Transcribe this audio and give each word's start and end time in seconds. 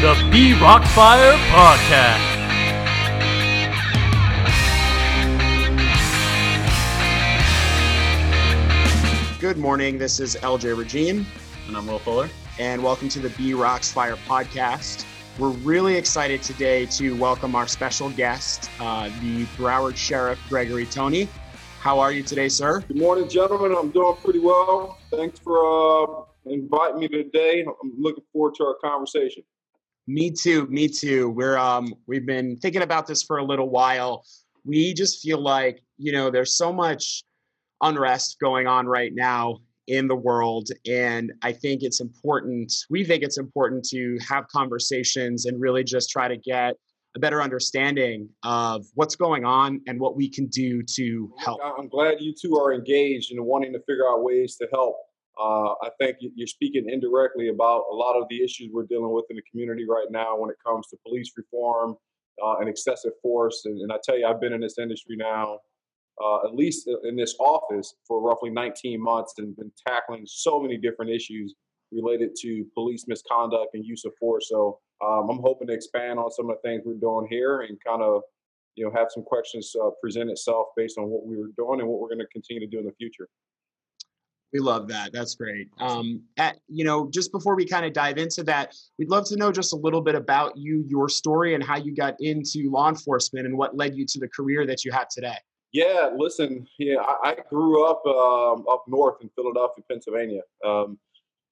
the 0.00 0.14
B 0.32 0.54
Rockfire 0.54 1.36
Podcast. 1.50 2.38
Good 9.38 9.58
morning. 9.58 9.98
This 9.98 10.18
is 10.18 10.36
LJ 10.36 10.78
Regine. 10.78 11.26
And 11.66 11.76
I'm 11.76 11.86
Will 11.86 11.98
Fuller. 11.98 12.30
And 12.58 12.82
welcome 12.82 13.10
to 13.10 13.18
the 13.20 13.28
B 13.28 13.52
Rocks 13.52 13.92
Fire 13.92 14.16
podcast. 14.16 15.04
We're 15.38 15.50
really 15.50 15.96
excited 15.96 16.42
today 16.42 16.86
to 16.86 17.14
welcome 17.16 17.54
our 17.54 17.68
special 17.68 18.08
guest, 18.08 18.70
uh, 18.80 19.10
the 19.20 19.44
Broward 19.58 19.98
Sheriff 19.98 20.40
Gregory 20.48 20.86
Tony. 20.86 21.28
How 21.80 22.00
are 22.00 22.10
you 22.10 22.22
today, 22.22 22.48
sir? 22.48 22.80
Good 22.80 22.96
morning, 22.96 23.28
gentlemen. 23.28 23.76
I'm 23.78 23.90
doing 23.90 24.16
pretty 24.16 24.38
well. 24.38 24.96
Thanks 25.10 25.38
for 25.38 25.58
uh, 25.58 26.24
inviting 26.46 27.00
me 27.00 27.08
today. 27.08 27.66
I'm 27.66 27.92
looking 27.98 28.24
forward 28.32 28.54
to 28.54 28.64
our 28.64 28.76
conversation. 28.82 29.42
Me 30.12 30.30
too. 30.30 30.66
Me 30.66 30.88
too. 30.88 31.30
We're 31.30 31.56
um, 31.56 31.94
we've 32.06 32.26
been 32.26 32.56
thinking 32.56 32.82
about 32.82 33.06
this 33.06 33.22
for 33.22 33.38
a 33.38 33.44
little 33.44 33.70
while. 33.70 34.24
We 34.64 34.92
just 34.92 35.22
feel 35.22 35.40
like 35.40 35.82
you 35.98 36.12
know 36.12 36.30
there's 36.30 36.56
so 36.56 36.72
much 36.72 37.22
unrest 37.80 38.38
going 38.40 38.66
on 38.66 38.86
right 38.86 39.12
now 39.14 39.60
in 39.86 40.06
the 40.06 40.16
world. 40.16 40.68
And 40.88 41.32
I 41.42 41.52
think 41.52 41.82
it's 41.82 42.00
important, 42.00 42.72
we 42.90 43.04
think 43.04 43.22
it's 43.22 43.38
important 43.38 43.84
to 43.86 44.18
have 44.28 44.46
conversations 44.48 45.46
and 45.46 45.60
really 45.60 45.82
just 45.82 46.10
try 46.10 46.28
to 46.28 46.36
get 46.36 46.76
a 47.16 47.18
better 47.18 47.42
understanding 47.42 48.28
of 48.44 48.86
what's 48.94 49.16
going 49.16 49.44
on 49.44 49.80
and 49.88 49.98
what 49.98 50.16
we 50.16 50.28
can 50.28 50.46
do 50.46 50.82
to 50.94 51.32
help. 51.38 51.60
I'm 51.64 51.88
glad 51.88 52.20
you 52.20 52.32
two 52.40 52.56
are 52.56 52.72
engaged 52.72 53.32
in 53.32 53.44
wanting 53.44 53.72
to 53.72 53.80
figure 53.80 54.08
out 54.08 54.22
ways 54.22 54.56
to 54.56 54.68
help. 54.72 54.96
Uh, 55.40 55.72
I 55.82 55.90
think 55.98 56.18
you're 56.20 56.46
speaking 56.46 56.84
indirectly 56.88 57.48
about 57.48 57.84
a 57.90 57.94
lot 57.94 58.20
of 58.20 58.24
the 58.28 58.42
issues 58.42 58.70
we're 58.72 58.86
dealing 58.86 59.10
with 59.10 59.24
in 59.30 59.36
the 59.36 59.42
community 59.50 59.86
right 59.88 60.08
now 60.10 60.36
when 60.36 60.50
it 60.50 60.56
comes 60.64 60.86
to 60.88 60.98
police 61.06 61.32
reform 61.36 61.96
uh, 62.44 62.56
and 62.58 62.68
excessive 62.68 63.12
force. 63.22 63.62
And, 63.64 63.80
and 63.80 63.90
I 63.90 63.96
tell 64.04 64.18
you, 64.18 64.26
I've 64.26 64.40
been 64.40 64.52
in 64.52 64.60
this 64.60 64.78
industry 64.78 65.16
now 65.16 65.58
uh, 66.22 66.44
at 66.44 66.54
least 66.54 66.88
in 67.04 67.16
this 67.16 67.34
office 67.40 67.94
for 68.06 68.20
roughly 68.20 68.50
19 68.50 69.02
months 69.02 69.34
and 69.38 69.56
been 69.56 69.72
tackling 69.86 70.24
so 70.26 70.60
many 70.60 70.76
different 70.76 71.10
issues 71.10 71.54
related 71.92 72.30
to 72.40 72.64
police 72.74 73.06
misconduct 73.08 73.74
and 73.74 73.84
use 73.84 74.04
of 74.04 74.12
force. 74.20 74.48
So 74.50 74.78
um, 75.04 75.28
I'm 75.30 75.40
hoping 75.40 75.68
to 75.68 75.74
expand 75.74 76.18
on 76.18 76.30
some 76.30 76.50
of 76.50 76.56
the 76.56 76.68
things 76.68 76.82
we're 76.84 76.94
doing 76.94 77.26
here 77.30 77.62
and 77.62 77.78
kind 77.84 78.02
of, 78.02 78.22
you 78.76 78.84
know, 78.84 78.92
have 78.94 79.08
some 79.10 79.24
questions 79.24 79.72
uh, 79.82 79.90
present 80.00 80.30
itself 80.30 80.68
based 80.76 80.98
on 80.98 81.04
what 81.08 81.26
we 81.26 81.36
were 81.36 81.50
doing 81.56 81.80
and 81.80 81.88
what 81.88 82.00
we're 82.00 82.08
going 82.08 82.18
to 82.18 82.26
continue 82.26 82.60
to 82.60 82.70
do 82.70 82.78
in 82.78 82.84
the 82.84 82.92
future. 82.92 83.28
We 84.52 84.58
love 84.58 84.88
that. 84.88 85.12
That's 85.12 85.36
great. 85.36 85.68
Um, 85.78 86.22
at, 86.36 86.58
you 86.68 86.84
know, 86.84 87.08
just 87.10 87.30
before 87.30 87.54
we 87.54 87.64
kind 87.64 87.84
of 87.86 87.92
dive 87.92 88.18
into 88.18 88.42
that, 88.44 88.74
we'd 88.98 89.08
love 89.08 89.24
to 89.26 89.36
know 89.36 89.52
just 89.52 89.72
a 89.72 89.76
little 89.76 90.00
bit 90.00 90.16
about 90.16 90.56
you, 90.56 90.84
your 90.88 91.08
story, 91.08 91.54
and 91.54 91.62
how 91.62 91.76
you 91.76 91.94
got 91.94 92.16
into 92.20 92.68
law 92.68 92.88
enforcement 92.88 93.46
and 93.46 93.56
what 93.56 93.76
led 93.76 93.94
you 93.94 94.04
to 94.06 94.18
the 94.18 94.28
career 94.28 94.66
that 94.66 94.84
you 94.84 94.90
have 94.90 95.08
today. 95.08 95.36
Yeah, 95.72 96.10
listen, 96.16 96.66
yeah, 96.78 96.96
I, 97.00 97.30
I 97.30 97.36
grew 97.48 97.84
up 97.86 98.04
um, 98.06 98.64
up 98.68 98.84
north 98.88 99.22
in 99.22 99.30
Philadelphia, 99.36 99.84
Pennsylvania. 99.88 100.40
Um, 100.64 100.98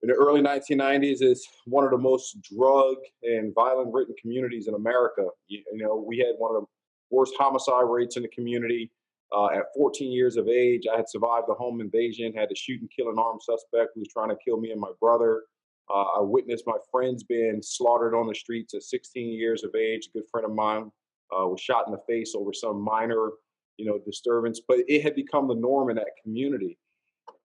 in 0.03 0.09
the 0.09 0.15
early 0.15 0.41
1990s, 0.41 1.23
it's 1.23 1.49
one 1.67 1.85
of 1.85 1.91
the 1.91 1.99
most 1.99 2.39
drug 2.43 2.97
and 3.23 3.55
violent 3.55 3.93
ridden 3.93 4.15
communities 4.21 4.69
in 4.69 4.75
America. 4.75 5.27
You, 5.47 5.63
you, 5.73 5.79
know, 5.79 5.97
we 5.97 6.19
had 6.19 6.35
one 6.39 6.55
of 6.55 6.63
the 6.63 6.67
worst 7.11 7.35
homicide 7.39 7.85
rates 7.89 8.17
in 8.17 8.23
the 8.23 8.29
community. 8.29 8.91
Uh, 9.31 9.49
at 9.49 9.65
14 9.77 10.11
years 10.11 10.37
of 10.37 10.49
age, 10.49 10.85
I 10.93 10.97
had 10.97 11.09
survived 11.09 11.49
a 11.51 11.55
home 11.55 11.81
invasion, 11.81 12.33
had 12.33 12.49
to 12.49 12.55
shoot 12.55 12.81
and 12.81 12.91
kill 12.91 13.11
an 13.11 13.19
armed 13.19 13.43
suspect 13.43 13.91
who 13.95 14.01
was 14.01 14.09
trying 14.09 14.31
to 14.31 14.37
kill 14.43 14.59
me 14.59 14.71
and 14.71 14.81
my 14.81 14.91
brother. 15.01 15.43
Uh, 15.91 16.05
I 16.19 16.21
witnessed 16.21 16.65
my 16.67 16.77
friends 16.91 17.25
being 17.25 17.61
slaughtered 17.63 18.15
on 18.15 18.27
the 18.27 18.35
streets 18.35 18.75
at 18.75 18.83
16 18.83 19.33
years 19.33 19.65
of 19.65 19.75
age. 19.75 20.09
A 20.09 20.19
good 20.19 20.29
friend 20.31 20.47
of 20.47 20.55
mine 20.55 20.91
uh, 21.31 21.47
was 21.47 21.61
shot 21.61 21.87
in 21.87 21.93
the 21.93 22.01
face 22.07 22.35
over 22.35 22.53
some 22.53 22.81
minor 22.81 23.33
you 23.79 23.87
know, 23.87 23.99
disturbance, 24.05 24.61
but 24.67 24.79
it 24.89 25.03
had 25.03 25.15
become 25.15 25.49
the 25.49 25.55
norm 25.55 25.89
in 25.89 25.97
that 25.97 26.11
community. 26.23 26.77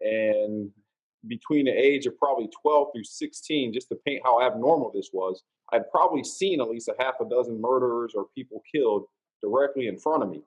And 0.02 0.72
between 1.28 1.66
the 1.66 1.72
age 1.72 2.06
of 2.06 2.18
probably 2.18 2.50
12 2.62 2.88
through 2.94 3.04
16, 3.04 3.74
just 3.74 3.88
to 3.90 3.96
paint 4.06 4.22
how 4.26 4.42
abnormal 4.42 4.92
this 4.94 5.12
was, 5.14 5.44
I'd 5.72 5.90
probably 5.92 6.24
seen 6.24 6.60
at 6.60 6.70
least 6.70 6.90
a 6.90 6.96
half 7.02 7.16
a 7.22 7.30
dozen 7.30 7.62
murderers 7.62 8.14
or 8.16 8.26
people 8.36 8.62
killed 8.74 9.06
directly 9.42 9.88
in 9.88 9.98
front 9.98 10.24
of 10.24 10.30
me. 10.30 10.44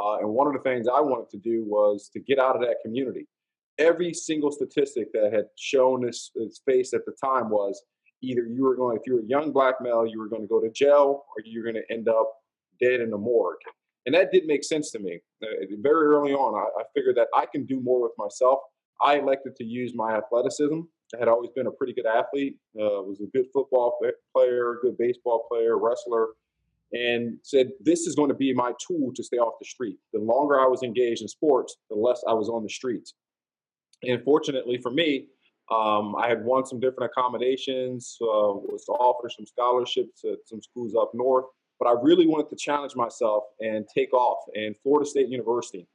Uh, 0.00 0.18
and 0.18 0.28
one 0.28 0.46
of 0.46 0.54
the 0.54 0.60
things 0.60 0.86
I 0.88 1.00
wanted 1.00 1.30
to 1.30 1.38
do 1.38 1.64
was 1.66 2.08
to 2.12 2.20
get 2.20 2.38
out 2.38 2.56
of 2.56 2.62
that 2.62 2.76
community. 2.82 3.26
Every 3.78 4.12
single 4.12 4.52
statistic 4.52 5.12
that 5.12 5.32
had 5.32 5.46
shown 5.58 6.06
its, 6.06 6.30
its 6.34 6.60
face 6.66 6.92
at 6.92 7.04
the 7.06 7.12
time 7.12 7.50
was 7.50 7.82
either 8.22 8.46
you 8.46 8.62
were 8.62 8.76
going, 8.76 8.96
if 8.96 9.02
you 9.06 9.14
were 9.14 9.20
a 9.20 9.26
young 9.26 9.52
black 9.52 9.76
male, 9.80 10.06
you 10.06 10.18
were 10.18 10.28
going 10.28 10.42
to 10.42 10.48
go 10.48 10.60
to 10.60 10.70
jail 10.70 11.24
or 11.28 11.42
you're 11.44 11.64
going 11.64 11.74
to 11.74 11.92
end 11.92 12.08
up 12.08 12.32
dead 12.80 13.00
in 13.00 13.10
the 13.10 13.18
morgue. 13.18 13.58
And 14.06 14.14
that 14.14 14.32
didn't 14.32 14.48
make 14.48 14.64
sense 14.64 14.90
to 14.92 14.98
me. 14.98 15.20
Uh, 15.42 15.46
very 15.80 16.06
early 16.06 16.32
on, 16.32 16.54
I, 16.54 16.80
I 16.80 16.84
figured 16.94 17.16
that 17.16 17.28
I 17.34 17.46
can 17.46 17.64
do 17.64 17.80
more 17.80 18.02
with 18.02 18.12
myself. 18.18 18.60
I 19.00 19.18
elected 19.18 19.56
to 19.56 19.64
use 19.64 19.92
my 19.94 20.16
athleticism. 20.16 20.80
I 21.14 21.18
had 21.18 21.28
always 21.28 21.50
been 21.54 21.66
a 21.66 21.70
pretty 21.70 21.92
good 21.92 22.06
athlete, 22.06 22.56
uh, 22.80 23.02
was 23.02 23.20
a 23.20 23.26
good 23.36 23.46
football 23.52 23.98
player, 24.34 24.78
good 24.82 24.96
baseball 24.96 25.46
player, 25.50 25.78
wrestler, 25.78 26.28
and 26.92 27.38
said, 27.42 27.70
This 27.80 28.06
is 28.06 28.14
going 28.14 28.28
to 28.28 28.34
be 28.34 28.52
my 28.54 28.72
tool 28.86 29.12
to 29.14 29.22
stay 29.22 29.38
off 29.38 29.54
the 29.60 29.66
street. 29.66 29.98
The 30.12 30.20
longer 30.20 30.60
I 30.60 30.66
was 30.66 30.82
engaged 30.82 31.22
in 31.22 31.28
sports, 31.28 31.76
the 31.90 31.96
less 31.96 32.22
I 32.28 32.32
was 32.32 32.48
on 32.48 32.62
the 32.62 32.70
streets. 32.70 33.14
And 34.02 34.22
fortunately 34.24 34.78
for 34.78 34.90
me, 34.90 35.28
um, 35.70 36.14
I 36.16 36.28
had 36.28 36.44
won 36.44 36.66
some 36.66 36.80
different 36.80 37.10
accommodations, 37.12 38.18
uh, 38.20 38.26
was 38.26 38.84
offered 38.88 39.32
some 39.32 39.46
scholarships 39.46 40.22
at 40.24 40.38
some 40.46 40.60
schools 40.60 40.94
up 40.94 41.12
north 41.14 41.46
but 41.82 41.88
I 41.88 42.00
really 42.00 42.28
wanted 42.28 42.48
to 42.50 42.56
challenge 42.56 42.94
myself 42.94 43.42
and 43.58 43.84
take 43.92 44.12
off. 44.12 44.38
And 44.54 44.76
Florida 44.84 45.04
State 45.04 45.28
University 45.28 45.88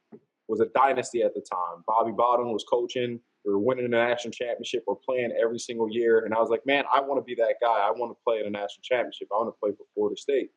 was 0.49 0.59
a 0.59 0.65
dynasty 0.75 1.21
at 1.21 1.33
the 1.33 1.39
time. 1.39 1.81
Bobby 1.87 2.11
Bowden 2.11 2.51
was 2.51 2.65
coaching. 2.69 3.21
We 3.45 3.53
were 3.53 3.59
winning 3.59 3.89
the 3.89 3.95
national 3.97 4.33
championship. 4.33 4.83
We're 4.85 4.95
playing 4.95 5.31
every 5.41 5.59
single 5.59 5.89
year. 5.89 6.25
And 6.25 6.33
I 6.33 6.39
was 6.39 6.49
like, 6.49 6.65
man, 6.65 6.83
I 6.93 6.99
want 6.99 7.21
to 7.21 7.23
be 7.23 7.35
that 7.35 7.55
guy. 7.61 7.87
I 7.87 7.91
want 7.91 8.11
to 8.11 8.17
play 8.21 8.39
in 8.39 8.47
a 8.47 8.49
national 8.49 8.83
championship. 8.83 9.29
I 9.31 9.35
want 9.35 9.47
to 9.47 9.59
play 9.61 9.71
for 9.77 9.85
Florida 9.93 10.17
State. 10.17 10.49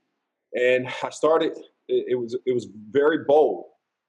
And 0.55 0.89
I 1.03 1.11
started. 1.11 1.53
It, 1.89 2.07
it 2.11 2.15
was 2.15 2.37
it 2.47 2.53
was 2.53 2.69
very 2.91 3.25
bold. 3.27 3.67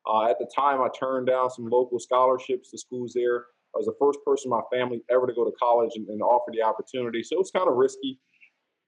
Uh, 0.08 0.30
at 0.30 0.40
the 0.40 0.50
time, 0.56 0.82
I 0.82 0.88
turned 0.98 1.28
down 1.28 1.50
some 1.50 1.66
local 1.66 2.00
scholarships 2.00 2.72
to 2.72 2.78
schools 2.78 3.14
there. 3.14 3.46
I 3.74 3.78
was 3.78 3.86
the 3.86 3.96
first 4.00 4.20
person 4.26 4.52
in 4.52 4.58
my 4.58 4.64
family 4.76 5.02
ever 5.10 5.28
to 5.28 5.34
go 5.34 5.46
to 5.46 5.52
college 5.62 5.92
and, 5.96 6.08
and 6.10 6.22
offer 6.22 6.52
the 6.52 6.62
opportunity. 6.62 7.24
So 7.24 7.36
it 7.36 7.40
was 7.40 7.52
kind 7.52 7.70
of 7.70 7.76
risky. 7.76 8.20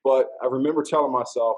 But 0.03 0.29
I 0.43 0.47
remember 0.47 0.83
telling 0.83 1.13
myself, 1.13 1.57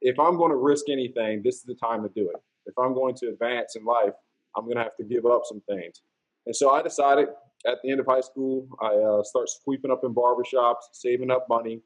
if 0.00 0.18
I'm 0.18 0.36
going 0.36 0.50
to 0.50 0.56
risk 0.56 0.86
anything, 0.90 1.40
this 1.42 1.56
is 1.56 1.62
the 1.62 1.74
time 1.76 2.02
to 2.02 2.10
do 2.14 2.28
it. 2.28 2.36
If 2.66 2.74
I'm 2.78 2.94
going 2.94 3.14
to 3.16 3.28
advance 3.28 3.76
in 3.76 3.84
life, 3.84 4.12
I'm 4.56 4.64
going 4.64 4.76
to 4.76 4.82
have 4.82 4.96
to 4.96 5.04
give 5.04 5.24
up 5.24 5.42
some 5.44 5.62
things. 5.68 6.02
And 6.46 6.54
so 6.54 6.70
I 6.70 6.82
decided 6.82 7.28
at 7.66 7.78
the 7.82 7.90
end 7.90 8.00
of 8.00 8.06
high 8.06 8.20
school, 8.20 8.66
I 8.82 8.94
uh, 8.94 9.22
start 9.22 9.48
sweeping 9.48 9.90
up 9.90 10.00
in 10.04 10.14
barbershops, 10.14 10.82
saving 10.92 11.30
up 11.30 11.46
money, 11.48 11.80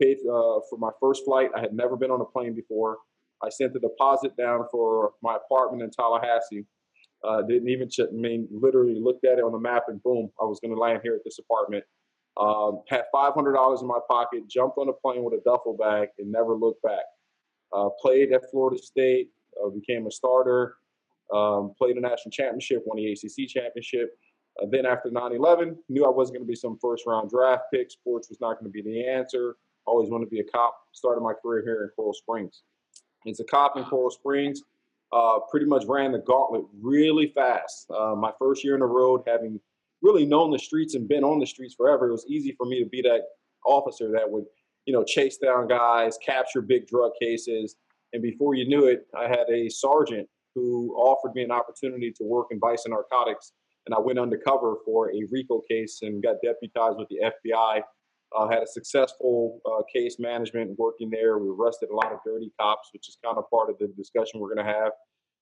paid 0.00 0.18
uh, 0.20 0.60
for 0.68 0.78
my 0.78 0.90
first 1.00 1.24
flight. 1.24 1.50
I 1.56 1.60
had 1.60 1.72
never 1.72 1.96
been 1.96 2.10
on 2.10 2.20
a 2.20 2.24
plane 2.24 2.54
before. 2.54 2.98
I 3.42 3.48
sent 3.48 3.72
the 3.72 3.80
deposit 3.80 4.36
down 4.36 4.64
for 4.70 5.12
my 5.22 5.36
apartment 5.36 5.82
in 5.82 5.90
Tallahassee. 5.90 6.66
Uh, 7.24 7.42
didn't 7.42 7.68
even 7.68 7.88
check, 7.88 8.06
I 8.12 8.16
mean, 8.16 8.48
literally 8.50 8.98
looked 9.00 9.24
at 9.24 9.38
it 9.38 9.44
on 9.44 9.52
the 9.52 9.58
map 9.58 9.84
and 9.88 10.02
boom, 10.02 10.30
I 10.40 10.44
was 10.44 10.60
going 10.60 10.72
to 10.72 10.80
land 10.80 11.00
here 11.02 11.14
at 11.14 11.22
this 11.24 11.38
apartment. 11.38 11.84
Um, 12.38 12.82
had 12.88 13.02
$500 13.12 13.80
in 13.80 13.88
my 13.88 13.98
pocket, 14.08 14.48
jumped 14.48 14.78
on 14.78 14.88
a 14.88 14.92
plane 14.92 15.24
with 15.24 15.34
a 15.34 15.42
duffel 15.44 15.76
bag, 15.76 16.08
and 16.18 16.30
never 16.30 16.54
looked 16.54 16.82
back. 16.82 17.04
Uh, 17.72 17.88
played 18.00 18.32
at 18.32 18.48
Florida 18.50 18.80
State, 18.80 19.30
uh, 19.62 19.68
became 19.70 20.06
a 20.06 20.10
starter, 20.10 20.76
um, 21.34 21.74
played 21.76 21.96
a 21.96 22.00
national 22.00 22.30
championship, 22.30 22.82
won 22.86 22.96
the 22.96 23.12
ACC 23.12 23.48
championship. 23.48 24.16
Uh, 24.62 24.66
then 24.70 24.86
after 24.86 25.10
9-11, 25.10 25.76
knew 25.88 26.06
I 26.06 26.10
wasn't 26.10 26.36
going 26.36 26.46
to 26.46 26.48
be 26.48 26.54
some 26.54 26.78
first-round 26.80 27.30
draft 27.30 27.64
pick. 27.72 27.90
Sports 27.90 28.28
was 28.28 28.40
not 28.40 28.54
going 28.60 28.66
to 28.66 28.70
be 28.70 28.82
the 28.82 29.06
answer. 29.08 29.56
Always 29.88 30.10
wanted 30.10 30.26
to 30.26 30.30
be 30.30 30.40
a 30.40 30.44
cop. 30.44 30.78
Started 30.92 31.22
my 31.22 31.32
career 31.32 31.62
here 31.64 31.82
in 31.82 31.88
Coral 31.96 32.12
Springs. 32.12 32.62
As 33.26 33.40
a 33.40 33.44
cop 33.44 33.76
in 33.76 33.84
Coral 33.84 34.10
Springs, 34.10 34.62
uh, 35.12 35.38
pretty 35.50 35.66
much 35.66 35.84
ran 35.86 36.12
the 36.12 36.18
gauntlet 36.18 36.64
really 36.80 37.32
fast. 37.34 37.90
Uh, 37.90 38.14
my 38.14 38.30
first 38.38 38.62
year 38.62 38.74
in 38.74 38.80
the 38.80 38.86
road, 38.86 39.22
having 39.26 39.58
really 40.02 40.26
known 40.26 40.50
the 40.50 40.58
streets 40.58 40.94
and 40.94 41.08
been 41.08 41.24
on 41.24 41.38
the 41.38 41.46
streets 41.46 41.74
forever, 41.74 42.08
it 42.08 42.12
was 42.12 42.26
easy 42.28 42.54
for 42.56 42.66
me 42.66 42.82
to 42.82 42.88
be 42.88 43.00
that 43.02 43.22
officer 43.64 44.12
that 44.12 44.30
would, 44.30 44.44
you 44.84 44.92
know, 44.92 45.02
chase 45.02 45.38
down 45.38 45.66
guys, 45.66 46.18
capture 46.24 46.60
big 46.60 46.86
drug 46.86 47.12
cases. 47.20 47.76
And 48.12 48.22
before 48.22 48.54
you 48.54 48.68
knew 48.68 48.86
it, 48.86 49.06
I 49.18 49.24
had 49.24 49.48
a 49.50 49.68
sergeant 49.68 50.28
who 50.54 50.94
offered 50.96 51.34
me 51.34 51.42
an 51.42 51.50
opportunity 51.50 52.12
to 52.12 52.24
work 52.24 52.48
in 52.50 52.58
Vice 52.58 52.84
and 52.84 52.92
Narcotics. 52.92 53.52
And 53.86 53.94
I 53.94 53.98
went 53.98 54.18
undercover 54.18 54.76
for 54.84 55.10
a 55.10 55.26
RICO 55.30 55.62
case 55.68 56.00
and 56.02 56.22
got 56.22 56.36
deputized 56.44 56.98
with 56.98 57.08
the 57.08 57.32
FBI. 57.46 57.80
Uh, 58.36 58.46
had 58.48 58.62
a 58.62 58.66
successful 58.66 59.60
uh, 59.64 59.82
case 59.92 60.16
management 60.18 60.78
working 60.78 61.08
there. 61.10 61.38
We 61.38 61.48
arrested 61.48 61.88
a 61.90 61.94
lot 61.94 62.12
of 62.12 62.18
dirty 62.26 62.52
cops, 62.60 62.88
which 62.92 63.08
is 63.08 63.16
kind 63.24 63.38
of 63.38 63.44
part 63.50 63.70
of 63.70 63.78
the 63.78 63.88
discussion 63.96 64.38
we're 64.38 64.54
going 64.54 64.66
to 64.66 64.72
have. 64.72 64.92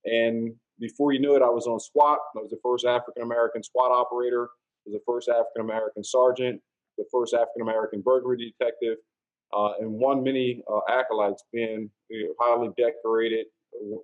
And 0.04 0.54
before 0.78 1.12
you 1.12 1.18
knew 1.20 1.34
it, 1.34 1.42
I 1.42 1.48
was 1.50 1.66
on 1.66 1.80
SWAT. 1.80 2.18
I 2.36 2.40
was 2.40 2.50
the 2.50 2.60
first 2.62 2.86
African 2.86 3.22
American 3.24 3.62
SWAT 3.62 3.90
operator. 3.90 4.44
I 4.44 4.90
was 4.90 4.94
the 4.94 5.04
first 5.04 5.28
African 5.28 5.62
American 5.62 6.04
sergeant, 6.04 6.60
the 6.96 7.04
first 7.10 7.34
African 7.34 7.62
American 7.62 8.02
burglary 8.02 8.54
detective. 8.58 8.98
uh, 9.52 9.72
and 9.80 9.90
won 9.90 10.22
many 10.22 10.62
uh, 10.70 10.80
accolades, 10.90 11.38
being 11.52 11.90
highly 12.40 12.68
decorated, 12.76 13.46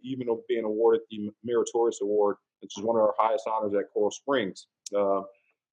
even 0.02 0.26
being 0.49 0.64
awarded 0.64 1.00
the 1.11 1.31
Meritorious 1.44 2.00
Award, 2.02 2.37
which 2.61 2.73
is 2.76 2.84
one 2.84 2.96
of 2.96 3.02
our 3.02 3.14
highest 3.19 3.44
honors 3.46 3.73
at 3.75 3.93
Coral 3.93 4.11
Springs. 4.11 4.67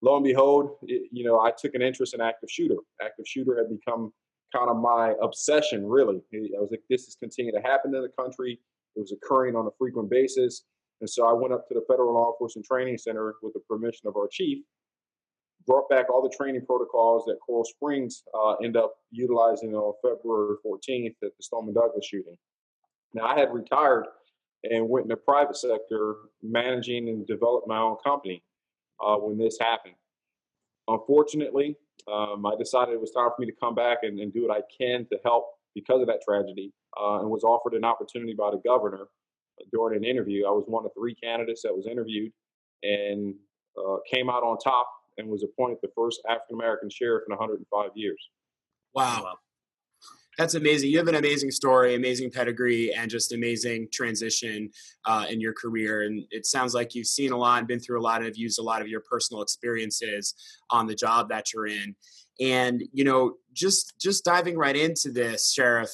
Lo 0.02 0.16
and 0.16 0.24
behold, 0.24 0.76
it, 0.82 1.08
you 1.12 1.24
know, 1.24 1.40
I 1.40 1.50
took 1.50 1.74
an 1.74 1.82
interest 1.82 2.14
in 2.14 2.20
active 2.20 2.50
shooter. 2.50 2.76
Active 3.02 3.26
shooter 3.26 3.56
had 3.56 3.68
become 3.68 4.12
kind 4.54 4.70
of 4.70 4.76
my 4.76 5.14
obsession, 5.22 5.86
really. 5.86 6.22
I 6.34 6.60
was 6.60 6.70
like, 6.70 6.82
this 6.88 7.06
is 7.06 7.16
continuing 7.16 7.60
to 7.60 7.68
happen 7.68 7.94
in 7.94 8.02
the 8.02 8.08
country. 8.18 8.58
It 8.96 9.00
was 9.00 9.12
occurring 9.12 9.56
on 9.56 9.66
a 9.66 9.70
frequent 9.78 10.10
basis. 10.10 10.64
And 11.00 11.08
so 11.08 11.28
I 11.28 11.32
went 11.32 11.52
up 11.52 11.68
to 11.68 11.74
the 11.74 11.84
Federal 11.88 12.14
Law 12.14 12.32
Enforcement 12.32 12.66
Training 12.66 12.98
Center 12.98 13.34
with 13.42 13.54
the 13.54 13.60
permission 13.60 14.08
of 14.08 14.16
our 14.16 14.28
chief, 14.30 14.58
brought 15.66 15.88
back 15.88 16.10
all 16.10 16.22
the 16.22 16.34
training 16.34 16.64
protocols 16.66 17.24
that 17.26 17.38
Coral 17.44 17.64
Springs 17.64 18.22
uh, 18.34 18.54
end 18.56 18.76
up 18.76 18.94
utilizing 19.10 19.74
on 19.74 19.94
February 20.02 20.56
14th 20.66 21.14
at 21.22 21.36
the 21.36 21.42
Stoneman 21.42 21.74
Douglas 21.74 22.06
shooting. 22.06 22.36
Now, 23.14 23.26
I 23.26 23.38
had 23.38 23.52
retired 23.52 24.06
and 24.64 24.88
went 24.88 25.04
in 25.04 25.08
the 25.08 25.16
private 25.16 25.56
sector 25.56 26.16
managing 26.42 27.08
and 27.08 27.26
developed 27.26 27.66
my 27.66 27.78
own 27.78 27.96
company 28.04 28.42
uh, 29.04 29.16
when 29.16 29.38
this 29.38 29.58
happened. 29.60 29.94
Unfortunately, 30.88 31.76
um, 32.10 32.44
I 32.46 32.56
decided 32.58 32.94
it 32.94 33.00
was 33.00 33.12
time 33.12 33.30
for 33.34 33.40
me 33.40 33.46
to 33.46 33.56
come 33.60 33.74
back 33.74 33.98
and, 34.02 34.18
and 34.18 34.32
do 34.32 34.46
what 34.46 34.56
I 34.56 34.62
can 34.76 35.06
to 35.12 35.18
help 35.24 35.46
because 35.74 36.00
of 36.00 36.08
that 36.08 36.20
tragedy 36.26 36.72
uh, 37.00 37.20
and 37.20 37.30
was 37.30 37.44
offered 37.44 37.74
an 37.74 37.84
opportunity 37.84 38.34
by 38.36 38.50
the 38.50 38.60
governor 38.66 39.06
during 39.72 39.96
an 39.96 40.04
interview. 40.04 40.46
I 40.46 40.50
was 40.50 40.64
one 40.66 40.84
of 40.84 40.90
three 40.96 41.14
candidates 41.14 41.62
that 41.62 41.74
was 41.74 41.86
interviewed 41.86 42.32
and 42.82 43.34
uh, 43.78 43.96
came 44.10 44.30
out 44.30 44.42
on 44.42 44.58
top 44.58 44.90
and 45.18 45.28
was 45.28 45.44
appointed 45.44 45.78
the 45.82 45.90
first 45.94 46.20
African 46.28 46.56
American 46.56 46.90
sheriff 46.90 47.24
in 47.28 47.32
105 47.32 47.90
years. 47.94 48.28
Wow. 48.94 49.34
That's 50.40 50.54
amazing. 50.54 50.88
You 50.88 50.96
have 50.96 51.08
an 51.08 51.16
amazing 51.16 51.50
story, 51.50 51.94
amazing 51.94 52.30
pedigree, 52.30 52.94
and 52.94 53.10
just 53.10 53.34
amazing 53.34 53.88
transition 53.92 54.70
uh, 55.04 55.26
in 55.28 55.38
your 55.38 55.52
career. 55.52 56.04
And 56.04 56.24
it 56.30 56.46
sounds 56.46 56.72
like 56.72 56.94
you've 56.94 57.08
seen 57.08 57.30
a 57.30 57.36
lot 57.36 57.66
been 57.66 57.78
through 57.78 58.00
a 58.00 58.02
lot, 58.02 58.22
and 58.22 58.24
have 58.24 58.38
used 58.38 58.58
a 58.58 58.62
lot 58.62 58.80
of 58.80 58.88
your 58.88 59.02
personal 59.02 59.42
experiences 59.42 60.34
on 60.70 60.86
the 60.86 60.94
job 60.94 61.28
that 61.28 61.52
you're 61.52 61.66
in. 61.66 61.94
And 62.40 62.82
you 62.90 63.04
know, 63.04 63.34
just 63.52 64.00
just 64.00 64.24
diving 64.24 64.56
right 64.56 64.74
into 64.74 65.12
this, 65.12 65.52
Sheriff 65.52 65.90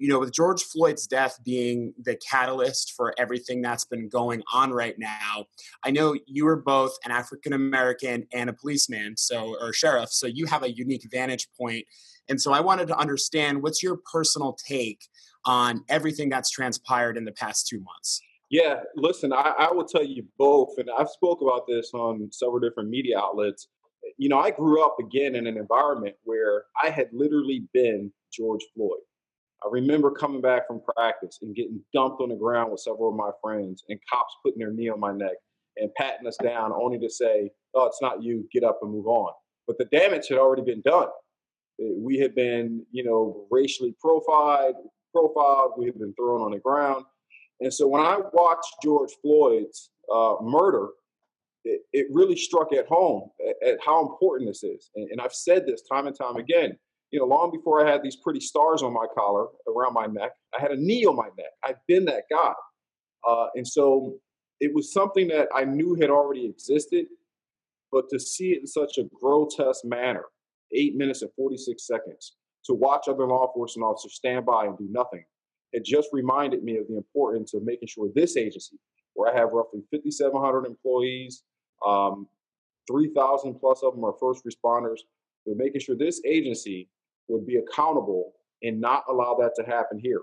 you 0.00 0.08
know, 0.08 0.18
with 0.18 0.32
George 0.32 0.62
Floyd's 0.62 1.06
death 1.06 1.38
being 1.44 1.92
the 2.02 2.16
catalyst 2.16 2.94
for 2.96 3.14
everything 3.18 3.60
that's 3.60 3.84
been 3.84 4.08
going 4.08 4.42
on 4.50 4.72
right 4.72 4.98
now, 4.98 5.44
I 5.84 5.90
know 5.90 6.16
you 6.26 6.48
are 6.48 6.56
both 6.56 6.96
an 7.04 7.10
African 7.10 7.52
American 7.52 8.26
and 8.32 8.48
a 8.48 8.54
policeman, 8.54 9.18
so 9.18 9.56
or 9.60 9.74
sheriff, 9.74 10.10
so 10.10 10.26
you 10.26 10.46
have 10.46 10.62
a 10.62 10.72
unique 10.72 11.06
vantage 11.12 11.48
point. 11.56 11.84
And 12.30 12.40
so 12.40 12.52
I 12.52 12.60
wanted 12.60 12.88
to 12.88 12.96
understand 12.96 13.62
what's 13.62 13.82
your 13.82 13.98
personal 14.10 14.56
take 14.66 15.00
on 15.44 15.84
everything 15.88 16.28
that's 16.28 16.48
transpired 16.48 17.16
in 17.16 17.24
the 17.24 17.32
past 17.32 17.66
two 17.66 17.80
months. 17.80 18.20
Yeah, 18.50 18.80
listen, 18.96 19.32
I, 19.32 19.54
I 19.58 19.72
will 19.72 19.84
tell 19.84 20.04
you 20.04 20.24
both, 20.38 20.70
and 20.78 20.88
I've 20.96 21.08
spoke 21.08 21.40
about 21.42 21.66
this 21.68 21.90
on 21.92 22.28
several 22.32 22.60
different 22.60 22.88
media 22.88 23.18
outlets. 23.18 23.68
You 24.16 24.28
know, 24.28 24.38
I 24.38 24.50
grew 24.50 24.84
up 24.84 24.96
again 24.98 25.34
in 25.34 25.46
an 25.46 25.56
environment 25.56 26.16
where 26.24 26.64
I 26.82 26.90
had 26.90 27.08
literally 27.12 27.64
been 27.72 28.12
George 28.32 28.62
Floyd. 28.74 29.00
I 29.64 29.68
remember 29.70 30.10
coming 30.10 30.40
back 30.40 30.66
from 30.66 30.80
practice 30.96 31.38
and 31.42 31.54
getting 31.54 31.80
dumped 31.92 32.20
on 32.20 32.30
the 32.30 32.34
ground 32.34 32.72
with 32.72 32.80
several 32.80 33.10
of 33.10 33.16
my 33.16 33.30
friends 33.42 33.84
and 33.88 33.98
cops 34.10 34.34
putting 34.44 34.58
their 34.58 34.72
knee 34.72 34.88
on 34.88 34.98
my 34.98 35.12
neck 35.12 35.36
and 35.76 35.90
patting 35.96 36.26
us 36.26 36.36
down 36.42 36.72
only 36.72 36.98
to 36.98 37.10
say, 37.10 37.50
oh, 37.74 37.86
it's 37.86 38.02
not 38.02 38.22
you, 38.22 38.48
get 38.52 38.64
up 38.64 38.78
and 38.82 38.90
move 38.90 39.06
on. 39.06 39.32
But 39.66 39.78
the 39.78 39.84
damage 39.86 40.28
had 40.28 40.38
already 40.38 40.62
been 40.62 40.82
done. 40.84 41.08
Eh, 41.80 41.92
we 41.96 42.18
had 42.18 42.34
been, 42.34 42.84
you 42.90 43.04
know, 43.04 43.46
racially 43.50 43.94
profiled, 44.00 44.76
profiled, 45.12 45.72
we 45.76 45.86
had 45.86 45.98
been 45.98 46.14
thrown 46.14 46.42
on 46.42 46.52
the 46.52 46.58
ground. 46.58 47.04
And 47.60 47.72
so 47.72 47.86
when 47.86 48.02
I 48.02 48.18
watched 48.32 48.76
George 48.82 49.12
Floyd's 49.22 49.90
uh, 50.12 50.36
murder, 50.42 50.88
it, 51.64 51.82
it, 51.92 52.06
really 52.10 52.36
struck 52.36 52.72
at 52.72 52.86
home 52.86 53.28
at, 53.46 53.68
at 53.68 53.78
how 53.84 54.00
important 54.00 54.48
this 54.48 54.62
is. 54.62 54.90
And, 54.94 55.10
and 55.10 55.20
I've 55.20 55.34
said 55.34 55.66
this 55.66 55.82
time 55.82 56.06
and 56.06 56.16
time 56.16 56.36
again 56.36 56.78
you 57.10 57.18
know, 57.18 57.26
long 57.26 57.50
before 57.50 57.84
I 57.84 57.90
had 57.90 58.02
these 58.02 58.16
pretty 58.16 58.40
stars 58.40 58.82
on 58.82 58.92
my 58.92 59.06
collar 59.14 59.46
around 59.68 59.94
my 59.94 60.06
neck, 60.06 60.32
I 60.56 60.60
had 60.60 60.70
a 60.70 60.76
knee 60.76 61.04
on 61.04 61.16
my 61.16 61.28
neck. 61.36 61.50
I've 61.64 61.84
been 61.88 62.04
that 62.06 62.24
guy. 62.30 62.52
Uh, 63.28 63.46
and 63.54 63.66
so 63.66 64.16
it 64.60 64.72
was 64.74 64.92
something 64.92 65.28
that 65.28 65.48
I 65.54 65.64
knew 65.64 65.96
had 66.00 66.10
already 66.10 66.46
existed, 66.46 67.06
but 67.90 68.08
to 68.10 68.20
see 68.20 68.52
it 68.52 68.60
in 68.60 68.66
such 68.66 68.98
a 68.98 69.04
grotesque 69.04 69.84
manner, 69.84 70.24
eight 70.74 70.96
minutes 70.96 71.22
and 71.22 71.30
46 71.36 71.86
seconds, 71.86 72.36
to 72.66 72.74
watch 72.74 73.08
other 73.08 73.26
law 73.26 73.46
enforcement 73.46 73.84
officers 73.84 74.14
stand 74.14 74.46
by 74.46 74.66
and 74.66 74.76
do 74.78 74.86
nothing, 74.90 75.24
it 75.72 75.84
just 75.84 76.08
reminded 76.12 76.62
me 76.62 76.76
of 76.76 76.88
the 76.88 76.96
importance 76.96 77.54
of 77.54 77.62
making 77.62 77.88
sure 77.88 78.08
this 78.14 78.36
agency, 78.36 78.76
where 79.14 79.32
I 79.32 79.38
have 79.38 79.52
roughly 79.52 79.80
5,700 79.90 80.66
employees, 80.66 81.42
um, 81.86 82.28
3,000 82.90 83.54
plus 83.54 83.82
of 83.82 83.94
them 83.94 84.04
are 84.04 84.14
first 84.20 84.44
responders, 84.44 84.98
but 85.46 85.56
making 85.56 85.80
sure 85.80 85.96
this 85.96 86.20
agency 86.26 86.88
would 87.28 87.46
be 87.46 87.56
accountable 87.56 88.32
and 88.62 88.80
not 88.80 89.04
allow 89.08 89.34
that 89.40 89.54
to 89.56 89.62
happen 89.62 89.98
here. 89.98 90.22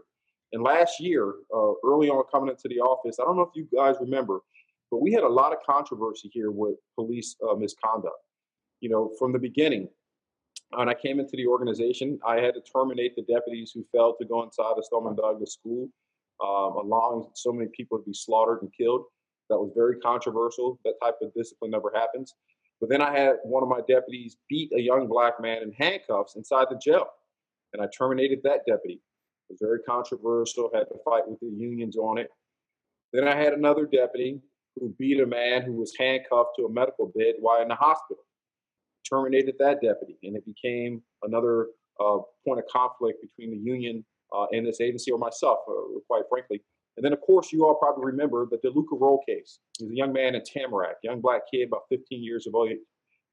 And 0.53 0.63
last 0.63 0.99
year, 0.99 1.33
uh, 1.53 1.73
early 1.85 2.09
on 2.09 2.23
coming 2.31 2.49
into 2.49 2.67
the 2.67 2.79
office, 2.79 3.17
I 3.19 3.25
don't 3.25 3.35
know 3.35 3.43
if 3.43 3.55
you 3.55 3.67
guys 3.75 3.95
remember, 3.99 4.41
but 4.91 5.01
we 5.01 5.11
had 5.11 5.23
a 5.23 5.29
lot 5.29 5.51
of 5.51 5.59
controversy 5.65 6.29
here 6.31 6.51
with 6.51 6.75
police 6.95 7.35
uh, 7.47 7.55
misconduct. 7.55 8.15
You 8.79 8.89
know, 8.89 9.11
from 9.17 9.33
the 9.33 9.39
beginning, 9.39 9.89
when 10.71 10.89
I 10.89 10.93
came 10.93 11.19
into 11.19 11.35
the 11.37 11.47
organization, 11.47 12.19
I 12.25 12.39
had 12.39 12.53
to 12.55 12.61
terminate 12.61 13.15
the 13.15 13.23
deputies 13.23 13.71
who 13.73 13.85
failed 13.91 14.15
to 14.19 14.27
go 14.27 14.43
inside 14.43 14.73
the 14.75 14.83
Stoneman 14.83 15.15
Douglas 15.15 15.53
school, 15.53 15.89
um, 16.43 16.85
allowing 16.85 17.27
so 17.33 17.51
many 17.51 17.69
people 17.75 17.97
to 17.97 18.03
be 18.03 18.13
slaughtered 18.13 18.61
and 18.61 18.71
killed. 18.77 19.05
That 19.49 19.57
was 19.57 19.71
very 19.75 19.97
controversial. 19.99 20.79
That 20.83 20.95
type 21.01 21.15
of 21.21 21.33
discipline 21.33 21.71
never 21.71 21.91
happens. 21.95 22.35
But 22.81 22.89
then 22.89 23.01
I 23.01 23.17
had 23.17 23.37
one 23.43 23.63
of 23.63 23.69
my 23.69 23.79
deputies 23.87 24.37
beat 24.49 24.71
a 24.73 24.81
young 24.81 25.07
black 25.07 25.41
man 25.41 25.63
in 25.63 25.71
handcuffs 25.71 26.35
inside 26.35 26.67
the 26.69 26.77
jail. 26.77 27.07
And 27.73 27.81
I 27.81 27.87
terminated 27.97 28.39
that 28.43 28.65
deputy. 28.67 29.01
It 29.49 29.53
was 29.53 29.59
very 29.61 29.79
controversial, 29.83 30.69
had 30.73 30.87
to 30.89 30.99
fight 31.05 31.27
with 31.27 31.39
the 31.39 31.47
unions 31.47 31.95
on 31.95 32.17
it. 32.17 32.29
Then 33.13 33.27
I 33.27 33.35
had 33.35 33.53
another 33.53 33.85
deputy 33.85 34.41
who 34.75 34.93
beat 34.99 35.21
a 35.21 35.25
man 35.25 35.63
who 35.63 35.73
was 35.73 35.93
handcuffed 35.97 36.51
to 36.57 36.65
a 36.65 36.71
medical 36.71 37.11
bed 37.15 37.35
while 37.39 37.61
in 37.61 37.69
the 37.69 37.75
hospital. 37.75 38.23
Terminated 39.09 39.55
that 39.59 39.81
deputy, 39.81 40.17
and 40.23 40.35
it 40.35 40.45
became 40.45 41.01
another 41.23 41.67
uh, 41.99 42.17
point 42.45 42.59
of 42.59 42.65
conflict 42.71 43.21
between 43.21 43.51
the 43.51 43.57
union 43.57 44.03
uh, 44.35 44.45
and 44.51 44.65
this 44.65 44.81
agency 44.81 45.11
or 45.11 45.17
myself, 45.17 45.59
uh, 45.69 45.99
quite 46.07 46.23
frankly. 46.29 46.61
And 46.97 47.05
then, 47.05 47.13
of 47.13 47.21
course, 47.21 47.53
you 47.53 47.65
all 47.65 47.75
probably 47.75 48.05
remember 48.05 48.47
the 48.49 48.57
Delucca 48.57 48.95
Rolle 48.95 49.21
case. 49.27 49.59
He 49.77 49.85
was 49.85 49.93
a 49.93 49.95
young 49.95 50.11
man 50.11 50.35
in 50.35 50.41
Tamarac, 50.41 50.95
young 51.03 51.21
black 51.21 51.41
kid, 51.51 51.67
about 51.67 51.83
15 51.89 52.23
years 52.23 52.47
of 52.47 52.55
age, 52.67 52.79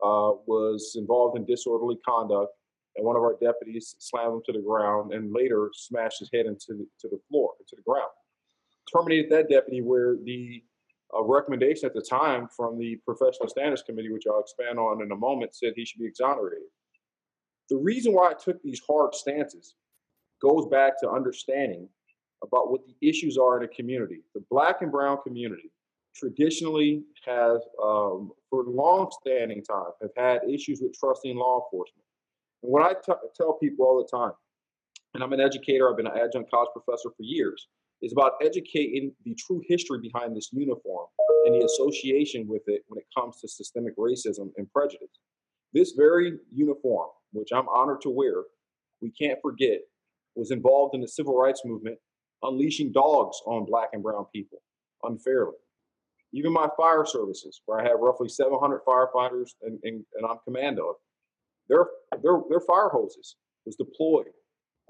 uh, 0.02 0.36
was 0.46 0.96
involved 0.98 1.38
in 1.38 1.46
disorderly 1.46 1.96
conduct, 2.06 2.52
and 2.96 3.06
one 3.06 3.16
of 3.16 3.22
our 3.22 3.36
deputies 3.42 3.96
slammed 3.98 4.34
him 4.34 4.42
to 4.46 4.52
the 4.52 4.64
ground 4.64 5.12
and 5.12 5.32
later 5.32 5.70
smashed 5.72 6.20
his 6.20 6.30
head 6.32 6.46
into 6.46 6.66
the, 6.68 6.86
to 7.00 7.08
the 7.08 7.18
floor, 7.28 7.52
into 7.58 7.74
the 7.74 7.82
ground. 7.90 8.10
Terminated 8.94 9.30
that 9.30 9.48
deputy 9.48 9.80
where 9.80 10.16
the 10.24 10.62
uh, 11.16 11.22
recommendation 11.22 11.86
at 11.86 11.94
the 11.94 12.02
time 12.02 12.48
from 12.48 12.78
the 12.78 12.96
Professional 13.04 13.48
Standards 13.48 13.82
Committee, 13.82 14.10
which 14.10 14.24
I'll 14.28 14.40
expand 14.40 14.78
on 14.78 15.02
in 15.02 15.12
a 15.12 15.16
moment, 15.16 15.54
said 15.54 15.72
he 15.76 15.84
should 15.84 16.00
be 16.00 16.06
exonerated. 16.06 16.68
The 17.70 17.76
reason 17.76 18.12
why 18.12 18.30
I 18.30 18.34
took 18.34 18.62
these 18.62 18.80
hard 18.86 19.14
stances 19.14 19.74
goes 20.42 20.66
back 20.66 21.00
to 21.00 21.10
understanding 21.10 21.88
about 22.42 22.70
what 22.70 22.82
the 22.86 23.08
issues 23.08 23.38
are 23.38 23.58
in 23.58 23.64
a 23.64 23.68
community. 23.68 24.22
The 24.34 24.44
black 24.50 24.82
and 24.82 24.92
brown 24.92 25.18
community 25.24 25.70
traditionally 26.14 27.02
has, 27.24 27.60
um, 27.82 28.32
for 28.50 28.64
long-standing 28.64 29.62
time, 29.64 29.92
have 30.02 30.10
had 30.16 30.40
issues 30.48 30.80
with 30.82 30.92
trusting 30.98 31.36
law 31.36 31.62
enforcement. 31.64 32.04
And 32.62 32.70
what 32.72 32.82
I 32.82 32.94
tell 33.36 33.54
people 33.54 33.86
all 33.86 33.98
the 33.98 34.16
time, 34.16 34.32
and 35.14 35.22
I'm 35.22 35.32
an 35.32 35.40
educator, 35.40 35.90
I've 35.90 35.96
been 35.96 36.06
an 36.06 36.18
adjunct 36.18 36.50
college 36.50 36.70
professor 36.72 37.10
for 37.10 37.22
years, 37.22 37.68
is 38.02 38.12
about 38.12 38.32
educating 38.42 39.12
the 39.24 39.34
true 39.34 39.62
history 39.66 39.98
behind 40.00 40.36
this 40.36 40.50
uniform 40.52 41.06
and 41.46 41.54
the 41.54 41.64
association 41.64 42.46
with 42.46 42.62
it 42.66 42.82
when 42.88 42.98
it 42.98 43.06
comes 43.16 43.40
to 43.40 43.48
systemic 43.48 43.96
racism 43.96 44.50
and 44.56 44.70
prejudice. 44.72 45.08
This 45.72 45.92
very 45.92 46.34
uniform, 46.52 47.08
which 47.32 47.48
I'm 47.52 47.68
honored 47.68 48.00
to 48.02 48.10
wear, 48.10 48.44
we 49.00 49.10
can't 49.10 49.38
forget, 49.42 49.80
was 50.36 50.50
involved 50.50 50.94
in 50.94 51.00
the 51.00 51.08
civil 51.08 51.36
rights 51.36 51.62
movement 51.64 51.98
unleashing 52.42 52.92
dogs 52.92 53.40
on 53.46 53.64
black 53.64 53.88
and 53.92 54.02
brown 54.02 54.26
people 54.34 54.58
unfairly. 55.02 55.56
Even 56.32 56.52
my 56.52 56.68
fire 56.76 57.04
services, 57.06 57.62
where 57.66 57.80
I 57.80 57.84
have 57.84 58.00
roughly 58.00 58.28
700 58.28 58.80
firefighters 58.86 59.50
and, 59.62 59.78
and, 59.84 60.04
and 60.14 60.26
I'm 60.28 60.38
commando, 60.44 60.96
their, 61.68 61.86
their, 62.22 62.40
their 62.50 62.60
fire 62.60 62.90
hoses 62.90 63.36
was 63.64 63.76
deployed 63.76 64.32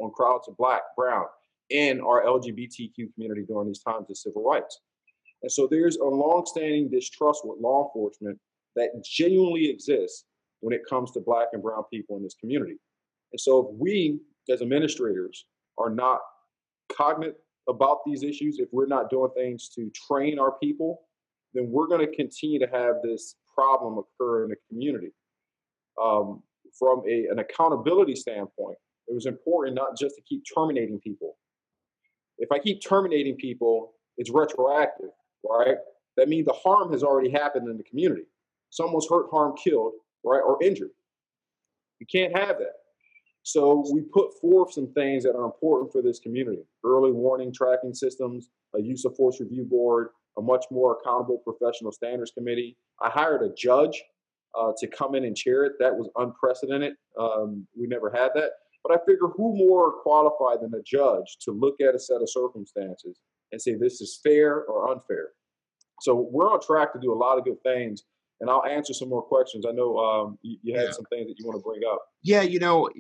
on 0.01 0.11
crowds 0.13 0.49
of 0.49 0.57
black, 0.57 0.83
brown, 0.97 1.27
and 1.71 2.01
our 2.01 2.25
LGBTQ 2.25 3.15
community 3.15 3.45
during 3.47 3.69
these 3.69 3.83
times 3.83 4.07
of 4.11 4.17
civil 4.17 4.45
rights. 4.45 4.81
And 5.43 5.51
so 5.51 5.67
there's 5.71 5.97
a 5.97 6.05
longstanding 6.05 6.91
distrust 6.91 7.43
with 7.45 7.61
law 7.61 7.87
enforcement 7.87 8.39
that 8.77 8.89
genuinely 9.05 9.69
exists 9.69 10.25
when 10.61 10.75
it 10.75 10.81
comes 10.89 11.11
to 11.13 11.21
black 11.21 11.49
and 11.53 11.63
brown 11.63 11.85
people 11.93 12.17
in 12.17 12.23
this 12.23 12.35
community. 12.41 12.77
And 13.33 13.41
so 13.41 13.69
if 13.69 13.79
we 13.79 14.21
as 14.51 14.63
administrators 14.63 15.47
are 15.79 15.91
not 15.91 16.21
cognizant 16.95 17.37
about 17.69 17.99
these 18.05 18.23
issues, 18.23 18.59
if 18.59 18.69
we're 18.73 18.87
not 18.87 19.11
doing 19.11 19.31
things 19.37 19.69
to 19.71 19.91
train 20.09 20.39
our 20.39 20.53
people, 20.63 21.01
then 21.55 21.67
we're 21.69 21.87
going 21.87 22.01
to 22.01 22.17
continue 22.17 22.59
to 22.59 22.67
have 22.67 22.97
this 23.03 23.37
problem 23.55 23.99
occur 23.99 24.45
in 24.45 24.51
the 24.51 24.57
community. 24.69 25.13
Um, 26.03 26.43
from 26.79 27.03
a, 27.09 27.27
an 27.31 27.39
accountability 27.39 28.17
standpoint, 28.17 28.77
it 29.07 29.15
was 29.15 29.27
important 29.27 29.77
not 29.77 29.97
just 29.97 30.17
to 30.17 30.23
keep 30.23 30.43
terminating 30.55 30.99
people. 31.01 31.37
If 32.39 32.51
I 32.53 32.59
keep 32.59 32.81
terminating 32.83 33.37
people, 33.37 33.93
it's 34.17 34.31
retroactive, 34.31 35.11
right? 35.49 35.77
That 36.17 36.29
means 36.29 36.47
the 36.47 36.53
harm 36.53 36.93
has 36.93 37.03
already 37.03 37.31
happened 37.31 37.69
in 37.69 37.77
the 37.77 37.85
community. 37.85 38.25
Someone's 38.71 39.07
hurt, 39.09 39.27
harmed, 39.31 39.59
killed, 39.63 39.93
right, 40.25 40.41
or 40.41 40.63
injured. 40.63 40.91
You 42.01 42.07
can't 42.11 42.37
have 42.37 42.59
that. 42.59 42.75
So 43.43 43.85
we 43.93 44.01
put 44.01 44.39
forth 44.41 44.73
some 44.73 44.93
things 44.95 45.23
that 45.25 45.37
are 45.37 45.45
important 45.45 45.93
for 45.93 46.03
this 46.03 46.19
community: 46.19 46.63
early 46.85 47.13
warning 47.13 47.53
tracking 47.53 47.95
systems, 47.95 48.49
a 48.75 48.81
use 48.81 49.05
of 49.05 49.15
force 49.17 49.41
review 49.41 49.65
board, 49.65 50.09
a 50.39 50.43
much 50.43 50.65
more 50.71 50.99
accountable 50.99 51.39
professional 51.39 51.93
standards 51.93 52.33
committee. 52.37 52.77
I 53.03 53.11
hired 53.11 53.43
a 53.43 53.55
judge 53.55 54.03
uh, 54.59 54.73
to 54.79 54.87
come 54.87 55.15
in 55.15 55.25
and 55.25 55.37
chair 55.37 55.65
it. 55.65 55.73
That 55.79 55.95
was 55.95 56.09
unprecedented. 56.17 56.95
Um, 57.21 57.67
we 57.79 57.87
never 57.87 58.11
had 58.11 58.31
that. 58.35 58.51
But 58.87 58.97
I 58.97 59.05
figure 59.07 59.29
who 59.35 59.57
more 59.57 59.93
qualified 60.03 60.61
than 60.61 60.79
a 60.79 60.83
judge 60.83 61.39
to 61.43 61.53
look 61.53 61.81
at 61.81 61.95
a 61.95 61.99
set 61.99 62.21
of 62.21 62.29
circumstances 62.31 63.19
and 63.51 63.61
say 63.61 63.75
this 63.75 64.01
is 64.01 64.21
fair 64.23 64.65
or 64.65 64.91
unfair. 64.91 65.31
So 66.03 66.29
we're 66.31 66.53
on 66.53 66.61
track 66.61 66.93
to 66.93 67.01
do 67.01 67.13
a 67.13 67.15
lot 67.15 67.39
of 67.39 67.45
good 67.45 67.63
things. 67.63 68.05
And 68.41 68.51
I'll 68.51 68.65
answer 68.65 68.93
some 68.93 69.09
more 69.09 69.23
questions. 69.23 69.65
I 69.67 69.73
know 69.73 69.97
um, 69.97 70.39
you, 70.43 70.59
you, 70.63 70.77
had 70.77 70.87
yeah. 70.87 70.93
some 70.93 71.05
things 71.07 71.29
that 71.29 71.37
you 71.39 71.47
want 71.47 71.59
to 71.59 71.63
bring 71.63 71.81
up. 71.91 72.03
Yeah, 72.23 72.43
you 72.43 72.59
know, 72.59 72.91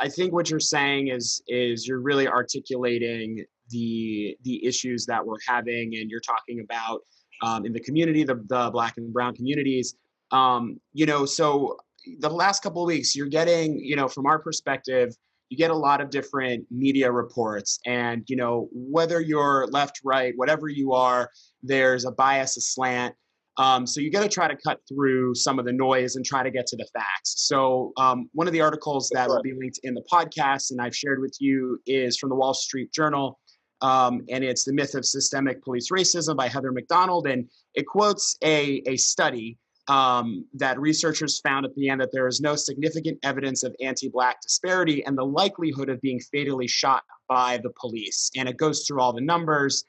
I 0.00 0.08
think 0.08 0.32
what 0.32 0.48
you're 0.48 0.60
saying 0.60 1.08
is 1.08 1.42
is 1.48 1.86
you're 1.86 2.00
really 2.00 2.28
articulating 2.28 3.44
the 3.68 4.36
the 4.44 4.64
issues 4.64 5.04
that 5.06 5.26
we're 5.26 5.38
having, 5.46 5.96
and 5.96 6.08
you're 6.08 6.20
talking 6.20 6.60
about 6.60 7.00
um, 7.42 7.66
in 7.66 7.72
the 7.72 7.80
community, 7.80 8.24
the 8.24 8.36
the 8.48 8.70
black 8.70 8.94
and 8.96 9.12
brown 9.12 9.34
communities. 9.34 9.96
Um, 10.30 10.80
you 10.92 11.04
know, 11.04 11.26
so 11.26 11.76
the 12.18 12.28
last 12.28 12.62
couple 12.62 12.82
of 12.82 12.86
weeks, 12.86 13.14
you're 13.16 13.26
getting, 13.26 13.78
you 13.78 13.96
know, 13.96 14.08
from 14.08 14.26
our 14.26 14.38
perspective, 14.38 15.14
you 15.48 15.58
get 15.58 15.70
a 15.70 15.76
lot 15.76 16.00
of 16.00 16.10
different 16.10 16.66
media 16.70 17.10
reports. 17.10 17.78
And 17.86 18.24
you 18.28 18.36
know 18.36 18.68
whether 18.72 19.20
you're 19.20 19.66
left 19.68 20.00
right 20.04 20.32
whatever 20.36 20.68
you 20.68 20.92
are 20.92 21.30
there's 21.62 22.04
a 22.04 22.12
bias 22.12 22.56
a 22.56 22.60
slant. 22.60 23.14
Um, 23.56 23.86
so 23.86 24.00
you 24.00 24.10
got 24.10 24.24
to 24.24 24.28
try 24.28 24.48
to 24.48 24.56
cut 24.56 24.80
through 24.88 25.36
some 25.36 25.60
of 25.60 25.64
the 25.64 25.72
noise 25.72 26.16
and 26.16 26.24
try 26.24 26.42
to 26.42 26.50
get 26.50 26.66
to 26.66 26.76
the 26.76 26.88
facts. 26.92 27.34
So 27.36 27.92
um, 27.96 28.28
one 28.32 28.48
of 28.48 28.52
the 28.52 28.60
articles 28.60 29.08
that 29.14 29.28
will 29.28 29.42
be 29.42 29.52
linked 29.52 29.78
in 29.84 29.94
the 29.94 30.02
podcast 30.12 30.72
and 30.72 30.80
i've 30.80 30.96
shared 30.96 31.20
with 31.20 31.36
you 31.38 31.78
is 31.86 32.18
from 32.18 32.30
the 32.30 32.34
wall 32.34 32.54
street 32.54 32.92
journal. 32.92 33.38
Um, 33.80 34.22
and 34.30 34.42
it's 34.42 34.64
the 34.64 34.72
myth 34.72 34.94
of 34.94 35.04
systemic 35.04 35.62
police 35.62 35.90
racism 35.90 36.36
by 36.36 36.48
heather 36.48 36.72
Mac 36.72 36.86
Donald, 36.86 37.26
and 37.26 37.50
it 37.74 37.86
quotes 37.86 38.36
a, 38.42 38.82
a 38.86 38.96
study 38.96 39.58
um, 39.88 40.46
that 40.54 40.80
researchers 40.80 41.40
found 41.40 41.66
at 41.66 41.74
the 41.74 41.88
end 41.88 42.00
that 42.00 42.10
there 42.12 42.26
is 42.26 42.40
no 42.40 42.56
significant 42.56 43.18
evidence 43.22 43.62
of 43.62 43.74
anti-black 43.80 44.40
disparity 44.40 45.04
and 45.04 45.16
the 45.16 45.24
likelihood 45.24 45.88
of 45.88 46.00
being 46.00 46.20
fatally 46.32 46.66
shot 46.66 47.02
by 47.28 47.58
the 47.62 47.70
police. 47.78 48.30
And 48.36 48.48
it 48.48 48.56
goes 48.56 48.86
through 48.86 49.00
all 49.00 49.12
the 49.12 49.20
numbers, 49.20 49.84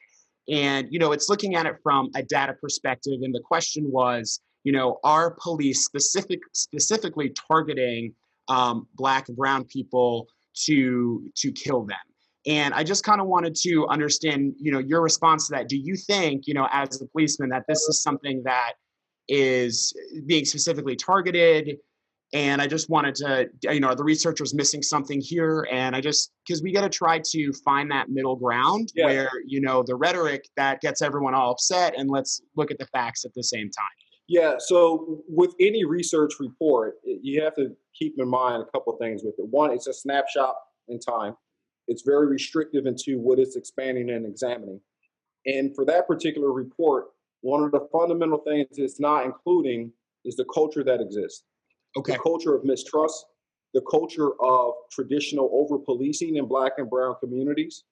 and 0.50 0.88
you 0.92 1.00
know 1.00 1.12
it's 1.12 1.30
looking 1.30 1.56
at 1.56 1.66
it 1.66 1.78
from 1.82 2.10
a 2.16 2.24
data 2.24 2.54
perspective. 2.54 3.20
And 3.22 3.34
the 3.34 3.42
question 3.42 3.90
was, 3.92 4.42
you 4.64 4.72
know, 4.72 5.00
are 5.04 5.38
police 5.40 5.86
specific 5.86 6.40
specifically 6.54 7.34
targeting 7.50 8.14
um, 8.48 8.88
black 8.96 9.30
and 9.30 9.38
brown 9.38 9.64
people 9.66 10.28
to 10.66 11.30
to 11.36 11.52
kill 11.52 11.86
them? 11.86 11.98
And 12.48 12.76
I 12.76 12.84
just 12.84 13.04
kind 13.04 13.20
of 13.20 13.28
wanted 13.28 13.56
to 13.64 13.88
understand, 13.88 14.54
you 14.60 14.72
know, 14.72 14.80
your 14.80 15.02
response 15.02 15.48
to 15.48 15.56
that. 15.56 15.68
Do 15.68 15.78
you 15.78 15.96
think, 15.96 16.46
you 16.46 16.54
know, 16.54 16.68
as 16.72 17.02
a 17.02 17.08
policeman, 17.08 17.50
that 17.50 17.64
this 17.68 17.80
is 17.90 18.04
something 18.04 18.44
that 18.44 18.74
is 19.28 19.94
being 20.26 20.46
specifically 20.46 20.96
targeted. 20.96 21.78
And 22.34 22.62
i 22.62 22.68
just 22.68 22.90
wanted 22.90 23.16
to 23.16 23.48
you 23.64 23.80
know 23.80 23.94
the 23.94 24.04
researchers 24.04 24.54
missing 24.54 24.82
something 24.82 25.22
here. 25.22 25.68
And 25.72 25.96
i 25.96 26.02
just 26.02 26.32
because 26.46 26.62
we 26.62 26.74
got 26.74 26.82
to 26.82 26.90
try 26.90 27.22
to 27.32 27.54
find 27.64 27.90
that 27.92 28.10
middle 28.10 28.36
ground 28.36 28.92
yeah. 28.96 29.06
where 29.06 29.30
you 29.46 29.62
know 29.62 29.84
the 29.86 29.96
rhetoric 29.96 30.48
that 30.58 30.82
gets 30.82 31.02
everyone 31.02 31.34
all 31.34 31.52
upset 31.52 31.94
and 31.98 32.10
let's 32.10 32.42
look 32.56 32.72
at 32.72 32.80
the 32.80 32.88
facts 32.88 33.26
at 33.26 33.34
the 33.36 33.44
same 33.44 33.70
time. 33.70 33.86
Yeah 34.28 34.56
so 34.58 35.24
with 35.28 35.54
any 35.60 35.86
research 35.86 36.34
report 36.40 36.96
you 37.04 37.42
have 37.44 37.56
to 37.56 37.76
keep 37.98 38.16
in 38.18 38.28
mind 38.28 38.64
a 38.64 38.72
couple 38.72 38.96
things 38.98 39.22
with 39.24 39.36
it. 39.38 39.46
One 39.50 39.72
it's 39.72 39.88
a 39.88 39.94
snapshot 39.94 40.56
in 40.88 41.00
time. 41.00 41.36
It's 41.88 42.02
very 42.02 42.26
restrictive 42.28 42.88
into 42.88 43.20
what 43.20 43.38
it's 43.38 43.56
expanding 43.56 44.10
and 44.10 44.26
examining. 44.26 44.82
And 45.46 45.76
for 45.76 45.86
that 45.86 46.08
particular 46.08 46.52
report 46.52 47.06
one 47.46 47.62
of 47.62 47.72
the 47.72 47.88
fundamental 47.92 48.40
things 48.40 48.66
it's 48.72 49.00
not 49.00 49.24
including 49.24 49.92
is 50.26 50.36
the 50.36 50.46
culture 50.46 50.84
that 50.84 51.00
exists. 51.00 51.44
Okay. 51.96 52.14
The 52.14 52.20
culture 52.20 52.56
of 52.56 52.66
mistrust, 52.66 53.24
the 53.76 53.82
culture 53.82 54.32
of 54.42 54.74
traditional 54.92 55.52
over 55.54 55.78
policing 55.78 56.38
in 56.38 56.48
black 56.48 56.74
and 56.80 56.90
brown 56.90 57.16
communities, 57.20 57.84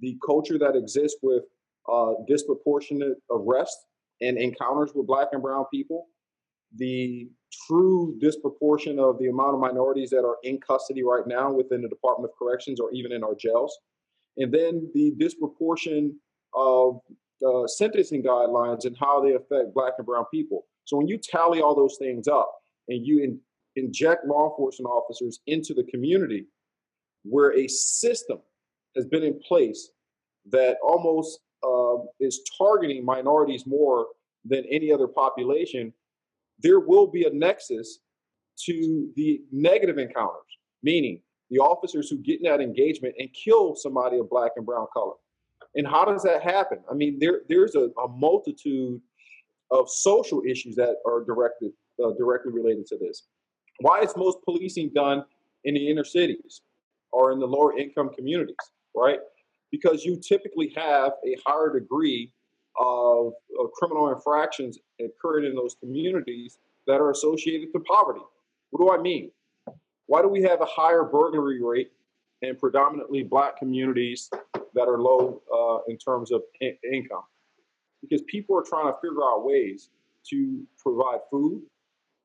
the 0.00 0.16
culture 0.24 0.58
that 0.58 0.74
exists 0.74 1.18
with 1.22 1.42
uh, 1.86 2.12
disproportionate 2.26 3.18
arrest 3.30 3.76
and 4.22 4.38
encounters 4.38 4.92
with 4.94 5.06
black 5.06 5.28
and 5.32 5.42
brown 5.42 5.66
people, 5.70 6.06
the 6.74 7.28
true 7.66 8.16
disproportion 8.22 8.98
of 8.98 9.18
the 9.18 9.28
amount 9.28 9.52
of 9.52 9.60
minorities 9.60 10.08
that 10.10 10.24
are 10.24 10.38
in 10.44 10.58
custody 10.58 11.04
right 11.04 11.26
now 11.26 11.52
within 11.52 11.82
the 11.82 11.90
Department 11.90 12.32
of 12.32 12.38
Corrections 12.38 12.80
or 12.80 12.90
even 12.92 13.12
in 13.12 13.22
our 13.22 13.34
jails, 13.34 13.76
and 14.38 14.50
then 14.50 14.90
the 14.94 15.12
disproportion 15.18 16.18
of 16.54 17.00
sentencing 17.66 18.22
guidelines 18.22 18.84
and 18.84 18.96
how 18.98 19.22
they 19.22 19.34
affect 19.34 19.74
black 19.74 19.94
and 19.98 20.06
brown 20.06 20.24
people. 20.32 20.66
So 20.84 20.96
when 20.96 21.08
you 21.08 21.18
tally 21.18 21.60
all 21.60 21.74
those 21.74 21.96
things 21.98 22.28
up 22.28 22.50
and 22.88 23.04
you 23.06 23.22
in, 23.22 23.38
inject 23.76 24.26
law 24.26 24.50
enforcement 24.50 24.88
officers 24.88 25.40
into 25.46 25.74
the 25.74 25.84
community 25.84 26.46
where 27.24 27.56
a 27.58 27.66
system 27.68 28.38
has 28.94 29.06
been 29.06 29.22
in 29.22 29.40
place 29.46 29.90
that 30.50 30.76
almost 30.82 31.40
uh, 31.64 31.96
is 32.20 32.42
targeting 32.58 33.04
minorities 33.04 33.66
more 33.66 34.06
than 34.44 34.64
any 34.70 34.92
other 34.92 35.08
population, 35.08 35.92
there 36.58 36.80
will 36.80 37.06
be 37.06 37.24
a 37.24 37.30
nexus 37.30 38.00
to 38.66 39.10
the 39.16 39.40
negative 39.50 39.98
encounters, 39.98 40.58
meaning 40.82 41.20
the 41.50 41.58
officers 41.58 42.08
who 42.08 42.18
get 42.18 42.40
in 42.40 42.50
that 42.50 42.60
engagement 42.60 43.14
and 43.18 43.28
kill 43.32 43.74
somebody 43.74 44.18
of 44.18 44.28
black 44.28 44.52
and 44.56 44.66
brown 44.66 44.86
color. 44.92 45.14
And 45.74 45.86
how 45.86 46.04
does 46.04 46.22
that 46.22 46.42
happen? 46.42 46.78
I 46.90 46.94
mean, 46.94 47.18
there 47.18 47.40
there's 47.48 47.74
a, 47.74 47.88
a 48.00 48.08
multitude 48.08 49.00
of 49.70 49.88
social 49.88 50.42
issues 50.46 50.76
that 50.76 50.96
are 51.06 51.24
directed 51.24 51.72
uh, 52.02 52.12
directly 52.18 52.52
related 52.52 52.86
to 52.86 52.98
this. 52.98 53.24
Why 53.80 54.00
is 54.00 54.14
most 54.16 54.38
policing 54.44 54.92
done 54.94 55.24
in 55.64 55.74
the 55.74 55.90
inner 55.90 56.04
cities 56.04 56.62
or 57.12 57.32
in 57.32 57.38
the 57.38 57.46
lower 57.46 57.76
income 57.76 58.10
communities, 58.14 58.56
right? 58.94 59.18
Because 59.70 60.04
you 60.04 60.20
typically 60.20 60.72
have 60.76 61.12
a 61.26 61.36
higher 61.46 61.72
degree 61.72 62.32
of, 62.78 63.32
of 63.60 63.72
criminal 63.72 64.12
infractions 64.12 64.78
occurring 65.00 65.46
in 65.46 65.54
those 65.54 65.76
communities 65.80 66.58
that 66.86 67.00
are 67.00 67.10
associated 67.10 67.68
to 67.72 67.80
poverty. 67.80 68.20
What 68.70 68.86
do 68.86 68.98
I 68.98 69.02
mean? 69.02 69.30
Why 70.06 70.22
do 70.22 70.28
we 70.28 70.42
have 70.42 70.60
a 70.60 70.66
higher 70.66 71.04
burglary 71.04 71.62
rate 71.62 71.92
in 72.42 72.56
predominantly 72.56 73.22
black 73.22 73.56
communities 73.56 74.28
that 74.74 74.88
are 74.88 74.98
low 75.00 75.42
uh, 75.52 75.90
in 75.90 75.98
terms 75.98 76.32
of 76.32 76.42
in- 76.60 76.76
income 76.92 77.22
because 78.02 78.22
people 78.26 78.56
are 78.56 78.62
trying 78.62 78.86
to 78.86 78.94
figure 79.00 79.22
out 79.22 79.44
ways 79.44 79.90
to 80.30 80.66
provide 80.78 81.20
food, 81.30 81.62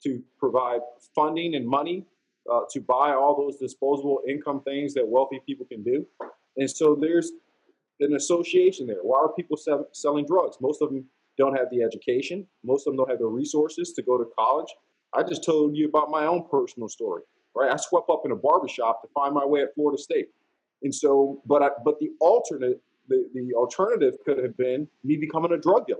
to 0.04 0.22
provide 0.38 0.82
funding 1.16 1.56
and 1.56 1.68
money 1.68 2.06
uh, 2.52 2.62
to 2.72 2.82
buy 2.82 3.14
all 3.14 3.36
those 3.36 3.58
disposable 3.58 4.22
income 4.28 4.62
things 4.64 4.94
that 4.94 5.08
wealthy 5.08 5.42
people 5.46 5.66
can 5.66 5.84
do. 5.84 6.06
And 6.58 6.70
so 6.70 6.96
there's 6.96 7.32
an 8.00 8.16
association 8.16 8.88
there. 8.88 9.00
Why 9.02 9.20
are 9.20 9.34
people 9.34 9.58
sell- 9.58 9.88
selling 9.94 10.26
drugs? 10.26 10.58
Most 10.62 10.82
of 10.82 10.90
them 10.90 11.06
don't 11.38 11.56
have 11.56 11.68
the 11.72 11.84
education, 11.84 12.46
most 12.64 12.86
of 12.86 12.92
them 12.92 12.98
don't 12.98 13.10
have 13.10 13.20
the 13.20 13.26
resources 13.26 13.94
to 13.94 14.02
go 14.02 14.18
to 14.18 14.26
college. 14.38 14.68
I 15.14 15.24
just 15.24 15.44
told 15.44 15.76
you 15.76 15.88
about 15.88 16.10
my 16.10 16.26
own 16.26 16.46
personal 16.50 16.90
story, 16.90 17.24
right? 17.56 17.72
I 17.72 17.78
swept 17.78 18.10
up 18.10 18.22
in 18.26 18.32
a 18.32 18.36
barbershop 18.36 19.02
to 19.02 19.08
find 19.14 19.34
my 19.34 19.46
way 19.46 19.62
at 19.62 19.74
Florida 19.74 20.02
State. 20.02 20.30
And 20.84 20.94
so, 20.94 21.42
but 21.46 21.62
I, 21.62 21.70
but 21.84 22.00
the 22.00 22.10
alternate, 22.20 22.82
the, 23.08 23.28
the 23.34 23.54
alternative 23.54 24.16
could 24.26 24.42
have 24.44 24.56
been 24.58 24.88
me 25.04 25.18
becoming 25.18 25.52
a 25.52 25.58
drug 25.58 25.88
dealer, 25.88 26.00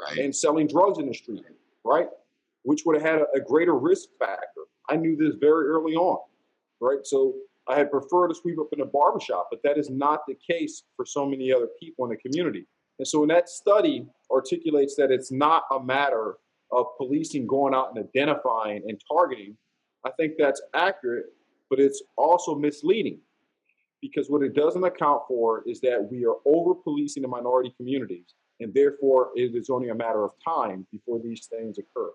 right, 0.00 0.18
and 0.18 0.34
selling 0.34 0.66
drugs 0.66 0.98
in 0.98 1.06
the 1.06 1.14
street, 1.14 1.44
right, 1.84 2.08
which 2.62 2.82
would 2.84 3.00
have 3.00 3.08
had 3.08 3.22
a, 3.22 3.26
a 3.36 3.40
greater 3.40 3.74
risk 3.74 4.08
factor. 4.18 4.62
I 4.88 4.96
knew 4.96 5.16
this 5.16 5.34
very 5.40 5.66
early 5.66 5.94
on, 5.94 6.18
right. 6.80 6.98
So 7.04 7.34
I 7.68 7.76
had 7.76 7.90
preferred 7.90 8.28
to 8.28 8.34
sweep 8.34 8.58
up 8.58 8.68
in 8.72 8.80
a 8.80 8.86
barbershop, 8.86 9.48
but 9.50 9.62
that 9.62 9.78
is 9.78 9.90
not 9.90 10.20
the 10.26 10.36
case 10.50 10.82
for 10.96 11.06
so 11.06 11.26
many 11.26 11.52
other 11.52 11.68
people 11.80 12.04
in 12.04 12.10
the 12.10 12.16
community. 12.16 12.66
And 12.98 13.06
so, 13.06 13.20
when 13.20 13.28
that 13.28 13.48
study 13.48 14.06
articulates 14.30 14.94
that 14.96 15.10
it's 15.10 15.32
not 15.32 15.64
a 15.72 15.82
matter 15.82 16.36
of 16.70 16.86
policing 16.96 17.46
going 17.46 17.74
out 17.74 17.94
and 17.94 18.04
identifying 18.04 18.82
and 18.88 19.00
targeting, 19.08 19.56
I 20.04 20.10
think 20.18 20.34
that's 20.38 20.60
accurate 20.74 21.26
but 21.74 21.80
it's 21.80 22.02
also 22.16 22.54
misleading 22.54 23.18
because 24.04 24.28
what 24.28 24.42
it 24.42 24.54
doesn't 24.54 24.84
account 24.84 25.22
for 25.26 25.62
is 25.66 25.80
that 25.80 26.08
we 26.10 26.26
are 26.26 26.36
over 26.46 26.74
policing 26.74 27.22
the 27.22 27.28
minority 27.28 27.72
communities, 27.76 28.34
and 28.60 28.72
therefore 28.74 29.30
it 29.34 29.54
is 29.54 29.70
only 29.70 29.88
a 29.88 29.94
matter 29.94 30.24
of 30.24 30.32
time 30.46 30.86
before 30.92 31.18
these 31.22 31.46
things 31.46 31.78
occur. 31.78 32.10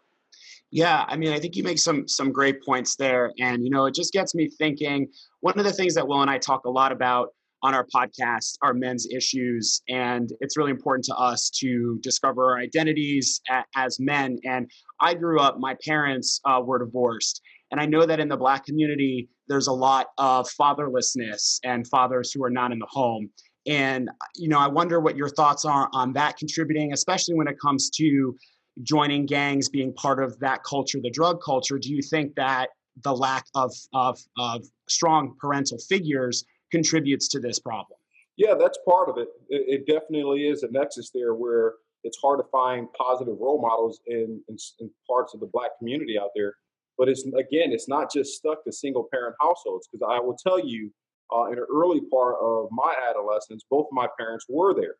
Yeah, 0.72 1.04
I 1.08 1.18
mean, 1.18 1.34
I 1.34 1.40
think 1.40 1.56
you 1.56 1.64
make 1.64 1.80
some 1.80 2.08
some 2.08 2.32
great 2.32 2.64
points 2.64 2.96
there, 2.96 3.32
and 3.40 3.64
you 3.64 3.72
know, 3.72 3.88
it 3.88 3.96
just 3.96 4.14
gets 4.14 4.36
me 4.36 4.50
thinking. 4.60 5.08
One 5.42 5.58
of 5.58 5.66
the 5.66 5.74
things 5.74 5.96
that 5.96 6.08
Will 6.08 6.22
and 6.22 6.30
I 6.30 6.38
talk 6.38 6.66
a 6.66 6.70
lot 6.70 6.92
about 6.92 7.30
on 7.64 7.74
our 7.74 7.86
podcast 7.94 8.54
are 8.62 8.74
men's 8.74 9.08
issues, 9.12 9.82
and 9.90 10.30
it's 10.42 10.58
really 10.58 10.72
important 10.72 11.06
to 11.06 11.16
us 11.16 11.50
to 11.62 12.00
discover 12.04 12.52
our 12.52 12.60
identities 12.60 13.42
as 13.76 14.00
men. 14.00 14.38
And 14.46 14.70
I 15.02 15.16
grew 15.16 15.40
up; 15.40 15.58
my 15.58 15.76
parents 15.84 16.40
uh, 16.46 16.62
were 16.64 16.78
divorced, 16.78 17.42
and 17.72 17.82
I 17.82 17.88
know 17.88 18.06
that 18.06 18.20
in 18.20 18.30
the 18.30 18.38
Black 18.38 18.64
community, 18.64 19.28
there's 19.50 19.68
a 19.68 19.74
lot 19.74 20.08
of 20.18 20.48
fatherlessness 20.60 21.60
and 21.64 21.88
fathers 21.88 22.32
who 22.32 22.44
are 22.44 22.50
not 22.50 22.72
in 22.72 22.80
the 22.80 22.88
home. 22.90 23.30
And 23.68 24.10
you 24.36 24.48
know, 24.48 24.60
I 24.60 24.68
wonder 24.68 25.00
what 25.00 25.18
your 25.18 25.30
thoughts 25.30 25.66
are 25.66 25.90
on 25.94 26.14
that 26.14 26.38
contributing, 26.38 26.94
especially 26.94 27.36
when 27.36 27.48
it 27.48 27.60
comes 27.60 27.90
to 27.98 28.36
joining 28.84 29.26
gangs, 29.26 29.70
being 29.70 29.94
part 29.94 30.24
of 30.24 30.40
that 30.40 30.64
culture, 30.64 31.00
the 31.02 31.10
drug 31.10 31.42
culture, 31.44 31.78
do 31.78 31.94
you 31.94 32.02
think 32.02 32.36
that 32.36 32.70
the 33.04 33.14
lack 33.14 33.46
of, 33.56 33.74
of, 33.94 34.20
of 34.38 34.66
strong 34.88 35.36
parental 35.40 35.78
figures 35.78 36.46
contributes 36.72 37.28
to 37.30 37.40
this 37.40 37.60
problem? 37.60 37.98
Yeah, 38.38 38.56
that's 38.58 38.78
part 38.88 39.10
of 39.10 39.18
it. 39.18 39.28
it. 39.50 39.82
it. 39.82 39.86
definitely 39.86 40.48
is 40.48 40.64
a 40.64 40.72
nexus 40.72 41.12
there 41.14 41.34
where 41.34 41.74
it's 42.04 42.18
hard 42.22 42.40
to 42.40 42.46
find 42.52 42.88
positive 42.94 43.36
role 43.40 43.62
models 43.62 44.00
in, 44.08 44.42
in, 44.48 44.58
in 44.80 44.90
parts 45.08 45.34
of 45.34 45.42
the 45.42 45.50
black 45.52 45.72
community 45.78 46.18
out 46.18 46.30
there. 46.36 46.54
But 47.00 47.10
it's 47.10 47.24
again, 47.24 47.72
it's 47.72 47.88
not 47.88 48.12
just 48.12 48.34
stuck 48.34 48.64
to 48.66 48.72
single 48.72 49.08
parent 49.12 49.36
households 49.42 49.88
because 49.88 50.06
I 50.08 50.20
will 50.20 50.36
tell 50.36 50.60
you, 50.60 50.92
uh, 51.34 51.46
in 51.46 51.58
an 51.58 51.66
early 51.74 52.02
part 52.12 52.36
of 52.42 52.68
my 52.72 52.94
adolescence, 53.10 53.64
both 53.72 53.86
of 53.86 53.94
my 53.94 54.08
parents 54.20 54.46
were 54.50 54.76
there, 54.76 54.96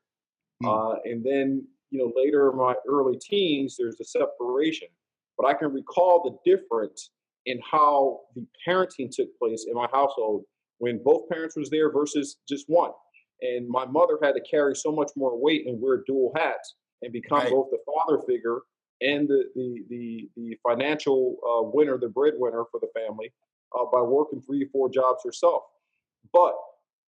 mm. 0.64 0.70
uh, 0.70 1.00
and 1.04 1.24
then 1.24 1.68
you 1.92 2.00
know, 2.00 2.12
later 2.16 2.52
in 2.52 2.58
my 2.58 2.76
early 2.88 3.20
teens, 3.22 3.76
there's 3.78 4.00
a 4.00 4.06
separation. 4.06 4.88
But 5.38 5.48
I 5.48 5.54
can 5.54 5.74
recall 5.74 6.24
the 6.24 6.52
difference 6.52 7.12
in 7.46 7.60
how 7.70 8.20
the 8.36 8.46
parenting 8.68 9.10
took 9.12 9.28
place 9.38 9.66
in 9.68 9.74
my 9.74 9.88
household 9.92 10.44
when 10.78 11.02
both 11.04 11.30
parents 11.30 11.56
was 11.56 11.70
there 11.70 11.92
versus 11.92 12.38
just 12.48 12.66
one. 12.68 12.92
And 13.42 13.68
my 13.68 13.86
mother 13.86 14.18
had 14.22 14.34
to 14.34 14.42
carry 14.42 14.76
so 14.76 14.92
much 14.92 15.12
more 15.16 15.42
weight 15.42 15.66
and 15.66 15.82
wear 15.82 16.04
dual 16.06 16.32
hats 16.36 16.76
and 17.02 17.14
become 17.14 17.40
right. 17.40 17.50
both 17.50 17.70
the 17.72 17.80
father 17.86 18.22
figure 18.28 18.60
and 19.02 19.28
the 19.28 19.46
the 19.56 19.84
the, 19.90 20.30
the 20.36 20.58
financial 20.68 21.38
uh, 21.48 21.70
winner, 21.74 21.98
the 21.98 22.10
breadwinner 22.10 22.66
for 22.72 22.80
the 22.80 22.90
family, 22.94 23.32
uh, 23.78 23.86
by 23.92 24.02
working 24.02 24.42
three 24.42 24.64
or 24.64 24.70
four 24.72 24.90
jobs 24.90 25.24
herself. 25.24 25.64
But 26.34 26.56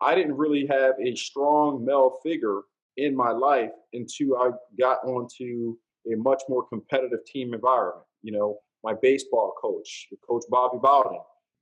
I 0.01 0.15
didn't 0.15 0.37
really 0.37 0.65
have 0.67 0.95
a 1.03 1.15
strong 1.15 1.85
male 1.85 2.19
figure 2.23 2.61
in 2.97 3.15
my 3.15 3.31
life 3.31 3.71
until 3.93 4.37
I 4.37 4.51
got 4.79 5.03
onto 5.03 5.77
a 6.11 6.15
much 6.15 6.41
more 6.49 6.65
competitive 6.67 7.23
team 7.25 7.53
environment. 7.53 8.05
You 8.23 8.33
know, 8.33 8.57
my 8.83 8.93
baseball 9.01 9.53
coach, 9.61 10.07
Coach 10.27 10.43
Bobby 10.49 10.79
Bowden, 10.81 11.19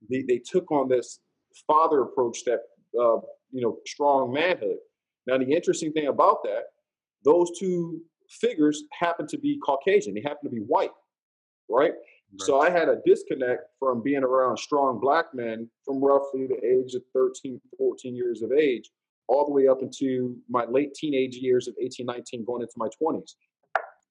they, 0.08 0.22
they 0.26 0.38
took 0.38 0.70
on 0.70 0.88
this 0.88 1.20
father 1.66 2.02
approach 2.02 2.44
that, 2.44 2.60
uh, 2.98 3.20
you 3.50 3.60
know, 3.60 3.78
strong 3.86 4.32
manhood. 4.32 4.78
Now, 5.26 5.38
the 5.38 5.52
interesting 5.52 5.92
thing 5.92 6.06
about 6.06 6.42
that, 6.44 6.64
those 7.24 7.50
two 7.58 8.00
figures 8.30 8.84
happen 8.92 9.26
to 9.28 9.38
be 9.38 9.58
Caucasian, 9.64 10.14
they 10.14 10.20
happen 10.20 10.44
to 10.44 10.50
be 10.50 10.62
white, 10.66 10.90
right? 11.68 11.92
Right. 11.92 12.46
So 12.46 12.60
I 12.60 12.70
had 12.70 12.88
a 12.88 13.00
disconnect 13.04 13.62
from 13.78 14.02
being 14.02 14.22
around 14.22 14.56
strong 14.56 15.00
black 15.00 15.26
men 15.34 15.68
from 15.84 16.02
roughly 16.02 16.46
the 16.46 16.64
age 16.64 16.94
of 16.94 17.02
13, 17.12 17.60
14 17.76 18.14
years 18.14 18.42
of 18.42 18.52
age 18.52 18.90
all 19.30 19.46
the 19.46 19.52
way 19.52 19.68
up 19.68 19.80
into 19.80 20.36
my 20.48 20.64
late 20.64 20.92
teenage 20.92 21.36
years 21.36 21.68
of 21.68 21.74
18, 21.80 22.04
19, 22.04 22.44
going 22.44 22.62
into 22.62 22.74
my 22.76 22.88
20s. 23.00 23.34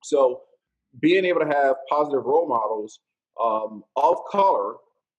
So 0.01 0.41
being 1.01 1.25
able 1.25 1.41
to 1.41 1.47
have 1.47 1.75
positive 1.89 2.23
role 2.25 2.47
models 2.47 2.99
um, 3.41 3.83
of 3.95 4.17
color 4.31 4.75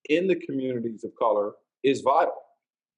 in 0.08 0.26
the 0.26 0.36
communities 0.36 1.04
of 1.04 1.12
color 1.18 1.52
is 1.84 2.00
vital. 2.00 2.34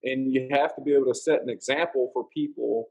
And 0.05 0.33
you 0.33 0.49
have 0.53 0.75
to 0.77 0.83
be 0.83 0.95
able 0.95 1.07
to 1.07 1.15
set 1.15 1.43
an 1.43 1.51
example 1.51 2.11
for 2.13 2.27
people 2.33 2.89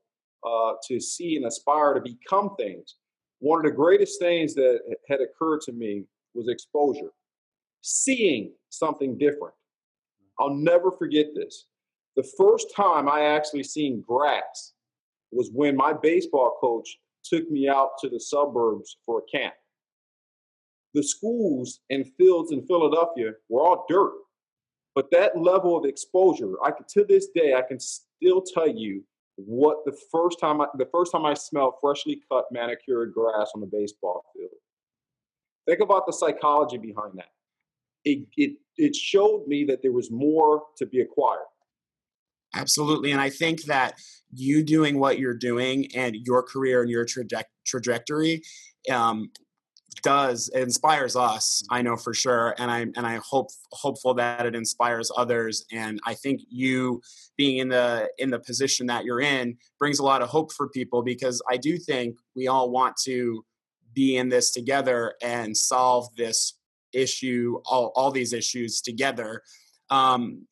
uh, 0.48 0.74
to 0.88 1.00
see 1.00 1.36
and 1.36 1.46
aspire 1.46 1.94
to 1.94 2.02
become 2.02 2.56
things. 2.58 2.96
One 3.40 3.60
of 3.60 3.66
the 3.66 3.76
greatest 3.76 4.20
things 4.20 4.54
that 4.56 4.80
had 5.10 5.20
occurred 5.22 5.62
to 5.62 5.72
me 5.72 6.04
was 6.34 6.48
exposure, 6.48 7.12
seeing 7.82 8.54
something 8.70 9.18
different. 9.18 9.54
I'll 10.40 10.54
never 10.54 10.92
forget 10.92 11.28
this. 11.36 11.66
The 12.16 12.30
first 12.38 12.68
time 12.76 13.08
I 13.08 13.22
actually 13.22 13.64
seen 13.64 14.04
grass 14.08 14.74
was 15.32 15.50
when 15.54 15.76
my 15.76 15.94
baseball 15.94 16.58
coach 16.60 16.98
took 17.24 17.50
me 17.50 17.70
out 17.70 17.92
to 18.02 18.10
the 18.10 18.20
suburbs 18.20 18.98
for 19.06 19.20
a 19.20 19.38
camp. 19.38 19.54
The 20.94 21.04
schools 21.04 21.80
and 21.90 22.06
fields 22.18 22.52
in 22.52 22.66
Philadelphia 22.66 23.32
were 23.48 23.62
all 23.62 23.86
dirt, 23.88 24.14
but 24.94 25.10
that 25.12 25.40
level 25.40 25.78
of 25.78 25.86
exposure, 25.86 26.54
I 26.64 26.72
can 26.72 26.86
to 26.96 27.06
this 27.06 27.28
day 27.34 27.54
I 27.54 27.62
can 27.62 27.80
still 27.80 28.42
tell 28.42 28.68
you 28.68 29.04
what 29.46 29.78
the 29.86 29.98
first 30.12 30.40
time 30.40 30.62
I, 30.62 30.68
the 30.78 30.88
first 30.92 31.12
time 31.12 31.26
I 31.26 31.34
smelled 31.34 31.76
freshly 31.82 32.22
cut 32.32 32.46
manicured 32.52 33.14
grass 33.14 33.52
on 33.56 33.62
the 33.62 33.68
baseball 33.68 34.24
field. 34.36 34.50
Think 35.68 35.80
about 35.80 36.06
the 36.06 36.14
psychology 36.14 36.78
behind 36.78 37.14
that. 37.16 37.30
It, 38.04 38.26
it, 38.36 38.58
it 38.78 38.96
showed 38.96 39.46
me 39.48 39.64
that 39.66 39.82
there 39.84 39.92
was 39.92 40.10
more 40.10 40.64
to 40.78 40.86
be 40.86 41.02
acquired. 41.02 41.46
Absolutely. 42.54 43.12
And 43.12 43.22
I 43.22 43.30
think 43.30 43.64
that 43.64 43.94
you 44.34 44.64
doing 44.64 45.00
what 45.00 45.20
you're 45.20 45.38
doing 45.38 45.88
and 45.96 46.16
your 46.16 46.44
career 46.44 46.82
and 46.82 46.90
your 46.90 47.06
traje- 47.06 47.44
trajectory 47.66 48.42
um, 48.92 49.30
does 50.04 50.50
it 50.56 50.62
inspires 50.62 51.16
us 51.16 51.64
i 51.70 51.82
know 51.82 51.98
for 51.98 52.14
sure 52.14 52.56
and 52.58 52.72
i 52.72 52.80
and 52.80 53.06
i 53.06 53.18
hope 53.18 53.50
hopeful 53.72 54.14
that 54.14 54.46
it 54.46 54.56
inspires 54.56 55.12
others 55.18 55.66
and 55.72 56.00
i 56.06 56.14
think 56.14 56.42
you 56.50 57.02
being 57.38 57.58
in 57.58 57.68
the 57.68 58.10
in 58.18 58.30
the 58.30 58.40
position 58.40 58.88
that 58.88 59.04
you're 59.04 59.20
in 59.20 59.56
brings 59.78 60.00
a 60.00 60.04
lot 60.04 60.22
of 60.22 60.30
hope 60.30 60.52
for 60.54 60.70
people 60.70 61.04
because 61.04 61.42
i 61.52 61.58
do 61.58 61.78
think 61.78 62.18
we 62.36 62.48
all 62.48 62.72
want 62.72 62.96
to 62.96 63.44
be 63.94 64.18
in 64.18 64.30
this 64.30 64.52
together 64.52 65.14
and 65.22 65.56
solve 65.56 66.08
this 66.16 66.58
issue 66.94 67.60
all, 67.66 67.92
all 67.96 68.12
these 68.12 68.34
issues 68.34 68.82
together. 68.82 69.42
Um, 69.90 70.48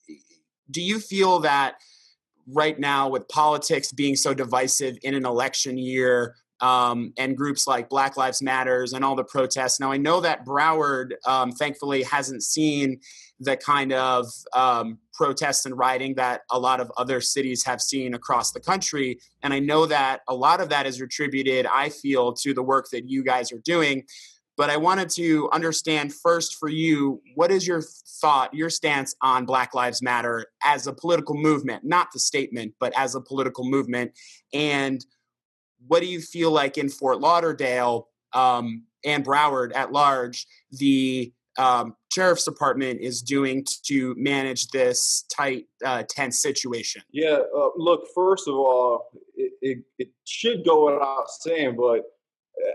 do 0.72 0.82
you 0.82 1.00
feel 1.00 1.40
that 1.40 1.76
right 2.48 2.80
now 2.80 3.10
with 3.10 3.28
politics 3.28 3.92
being 3.92 4.16
so 4.16 4.34
divisive 4.34 4.98
in 5.04 5.14
an 5.14 5.26
election 5.26 5.78
year 5.78 6.36
um, 6.62 7.14
and 7.18 7.38
groups 7.38 7.68
like 7.68 7.90
black 7.90 8.18
lives 8.18 8.42
matters 8.42 8.94
and 8.94 9.04
all 9.04 9.16
the 9.16 9.24
protests. 9.24 9.80
Now 9.80 9.92
i 9.92 9.98
know 9.98 10.20
that 10.22 10.46
broward 10.46 11.14
um, 11.26 11.52
thankfully 11.52 12.04
hasn't 12.04 12.44
seen 12.44 13.00
the 13.40 13.56
kind 13.56 13.94
of 13.94 14.26
um, 14.54 14.98
protests 15.14 15.66
and 15.66 15.78
rioting 15.78 16.16
that 16.16 16.42
a 16.52 16.60
lot 16.60 16.82
of 16.82 16.92
other 16.98 17.22
cities 17.22 17.64
have 17.66 17.82
seen 17.82 18.14
across 18.14 18.52
the 18.52 18.60
country. 18.60 19.20
And 19.44 19.54
i 19.54 19.60
know 19.60 19.86
that 19.86 20.22
a 20.28 20.36
lot 20.36 20.62
of 20.62 20.70
that 20.70 20.86
is 20.86 21.00
attributed 21.02 21.66
i 21.66 21.90
feel 21.90 22.34
to 22.34 22.54
the 22.54 22.64
work 22.64 22.88
that 22.92 23.10
you 23.10 23.24
guys 23.24 23.52
are 23.52 23.62
doing. 23.64 24.04
But 24.60 24.70
I 24.70 24.76
wanted 24.76 25.10
to 25.12 25.50
understand 25.54 26.14
first 26.14 26.58
for 26.58 26.68
you 26.68 27.22
what 27.36 27.50
is 27.50 27.66
your 27.66 27.82
thought, 28.22 28.54
your 28.54 28.70
stance 28.70 29.16
on 29.22 29.46
Black 29.46 29.74
Lives 29.74 30.02
Matter 30.02 30.48
as 30.62 30.86
a 30.86 30.92
political 30.92 31.34
movement, 31.34 31.86
not 31.86 32.10
the 32.12 32.20
statement, 32.20 32.74
but 32.78 32.92
as 32.98 33.16
a 33.16 33.22
political 33.22 33.64
movement, 33.64 34.12
and 34.54 35.06
what 35.90 36.02
do 36.02 36.08
you 36.08 36.22
feel 36.22 36.52
like 36.52 36.78
in 36.78 36.88
Fort 36.88 37.20
Lauderdale 37.20 38.08
um, 38.34 38.84
and 39.04 39.26
Broward 39.26 39.76
at 39.76 39.92
large 39.92 40.46
the 40.72 41.34
um, 41.58 41.96
sheriff's 42.14 42.46
department 42.46 43.02
is 43.02 43.22
doing 43.22 43.66
to 43.84 44.14
manage 44.16 44.68
this 44.68 45.26
tight, 45.36 45.66
uh, 45.84 46.04
tense 46.08 46.42
situation? 46.42 47.02
Yeah, 47.12 47.40
uh, 47.56 47.70
look, 47.76 48.08
first 48.14 48.48
of 48.48 48.54
all, 48.54 49.10
it, 49.36 49.52
it, 49.62 49.80
it 49.98 50.10
should 50.26 50.64
go 50.64 50.94
without 50.94 51.30
saying, 51.30 51.76
but 51.76 52.04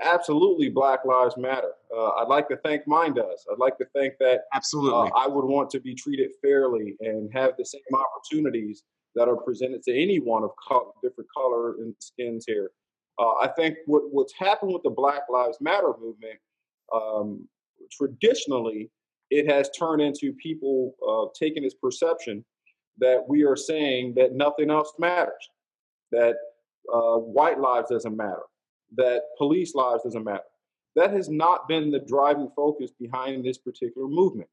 absolutely 0.02 0.68
black 0.68 1.04
lives 1.04 1.36
matter. 1.36 1.72
Uh, 1.96 2.08
i'd 2.18 2.28
like 2.28 2.48
to 2.48 2.56
think 2.58 2.82
mine 2.86 3.14
does. 3.14 3.46
I'd 3.50 3.58
like 3.58 3.78
to 3.78 3.86
think 3.94 4.14
that 4.18 4.40
absolutely. 4.54 5.10
Uh, 5.14 5.18
i 5.18 5.28
would 5.28 5.44
want 5.44 5.70
to 5.70 5.80
be 5.80 5.94
treated 5.94 6.30
fairly 6.42 6.96
and 7.00 7.30
have 7.32 7.52
the 7.58 7.64
same 7.66 7.82
opportunities 7.92 8.82
that 9.14 9.28
are 9.28 9.36
presented 9.36 9.82
to 9.84 9.92
anyone 9.92 10.42
of 10.42 10.50
color, 10.66 10.90
different 11.02 11.28
color 11.36 11.74
and 11.74 11.94
skins 12.00 12.44
here 12.48 12.70
uh, 13.18 13.34
i 13.42 13.48
think 13.56 13.76
what, 13.86 14.02
what's 14.10 14.34
happened 14.34 14.72
with 14.72 14.82
the 14.82 14.90
black 14.90 15.22
lives 15.30 15.58
matter 15.60 15.92
movement 16.00 16.38
um, 16.94 17.46
traditionally 17.90 18.90
it 19.30 19.50
has 19.50 19.70
turned 19.70 20.02
into 20.02 20.32
people 20.34 20.94
uh, 21.08 21.26
taking 21.38 21.62
this 21.62 21.74
perception 21.74 22.44
that 22.98 23.24
we 23.26 23.42
are 23.42 23.56
saying 23.56 24.14
that 24.14 24.34
nothing 24.34 24.70
else 24.70 24.92
matters 24.98 25.50
that 26.12 26.36
uh, 26.92 27.16
white 27.16 27.58
lives 27.58 27.90
doesn't 27.90 28.16
matter 28.16 28.42
that 28.96 29.22
police 29.38 29.74
lives 29.74 30.02
doesn't 30.04 30.24
matter. 30.24 30.44
That 30.96 31.12
has 31.12 31.28
not 31.28 31.68
been 31.68 31.90
the 31.90 32.00
driving 32.00 32.50
focus 32.54 32.90
behind 32.98 33.44
this 33.44 33.58
particular 33.58 34.08
movement. 34.08 34.48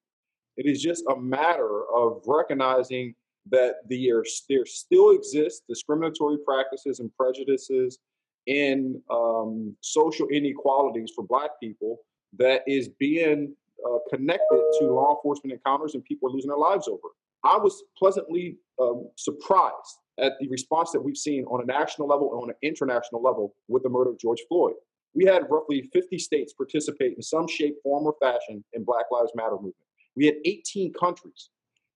It 0.58 0.66
is 0.66 0.82
just 0.82 1.04
a 1.10 1.20
matter 1.20 1.84
of 1.96 2.22
recognizing 2.26 3.16
that 3.50 3.76
there, 3.88 4.24
there 4.50 4.66
still 4.66 5.12
exists 5.12 5.62
discriminatory 5.68 6.38
practices 6.46 7.00
and 7.00 7.16
prejudices 7.16 8.00
in 8.48 9.02
um, 9.10 9.76
social 9.82 10.28
inequalities 10.28 11.12
for 11.16 11.24
Black 11.24 11.52
people 11.62 12.00
that 12.38 12.62
is 12.68 12.90
being 13.00 13.54
uh, 13.86 13.98
connected 14.10 14.62
to 14.80 14.86
law 14.86 15.16
enforcement 15.16 15.54
encounters 15.54 15.96
and 15.96 16.04
people 16.04 16.30
are 16.30 16.34
losing 16.34 16.50
their 16.50 16.58
lives 16.58 16.88
over. 16.88 17.10
I 17.44 17.58
was 17.58 17.84
pleasantly 17.98 18.58
um, 18.80 19.10
surprised 19.16 19.98
at 20.20 20.34
the 20.40 20.48
response 20.50 20.92
that 20.92 21.02
we've 21.02 21.18
seen 21.18 21.46
on 21.46 21.62
a 21.62 21.66
national 21.66 22.08
level 22.08 22.32
and 22.34 22.44
on 22.44 22.50
an 22.50 22.56
international 22.62 23.22
level 23.22 23.56
with 23.68 23.84
the 23.84 23.90
murder 23.90 24.12
of 24.12 24.20
George 24.20 24.42
Floyd. 24.48 24.74
We 25.14 25.26
had 25.26 25.50
roughly 25.50 25.90
50 25.92 26.18
states 26.20 26.54
participate 26.54 27.16
in 27.16 27.22
some 27.22 27.48
shape, 27.48 27.76
form, 27.84 28.06
or 28.06 28.16
fashion 28.22 28.64
in 28.74 28.84
Black 28.84 29.06
Lives 29.12 29.32
Matter 29.36 29.56
movement. 29.56 29.76
We 30.16 30.26
had 30.26 30.36
18 30.46 30.94
countries. 30.94 31.50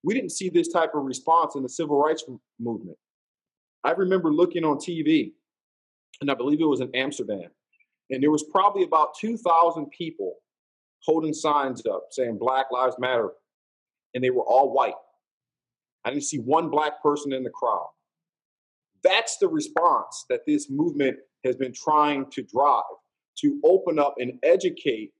We 0.04 0.14
didn't 0.14 0.32
see 0.32 0.50
this 0.50 0.68
type 0.68 0.92
of 0.96 1.04
response 1.06 1.56
in 1.56 1.64
the 1.64 1.70
civil 1.70 2.02
rights 2.02 2.24
movement. 2.60 2.98
I 3.84 3.92
remember 3.92 4.34
looking 4.34 4.64
on 4.64 4.78
TV, 4.78 5.34
and 6.22 6.32
I 6.32 6.34
believe 6.34 6.62
it 6.62 6.66
was 6.66 6.82
in 6.82 6.90
Amsterdam, 6.96 7.50
and 8.10 8.22
there 8.22 8.32
was 8.32 8.44
probably 8.44 8.84
about 8.84 9.16
2,000 9.20 9.90
people 9.92 10.36
holding 11.04 11.34
signs 11.34 11.86
up 11.86 12.08
saying 12.12 12.38
Black 12.40 12.68
Lives 12.72 12.96
Matter, 13.00 13.32
and 14.14 14.24
they 14.24 14.30
were 14.30 14.44
all 14.44 14.74
white. 14.74 14.94
I 16.04 16.10
didn't 16.12 16.24
see 16.24 16.38
one 16.40 16.70
black 16.70 17.02
person 17.02 17.34
in 17.34 17.44
the 17.44 17.50
crowd. 17.50 17.88
That's 19.04 19.38
the 19.38 19.48
response 19.48 20.26
that 20.30 20.42
this 20.48 20.70
movement 20.70 21.18
has 21.44 21.56
been 21.56 21.74
trying 21.74 22.30
to 22.32 22.44
drive 22.44 22.84
to 23.40 23.60
open 23.64 24.00
up 24.00 24.16
and 24.18 24.40
educate 24.44 25.12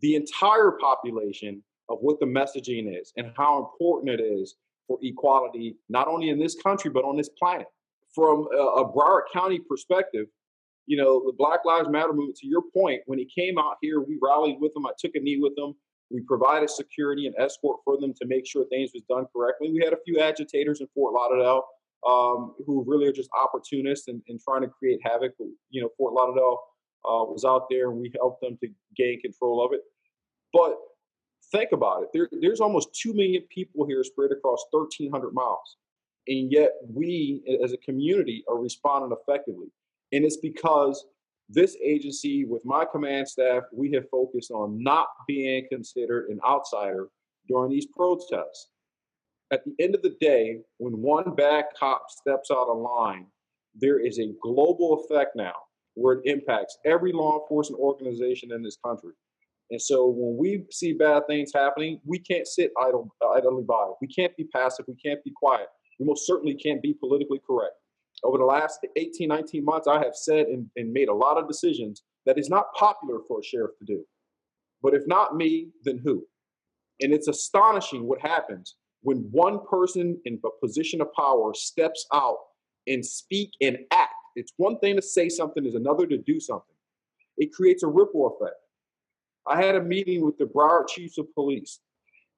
the 0.00 0.14
entire 0.14 0.72
population 0.80 1.62
of 1.88 1.98
what 2.00 2.20
the 2.20 2.26
messaging 2.26 2.98
is 3.00 3.12
and 3.16 3.32
how 3.36 3.58
important 3.58 4.20
it 4.20 4.22
is 4.22 4.56
for 4.86 4.98
equality, 5.02 5.76
not 5.88 6.08
only 6.08 6.28
in 6.28 6.38
this 6.38 6.54
country, 6.54 6.90
but 6.90 7.04
on 7.04 7.16
this 7.16 7.30
planet. 7.30 7.66
From 8.14 8.46
a, 8.52 8.84
Broward 8.84 9.22
County 9.32 9.58
perspective, 9.58 10.26
you 10.86 10.96
know, 10.96 11.22
the 11.24 11.32
Black 11.36 11.60
Lives 11.64 11.88
Matter 11.88 12.12
movement, 12.12 12.36
to 12.38 12.46
your 12.46 12.62
point, 12.74 13.02
when 13.06 13.18
he 13.18 13.24
came 13.26 13.58
out 13.58 13.76
here, 13.80 14.00
we 14.00 14.18
rallied 14.20 14.60
with 14.60 14.74
him. 14.74 14.86
I 14.86 14.90
took 14.98 15.12
a 15.14 15.20
knee 15.20 15.38
with 15.38 15.52
him. 15.56 15.74
We 16.10 16.20
provided 16.22 16.68
security 16.68 17.26
and 17.26 17.34
escort 17.38 17.80
for 17.84 17.98
them 17.98 18.12
to 18.20 18.26
make 18.26 18.46
sure 18.46 18.66
things 18.66 18.90
was 18.92 19.02
done 19.08 19.26
correctly. 19.34 19.70
We 19.72 19.82
had 19.82 19.94
a 19.94 20.02
few 20.04 20.20
agitators 20.20 20.80
in 20.80 20.88
Fort 20.94 21.14
Lauderdale 21.14 21.64
um, 22.06 22.54
who 22.66 22.84
really 22.86 23.06
are 23.06 23.12
just 23.12 23.30
opportunists 23.38 24.08
and, 24.08 24.20
and, 24.28 24.40
trying 24.40 24.62
to 24.62 24.68
create 24.68 24.98
havoc. 25.04 25.32
You 25.70 25.82
know, 25.82 25.88
Fort 25.96 26.12
Lauderdale 26.14 26.58
uh, 27.04 27.24
was 27.24 27.44
out 27.44 27.66
there 27.70 27.90
and 27.90 28.00
we 28.00 28.12
helped 28.18 28.42
them 28.42 28.58
to 28.60 28.68
gain 28.96 29.20
control 29.20 29.64
of 29.64 29.72
it. 29.72 29.80
But 30.52 30.76
think 31.52 31.70
about 31.72 32.02
it. 32.02 32.08
There, 32.12 32.28
there's 32.40 32.60
almost 32.60 32.88
2 33.00 33.14
million 33.14 33.42
people 33.54 33.86
here 33.86 34.02
spread 34.02 34.32
across 34.32 34.64
1,300 34.70 35.32
miles. 35.32 35.76
And 36.26 36.52
yet 36.52 36.72
we 36.88 37.42
as 37.64 37.72
a 37.72 37.78
community 37.78 38.44
are 38.48 38.58
responding 38.58 39.16
effectively. 39.16 39.68
And 40.12 40.24
it's 40.24 40.36
because 40.36 41.04
this 41.48 41.76
agency, 41.84 42.44
with 42.44 42.64
my 42.64 42.84
command 42.84 43.28
staff, 43.28 43.64
we 43.72 43.90
have 43.92 44.08
focused 44.10 44.50
on 44.50 44.82
not 44.82 45.08
being 45.26 45.66
considered 45.70 46.28
an 46.30 46.38
outsider 46.46 47.08
during 47.48 47.70
these 47.70 47.86
protests. 47.86 48.68
At 49.52 49.64
the 49.64 49.74
end 49.80 49.94
of 49.94 50.02
the 50.02 50.16
day, 50.20 50.60
when 50.78 50.94
one 50.94 51.34
bad 51.34 51.66
cop 51.78 52.04
steps 52.08 52.50
out 52.50 52.68
of 52.68 52.78
line, 52.78 53.26
there 53.74 53.98
is 53.98 54.18
a 54.18 54.32
global 54.42 55.04
effect 55.04 55.36
now 55.36 55.54
where 55.94 56.14
it 56.14 56.22
impacts 56.24 56.78
every 56.86 57.12
law 57.12 57.40
enforcement 57.40 57.80
organization 57.80 58.52
in 58.52 58.62
this 58.62 58.78
country. 58.84 59.12
And 59.70 59.80
so 59.80 60.06
when 60.06 60.36
we 60.38 60.64
see 60.70 60.92
bad 60.92 61.26
things 61.26 61.52
happening, 61.54 62.00
we 62.04 62.18
can't 62.18 62.46
sit 62.46 62.70
idle, 62.80 63.08
idly 63.34 63.64
by. 63.66 63.90
We 64.00 64.06
can't 64.06 64.34
be 64.36 64.44
passive. 64.44 64.86
We 64.88 64.94
can't 64.94 65.22
be 65.24 65.32
quiet. 65.34 65.68
We 65.98 66.06
most 66.06 66.26
certainly 66.26 66.54
can't 66.54 66.82
be 66.82 66.94
politically 66.94 67.40
correct. 67.46 67.74
Over 68.24 68.38
the 68.38 68.44
last 68.44 68.78
18, 68.96 69.28
19 69.28 69.64
months, 69.64 69.88
I 69.88 69.98
have 70.02 70.14
said 70.14 70.46
and, 70.46 70.66
and 70.76 70.92
made 70.92 71.08
a 71.08 71.14
lot 71.14 71.38
of 71.38 71.48
decisions 71.48 72.02
that 72.26 72.38
is 72.38 72.48
not 72.48 72.72
popular 72.74 73.18
for 73.26 73.40
a 73.40 73.44
sheriff 73.44 73.72
to 73.78 73.84
do. 73.84 74.04
But 74.82 74.94
if 74.94 75.02
not 75.06 75.36
me, 75.36 75.68
then 75.84 76.00
who? 76.04 76.24
And 77.00 77.12
it's 77.12 77.28
astonishing 77.28 78.04
what 78.04 78.20
happens 78.20 78.76
when 79.02 79.28
one 79.32 79.60
person 79.68 80.20
in 80.24 80.40
a 80.44 80.48
position 80.64 81.00
of 81.00 81.12
power 81.14 81.52
steps 81.54 82.06
out 82.14 82.36
and 82.86 83.04
speak 83.04 83.50
and 83.60 83.78
act. 83.90 84.14
It's 84.36 84.52
one 84.56 84.78
thing 84.78 84.96
to 84.96 85.02
say 85.02 85.28
something, 85.28 85.66
is 85.66 85.74
another 85.74 86.06
to 86.06 86.18
do 86.18 86.40
something. 86.40 86.74
It 87.36 87.52
creates 87.52 87.82
a 87.82 87.88
ripple 87.88 88.36
effect. 88.36 88.56
I 89.46 89.60
had 89.60 89.74
a 89.74 89.82
meeting 89.82 90.24
with 90.24 90.38
the 90.38 90.44
Broward 90.44 90.88
chiefs 90.88 91.18
of 91.18 91.32
police, 91.34 91.80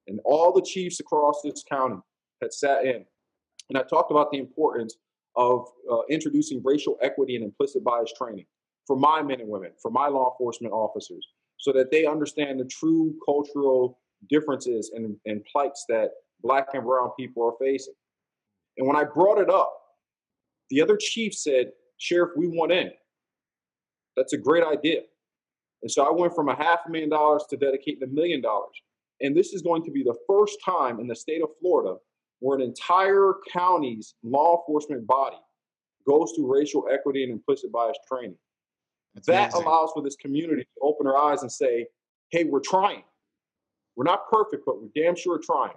and 0.07 0.19
all 0.25 0.51
the 0.51 0.61
chiefs 0.61 0.99
across 0.99 1.41
this 1.43 1.63
county 1.69 1.97
had 2.41 2.51
sat 2.51 2.85
in. 2.85 3.05
And 3.69 3.77
I 3.77 3.83
talked 3.83 4.11
about 4.11 4.31
the 4.31 4.39
importance 4.39 4.95
of 5.35 5.67
uh, 5.91 6.01
introducing 6.09 6.61
racial 6.63 6.97
equity 7.01 7.35
and 7.35 7.43
implicit 7.43 7.83
bias 7.83 8.11
training 8.17 8.45
for 8.87 8.95
my 8.95 9.21
men 9.21 9.41
and 9.41 9.49
women, 9.49 9.71
for 9.81 9.91
my 9.91 10.07
law 10.07 10.31
enforcement 10.31 10.73
officers, 10.73 11.25
so 11.57 11.71
that 11.71 11.91
they 11.91 12.05
understand 12.05 12.59
the 12.59 12.65
true 12.65 13.13
cultural 13.25 13.99
differences 14.29 14.91
and, 14.95 15.15
and 15.25 15.43
plights 15.51 15.85
that 15.89 16.11
black 16.41 16.67
and 16.73 16.83
brown 16.83 17.09
people 17.17 17.43
are 17.43 17.53
facing. 17.59 17.93
And 18.77 18.87
when 18.87 18.95
I 18.95 19.03
brought 19.03 19.39
it 19.39 19.49
up, 19.49 19.73
the 20.69 20.81
other 20.81 20.97
chief 20.99 21.33
said, 21.33 21.71
Sheriff, 21.97 22.31
we 22.35 22.47
want 22.47 22.71
in. 22.71 22.91
That's 24.17 24.33
a 24.33 24.37
great 24.37 24.63
idea. 24.63 25.01
And 25.81 25.91
so 25.91 26.03
I 26.03 26.11
went 26.11 26.33
from 26.33 26.49
a 26.49 26.55
half 26.55 26.79
million 26.89 27.09
dollars 27.09 27.45
to 27.49 27.57
dedicating 27.57 28.03
a 28.03 28.07
million 28.07 28.41
dollars. 28.41 28.75
And 29.21 29.35
this 29.35 29.53
is 29.53 29.61
going 29.61 29.83
to 29.85 29.91
be 29.91 30.03
the 30.03 30.15
first 30.27 30.57
time 30.65 30.99
in 30.99 31.07
the 31.07 31.15
state 31.15 31.41
of 31.41 31.49
Florida 31.61 31.97
where 32.39 32.57
an 32.57 32.63
entire 32.63 33.33
county's 33.51 34.15
law 34.23 34.59
enforcement 34.59 35.05
body 35.07 35.37
goes 36.07 36.33
through 36.35 36.53
racial 36.53 36.85
equity 36.91 37.23
and 37.23 37.31
implicit 37.31 37.71
bias 37.71 37.97
training. 38.07 38.37
That's 39.13 39.27
that 39.27 39.53
amazing. 39.53 39.67
allows 39.67 39.91
for 39.93 40.03
this 40.03 40.15
community 40.15 40.63
to 40.63 40.81
open 40.81 41.05
their 41.05 41.17
eyes 41.17 41.41
and 41.41 41.51
say, 41.51 41.87
hey, 42.31 42.43
we're 42.43 42.59
trying. 42.59 43.03
We're 43.95 44.03
not 44.03 44.29
perfect, 44.29 44.63
but 44.65 44.81
we're 44.81 44.89
damn 44.93 45.15
sure 45.15 45.39
trying. 45.43 45.73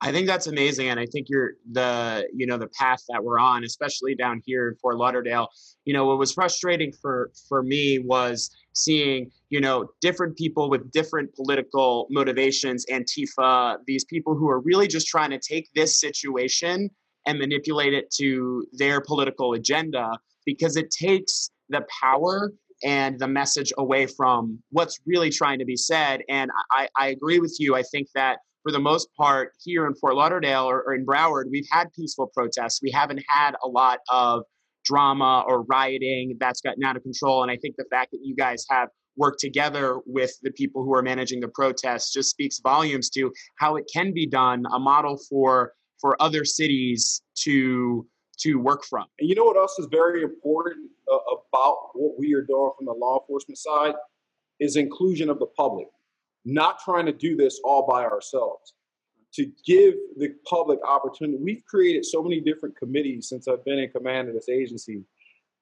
I 0.00 0.12
think 0.12 0.28
that's 0.28 0.46
amazing, 0.46 0.90
and 0.90 1.00
I 1.00 1.06
think 1.06 1.28
you're 1.28 1.54
the 1.72 2.28
you 2.32 2.46
know 2.46 2.56
the 2.56 2.68
path 2.68 3.02
that 3.08 3.22
we're 3.22 3.40
on, 3.40 3.64
especially 3.64 4.14
down 4.14 4.40
here 4.46 4.68
in 4.68 4.76
Fort 4.76 4.96
Lauderdale. 4.96 5.48
You 5.86 5.92
know 5.92 6.06
what 6.06 6.18
was 6.18 6.32
frustrating 6.32 6.92
for 6.92 7.32
for 7.48 7.64
me 7.64 7.98
was 7.98 8.48
seeing 8.78 9.30
you 9.50 9.60
know 9.60 9.88
different 10.00 10.36
people 10.36 10.70
with 10.70 10.90
different 10.90 11.34
political 11.34 12.06
motivations, 12.10 12.84
Antifa, 12.90 13.78
these 13.86 14.04
people 14.04 14.34
who 14.34 14.48
are 14.48 14.60
really 14.60 14.88
just 14.88 15.06
trying 15.06 15.30
to 15.30 15.38
take 15.38 15.68
this 15.74 16.00
situation 16.00 16.90
and 17.26 17.38
manipulate 17.38 17.92
it 17.92 18.10
to 18.18 18.64
their 18.72 19.00
political 19.00 19.52
agenda 19.52 20.10
because 20.46 20.76
it 20.76 20.90
takes 20.90 21.50
the 21.68 21.82
power 22.00 22.52
and 22.84 23.18
the 23.18 23.28
message 23.28 23.72
away 23.76 24.06
from 24.06 24.58
what's 24.70 25.00
really 25.06 25.30
trying 25.30 25.58
to 25.58 25.64
be 25.64 25.76
said. 25.76 26.22
And 26.28 26.50
I, 26.70 26.88
I 26.96 27.08
agree 27.08 27.38
with 27.38 27.56
you. 27.58 27.74
I 27.74 27.82
think 27.82 28.08
that 28.14 28.38
for 28.62 28.72
the 28.72 28.78
most 28.78 29.08
part, 29.16 29.52
here 29.62 29.86
in 29.86 29.94
Fort 29.94 30.14
Lauderdale 30.14 30.64
or, 30.64 30.82
or 30.82 30.94
in 30.94 31.04
Broward, 31.04 31.44
we've 31.50 31.66
had 31.70 31.92
peaceful 31.92 32.30
protests. 32.34 32.80
We 32.82 32.90
haven't 32.90 33.22
had 33.28 33.54
a 33.62 33.68
lot 33.68 34.00
of 34.10 34.42
drama 34.88 35.44
or 35.46 35.62
rioting 35.64 36.36
that's 36.40 36.60
gotten 36.60 36.82
out 36.84 36.96
of 36.96 37.02
control. 37.02 37.42
And 37.42 37.50
I 37.50 37.56
think 37.56 37.76
the 37.76 37.84
fact 37.90 38.10
that 38.12 38.20
you 38.22 38.34
guys 38.34 38.64
have 38.70 38.88
worked 39.16 39.40
together 39.40 39.98
with 40.06 40.32
the 40.42 40.50
people 40.52 40.84
who 40.84 40.94
are 40.94 41.02
managing 41.02 41.40
the 41.40 41.48
protests 41.48 42.12
just 42.12 42.30
speaks 42.30 42.60
volumes 42.60 43.10
to 43.10 43.32
how 43.58 43.76
it 43.76 43.84
can 43.92 44.12
be 44.12 44.26
done, 44.26 44.64
a 44.72 44.78
model 44.78 45.18
for 45.28 45.72
for 46.00 46.20
other 46.22 46.44
cities 46.44 47.22
to 47.34 48.06
to 48.38 48.54
work 48.54 48.84
from. 48.84 49.04
And 49.18 49.28
you 49.28 49.34
know 49.34 49.44
what 49.44 49.56
else 49.56 49.76
is 49.78 49.88
very 49.90 50.22
important 50.22 50.90
uh, 51.12 51.16
about 51.16 51.76
what 51.94 52.14
we 52.18 52.32
are 52.34 52.42
doing 52.42 52.70
from 52.76 52.86
the 52.86 52.92
law 52.92 53.20
enforcement 53.20 53.58
side 53.58 53.94
is 54.60 54.76
inclusion 54.76 55.28
of 55.28 55.38
the 55.38 55.46
public 55.56 55.88
not 56.44 56.78
trying 56.82 57.06
to 57.06 57.12
do 57.12 57.36
this 57.36 57.60
all 57.64 57.86
by 57.86 58.04
ourselves. 58.04 58.74
To 59.38 59.46
give 59.64 59.94
the 60.16 60.34
public 60.44 60.80
opportunity, 60.84 61.38
we've 61.40 61.64
created 61.64 62.04
so 62.04 62.20
many 62.20 62.40
different 62.40 62.76
committees 62.76 63.28
since 63.28 63.46
I've 63.46 63.64
been 63.64 63.78
in 63.78 63.88
command 63.88 64.26
of 64.26 64.34
this 64.34 64.48
agency, 64.48 65.04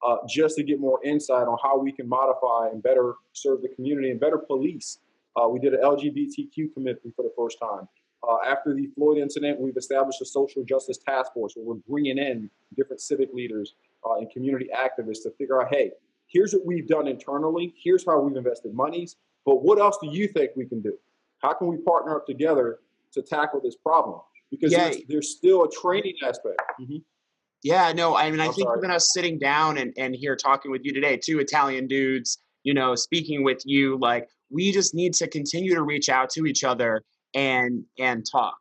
uh, 0.02 0.16
just 0.26 0.56
to 0.56 0.62
get 0.62 0.80
more 0.80 0.98
insight 1.04 1.46
on 1.46 1.58
how 1.62 1.78
we 1.78 1.92
can 1.92 2.08
modify 2.08 2.68
and 2.72 2.82
better 2.82 3.16
serve 3.34 3.60
the 3.60 3.68
community 3.68 4.10
and 4.10 4.18
better 4.18 4.38
police. 4.38 5.00
Uh, 5.36 5.46
we 5.48 5.58
did 5.58 5.74
an 5.74 5.80
LGBTQ 5.82 6.72
committee 6.72 7.12
for 7.14 7.22
the 7.22 7.32
first 7.36 7.58
time. 7.60 7.86
Uh, 8.26 8.38
after 8.46 8.72
the 8.72 8.86
Floyd 8.94 9.18
incident, 9.18 9.60
we've 9.60 9.76
established 9.76 10.22
a 10.22 10.24
social 10.24 10.64
justice 10.64 10.96
task 10.96 11.34
force 11.34 11.52
where 11.54 11.66
we're 11.66 11.82
bringing 11.86 12.16
in 12.16 12.48
different 12.78 13.02
civic 13.02 13.28
leaders 13.34 13.74
uh, 14.08 14.14
and 14.14 14.30
community 14.30 14.70
activists 14.74 15.22
to 15.24 15.30
figure 15.36 15.60
out, 15.60 15.68
hey, 15.68 15.90
here's 16.28 16.54
what 16.54 16.64
we've 16.64 16.88
done 16.88 17.06
internally. 17.06 17.74
Here's 17.76 18.06
how 18.06 18.20
we've 18.20 18.38
invested 18.38 18.72
monies. 18.72 19.16
But 19.44 19.62
what 19.62 19.78
else 19.78 19.98
do 20.00 20.08
you 20.08 20.28
think 20.28 20.52
we 20.56 20.64
can 20.64 20.80
do? 20.80 20.96
How 21.40 21.52
can 21.52 21.66
we 21.66 21.76
partner 21.76 22.16
up 22.16 22.24
together 22.24 22.78
to 23.16 23.22
tackle 23.22 23.60
this 23.62 23.76
problem? 23.76 24.20
Because 24.50 24.72
yeah. 24.72 24.84
there's, 24.84 24.96
there's, 25.08 25.36
still 25.36 25.64
a 25.64 25.70
training 25.70 26.14
aspect. 26.22 26.60
Mm-hmm. 26.80 26.98
Yeah, 27.64 27.92
no, 27.92 28.16
I 28.16 28.30
mean, 28.30 28.40
I 28.40 28.46
I'm 28.46 28.52
think 28.52 28.68
sorry. 28.68 28.78
even 28.78 28.90
us 28.92 29.12
sitting 29.12 29.38
down 29.38 29.78
and, 29.78 29.92
and 29.96 30.14
here 30.14 30.36
talking 30.36 30.70
with 30.70 30.84
you 30.84 30.92
today, 30.92 31.16
two 31.16 31.40
Italian 31.40 31.88
dudes, 31.88 32.38
you 32.62 32.74
know, 32.74 32.94
speaking 32.94 33.42
with 33.42 33.62
you, 33.64 33.98
like 34.00 34.28
we 34.50 34.72
just 34.72 34.94
need 34.94 35.14
to 35.14 35.26
continue 35.28 35.74
to 35.74 35.82
reach 35.82 36.08
out 36.08 36.30
to 36.30 36.46
each 36.46 36.64
other 36.64 37.02
and 37.34 37.84
and 37.98 38.24
talk. 38.30 38.56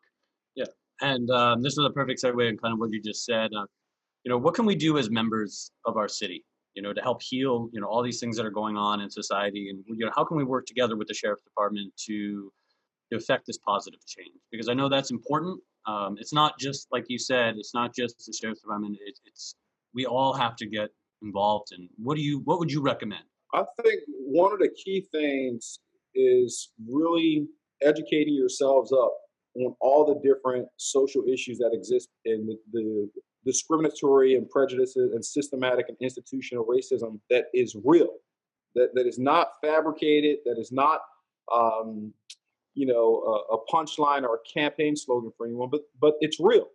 Yeah, 0.55 0.65
and 1.01 1.29
um, 1.29 1.61
this 1.61 1.73
is 1.73 1.85
a 1.85 1.89
perfect 1.89 2.21
segue 2.23 2.49
in 2.49 2.57
kind 2.57 2.73
of 2.73 2.79
what 2.79 2.91
you 2.91 3.01
just 3.01 3.25
said. 3.25 3.51
Uh, 3.55 3.65
you 4.23 4.29
know, 4.29 4.37
what 4.37 4.55
can 4.55 4.65
we 4.65 4.75
do 4.75 4.97
as 4.97 5.09
members 5.09 5.71
of 5.85 5.97
our 5.97 6.07
city? 6.07 6.43
You 6.73 6.81
know, 6.81 6.93
to 6.93 7.01
help 7.01 7.21
heal, 7.21 7.69
you 7.71 7.79
know, 7.79 7.87
all 7.87 8.03
these 8.03 8.19
things 8.19 8.37
that 8.37 8.45
are 8.45 8.51
going 8.51 8.75
on 8.75 9.01
in 9.01 9.09
society, 9.09 9.69
and 9.69 9.83
you 9.87 10.05
know, 10.05 10.11
how 10.15 10.23
can 10.23 10.37
we 10.37 10.43
work 10.43 10.65
together 10.65 10.95
with 10.95 11.07
the 11.07 11.13
sheriff's 11.13 11.43
department 11.43 11.93
to 12.07 12.51
to 13.11 13.17
affect 13.17 13.45
this 13.47 13.57
positive 13.57 13.99
change? 14.05 14.35
Because 14.51 14.69
I 14.69 14.73
know 14.73 14.89
that's 14.89 15.11
important. 15.11 15.59
Um, 15.85 16.17
it's 16.19 16.33
not 16.33 16.57
just 16.59 16.87
like 16.91 17.05
you 17.07 17.19
said. 17.19 17.55
It's 17.57 17.73
not 17.73 17.93
just 17.93 18.25
the 18.25 18.33
sheriff's 18.33 18.61
department. 18.61 18.97
It, 19.05 19.19
it's 19.25 19.55
we 19.93 20.05
all 20.05 20.33
have 20.33 20.55
to 20.57 20.65
get 20.65 20.89
involved. 21.21 21.71
And 21.71 21.89
what 21.97 22.15
do 22.15 22.21
you? 22.21 22.39
What 22.39 22.59
would 22.59 22.71
you 22.71 22.81
recommend? 22.81 23.23
I 23.53 23.63
think 23.81 24.01
one 24.07 24.51
of 24.51 24.59
the 24.59 24.69
key 24.69 25.07
things 25.11 25.79
is 26.13 26.71
really 26.89 27.47
educating 27.81 28.33
yourselves 28.33 28.91
up 28.91 29.13
on 29.55 29.75
all 29.79 30.05
the 30.05 30.19
different 30.27 30.67
social 30.77 31.23
issues 31.27 31.57
that 31.59 31.71
exist 31.73 32.09
in 32.25 32.45
the, 32.45 32.57
the 32.73 33.09
discriminatory 33.45 34.35
and 34.35 34.49
prejudices 34.49 35.13
and 35.13 35.23
systematic 35.23 35.87
and 35.87 35.97
institutional 36.01 36.65
racism 36.65 37.19
that 37.29 37.45
is 37.53 37.75
real, 37.85 38.09
that, 38.73 38.89
that 38.93 39.07
is 39.07 39.19
not 39.19 39.49
fabricated, 39.61 40.39
that 40.45 40.57
is 40.57 40.71
not, 40.71 41.01
um, 41.53 42.11
you 42.75 42.85
know, 42.85 43.23
a, 43.51 43.55
a 43.55 43.65
punchline 43.73 44.23
or 44.23 44.35
a 44.35 44.59
campaign 44.59 44.95
slogan 44.95 45.31
for 45.37 45.45
anyone, 45.47 45.69
but 45.69 45.81
but 45.99 46.15
it's 46.19 46.39
real. 46.39 46.67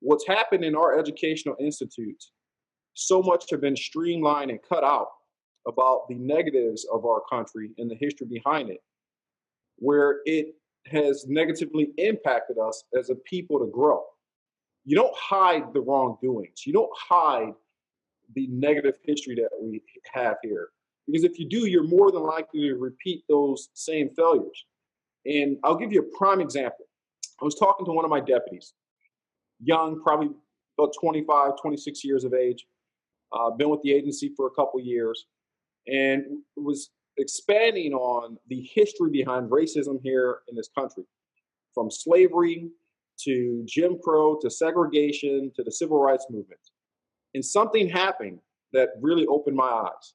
What's 0.00 0.26
happened 0.26 0.64
in 0.64 0.76
our 0.76 0.98
educational 0.98 1.56
institutes, 1.60 2.30
so 2.94 3.20
much 3.20 3.50
have 3.50 3.60
been 3.60 3.76
streamlined 3.76 4.50
and 4.50 4.60
cut 4.66 4.84
out 4.84 5.08
about 5.66 6.08
the 6.08 6.14
negatives 6.14 6.86
of 6.92 7.04
our 7.04 7.20
country 7.28 7.72
and 7.78 7.90
the 7.90 7.96
history 7.96 8.26
behind 8.26 8.70
it, 8.70 8.82
where 9.76 10.20
it 10.24 10.54
has 10.86 11.26
negatively 11.28 11.90
impacted 11.98 12.56
us 12.58 12.84
as 12.96 13.10
a 13.10 13.14
people 13.14 13.58
to 13.58 13.66
grow. 13.66 14.02
You 14.84 14.96
don't 14.96 15.14
hide 15.16 15.74
the 15.74 15.80
wrongdoings. 15.80 16.64
You 16.64 16.72
don't 16.72 16.90
hide 16.96 17.52
the 18.34 18.46
negative 18.46 18.94
history 19.04 19.34
that 19.34 19.50
we 19.60 19.82
have 20.12 20.36
here. 20.42 20.68
Because 21.06 21.24
if 21.24 21.38
you 21.38 21.48
do, 21.48 21.66
you're 21.66 21.86
more 21.86 22.10
than 22.10 22.22
likely 22.22 22.68
to 22.68 22.74
repeat 22.74 23.24
those 23.28 23.68
same 23.74 24.10
failures. 24.14 24.64
And 25.26 25.58
I'll 25.64 25.76
give 25.76 25.92
you 25.92 26.00
a 26.00 26.16
prime 26.16 26.40
example. 26.40 26.86
I 27.40 27.44
was 27.44 27.54
talking 27.54 27.86
to 27.86 27.92
one 27.92 28.04
of 28.04 28.10
my 28.10 28.20
deputies, 28.20 28.74
young, 29.60 30.02
probably 30.02 30.30
about 30.78 30.94
25, 31.00 31.52
26 31.60 32.04
years 32.04 32.24
of 32.24 32.34
age, 32.34 32.66
uh, 33.32 33.50
been 33.50 33.68
with 33.68 33.82
the 33.82 33.92
agency 33.92 34.32
for 34.36 34.46
a 34.46 34.50
couple 34.50 34.80
years 34.80 35.26
and 35.86 36.24
was 36.56 36.90
expanding 37.16 37.92
on 37.92 38.38
the 38.48 38.68
history 38.74 39.10
behind 39.10 39.50
racism 39.50 39.98
here 40.02 40.40
in 40.48 40.56
this 40.56 40.68
country 40.76 41.04
from 41.74 41.90
slavery 41.90 42.68
to 43.20 43.64
Jim 43.66 43.98
Crow 44.02 44.38
to 44.40 44.50
segregation 44.50 45.50
to 45.56 45.62
the 45.62 45.72
civil 45.72 46.00
rights 46.00 46.26
movement. 46.30 46.60
And 47.34 47.44
something 47.44 47.88
happened 47.88 48.38
that 48.72 48.90
really 49.00 49.26
opened 49.26 49.56
my 49.56 49.68
eyes. 49.68 50.14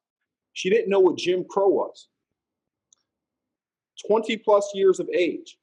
She 0.53 0.69
didn't 0.69 0.89
know 0.89 0.99
what 0.99 1.17
Jim 1.17 1.43
Crow 1.49 1.67
was. 1.67 2.07
20 4.07 4.37
plus 4.37 4.71
years 4.73 4.99
of 4.99 5.09
age 5.09 5.57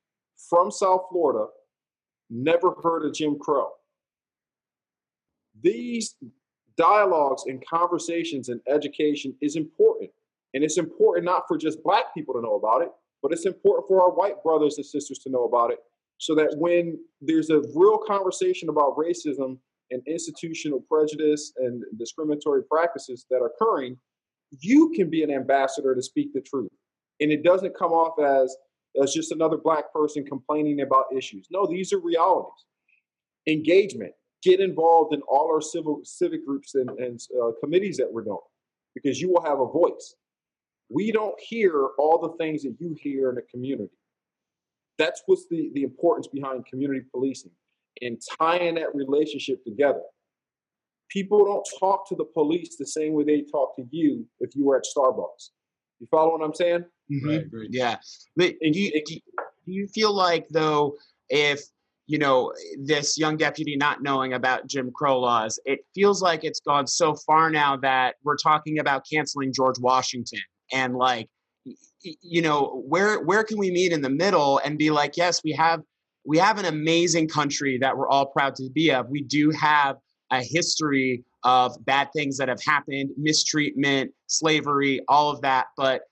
from 0.48 0.70
South 0.70 1.06
Florida, 1.10 1.46
never 2.28 2.74
heard 2.82 3.04
of 3.04 3.14
Jim 3.14 3.38
Crow. 3.38 3.70
These 5.62 6.16
dialogues 6.76 7.44
and 7.46 7.64
conversations 7.66 8.48
and 8.48 8.60
education 8.68 9.34
is 9.40 9.56
important. 9.56 10.10
And 10.54 10.64
it's 10.64 10.78
important 10.78 11.24
not 11.24 11.44
for 11.46 11.58
just 11.58 11.82
black 11.82 12.14
people 12.14 12.34
to 12.34 12.40
know 12.40 12.56
about 12.56 12.82
it, 12.82 12.90
but 13.22 13.32
it's 13.32 13.46
important 13.46 13.86
for 13.86 14.02
our 14.02 14.10
white 14.10 14.42
brothers 14.42 14.76
and 14.78 14.86
sisters 14.86 15.18
to 15.18 15.30
know 15.30 15.44
about 15.44 15.70
it 15.70 15.78
so 16.18 16.34
that 16.34 16.54
when 16.58 16.98
there's 17.20 17.50
a 17.50 17.62
real 17.74 17.98
conversation 17.98 18.68
about 18.68 18.96
racism 18.96 19.58
and 19.90 20.02
institutional 20.06 20.80
prejudice 20.80 21.52
and 21.56 21.82
discriminatory 21.98 22.62
practices 22.70 23.26
that 23.30 23.38
are 23.38 23.50
occurring, 23.54 23.96
you 24.60 24.90
can 24.94 25.08
be 25.08 25.22
an 25.22 25.30
ambassador 25.30 25.94
to 25.94 26.02
speak 26.02 26.32
the 26.32 26.40
truth. 26.40 26.70
And 27.20 27.30
it 27.30 27.42
doesn't 27.42 27.76
come 27.76 27.92
off 27.92 28.18
as, 28.18 28.56
as 29.02 29.12
just 29.12 29.32
another 29.32 29.56
black 29.56 29.92
person 29.92 30.24
complaining 30.24 30.80
about 30.80 31.04
issues. 31.16 31.46
No, 31.50 31.66
these 31.66 31.92
are 31.92 32.00
realities. 32.00 32.64
Engagement, 33.46 34.12
get 34.42 34.60
involved 34.60 35.14
in 35.14 35.20
all 35.22 35.50
our 35.52 35.60
civil 35.60 36.00
civic 36.04 36.46
groups 36.46 36.74
and, 36.74 36.90
and 36.98 37.20
uh, 37.42 37.50
committees 37.62 37.96
that 37.98 38.10
we're 38.10 38.24
doing 38.24 38.38
because 38.94 39.20
you 39.20 39.30
will 39.30 39.42
have 39.42 39.60
a 39.60 39.66
voice. 39.66 40.14
We 40.88 41.12
don't 41.12 41.38
hear 41.38 41.88
all 41.98 42.18
the 42.20 42.36
things 42.42 42.62
that 42.62 42.76
you 42.80 42.96
hear 43.00 43.28
in 43.30 43.36
the 43.36 43.42
community. 43.42 43.90
That's 44.98 45.22
what's 45.26 45.46
the, 45.48 45.70
the 45.74 45.82
importance 45.82 46.26
behind 46.26 46.66
community 46.66 47.02
policing 47.12 47.52
and 48.02 48.20
tying 48.38 48.74
that 48.74 48.94
relationship 48.94 49.64
together. 49.64 50.02
People 51.10 51.44
don't 51.44 51.66
talk 51.78 52.08
to 52.08 52.16
the 52.16 52.24
police 52.24 52.76
the 52.76 52.86
same 52.86 53.14
way 53.14 53.24
they 53.24 53.42
talk 53.50 53.74
to 53.76 53.84
you 53.90 54.26
if 54.40 54.54
you 54.54 54.64
were 54.64 54.76
at 54.76 54.84
Starbucks. 54.96 55.50
You 56.00 56.08
follow 56.10 56.32
what 56.32 56.44
I'm 56.44 56.54
saying? 56.54 56.84
Mm-hmm. 57.12 57.56
Right, 57.56 57.68
yeah. 57.70 57.96
But 58.36 58.54
do 58.60 58.80
you, 58.80 59.02
do 59.06 59.20
you 59.66 59.86
feel 59.88 60.12
like, 60.12 60.48
though, 60.48 60.96
if 61.28 61.60
you 62.10 62.18
know, 62.18 62.52
this 62.76 63.16
young 63.16 63.36
deputy 63.36 63.76
not 63.76 64.02
knowing 64.02 64.32
about 64.32 64.66
Jim 64.66 64.90
Crow 64.92 65.20
laws. 65.20 65.60
It 65.64 65.78
feels 65.94 66.20
like 66.20 66.42
it's 66.42 66.58
gone 66.58 66.88
so 66.88 67.14
far 67.14 67.50
now 67.50 67.76
that 67.76 68.16
we're 68.24 68.36
talking 68.36 68.80
about 68.80 69.06
canceling 69.08 69.52
George 69.52 69.78
Washington 69.78 70.40
and 70.72 70.96
like, 70.96 71.28
you 72.02 72.42
know, 72.42 72.82
where 72.88 73.20
where 73.20 73.44
can 73.44 73.58
we 73.58 73.70
meet 73.70 73.92
in 73.92 74.02
the 74.02 74.10
middle 74.10 74.58
and 74.64 74.76
be 74.76 74.90
like, 74.90 75.16
yes, 75.16 75.40
we 75.44 75.52
have 75.52 75.82
we 76.24 76.36
have 76.36 76.58
an 76.58 76.64
amazing 76.64 77.28
country 77.28 77.78
that 77.78 77.96
we're 77.96 78.08
all 78.08 78.26
proud 78.26 78.56
to 78.56 78.68
be 78.70 78.90
of. 78.90 79.08
We 79.08 79.22
do 79.22 79.52
have 79.52 79.94
a 80.32 80.42
history 80.42 81.22
of 81.44 81.82
bad 81.84 82.08
things 82.14 82.36
that 82.38 82.48
have 82.48 82.62
happened, 82.62 83.10
mistreatment, 83.16 84.12
slavery, 84.26 85.00
all 85.08 85.30
of 85.30 85.40
that, 85.42 85.66
but 85.76 86.02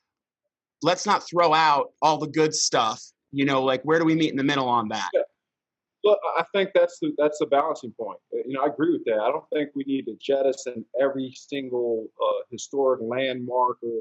let's 0.83 1.07
not 1.07 1.27
throw 1.29 1.55
out 1.55 1.93
all 2.03 2.19
the 2.19 2.27
good 2.27 2.55
stuff. 2.55 3.03
You 3.33 3.45
know, 3.45 3.63
like 3.63 3.83
where 3.83 3.99
do 3.99 4.05
we 4.05 4.15
meet 4.15 4.31
in 4.31 4.37
the 4.37 4.45
middle 4.45 4.69
on 4.69 4.89
that? 4.89 5.11
Yeah. 5.13 5.23
Well, 6.05 6.17
I 6.39 6.45
think 6.55 6.71
that's 6.75 6.99
the 7.01 7.13
that's 7.19 7.39
the 7.39 7.47
balancing 7.47 7.93
point. 8.01 8.19
Uh, 8.33 8.39
you 8.47 8.55
know, 8.55 8.63
I 8.63 8.69
agree 8.69 8.93
with 8.93 9.05
that. 9.07 9.21
I 9.21 9.31
don't 9.31 9.45
think 9.53 9.71
we 9.75 9.85
need 9.85 10.07
to 10.07 10.17
jettison 10.21 10.85
every 11.01 11.33
single 11.35 12.07
uh, 12.23 12.45
historic 12.51 13.01
landmark 13.03 13.79
or 13.83 14.01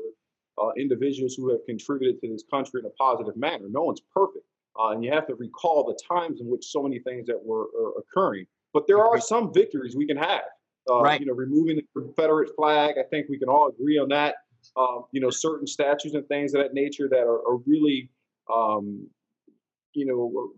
uh, 0.64 0.72
individuals 0.78 1.36
who 1.36 1.50
have 1.52 1.60
contributed 1.66 2.22
to 2.22 2.32
this 2.32 2.44
country 2.50 2.80
in 2.80 2.86
a 2.86 2.92
positive 2.92 3.36
manner. 3.36 3.66
No 3.70 3.84
one's 3.84 4.02
perfect, 4.14 4.46
uh, 4.80 4.90
and 4.90 5.04
you 5.04 5.12
have 5.12 5.28
to 5.28 5.36
recall 5.36 5.84
the 5.84 6.00
times 6.08 6.40
in 6.40 6.48
which 6.48 6.66
so 6.66 6.84
many 6.84 7.00
things 7.00 7.28
that 7.28 7.44
were 7.44 7.66
occurring. 7.98 8.46
But 8.74 8.86
there 8.88 9.04
are 9.04 9.20
some 9.20 9.52
victories 9.54 9.96
we 9.96 10.06
can 10.06 10.18
have. 10.18 10.44
Uh, 10.90 11.02
right. 11.02 11.20
You 11.20 11.28
know, 11.28 11.34
removing 11.34 11.78
the 11.78 12.02
Confederate 12.02 12.56
flag. 12.56 12.96
I 13.00 13.04
think 13.10 13.28
we 13.30 13.38
can 13.38 13.50
all 13.50 13.68
agree 13.68 13.98
on 13.98 14.10
that. 14.10 14.36
Um, 14.76 15.06
you 15.12 15.22
know, 15.22 15.30
certain 15.30 15.68
statues 15.68 16.14
and 16.14 16.28
things 16.28 16.54
of 16.54 16.62
that 16.62 16.74
nature 16.74 17.08
that 17.10 17.22
are, 17.22 17.40
are 17.48 17.58
really 17.66 18.10
um, 18.54 19.08
you 19.94 20.06
know, 20.06 20.50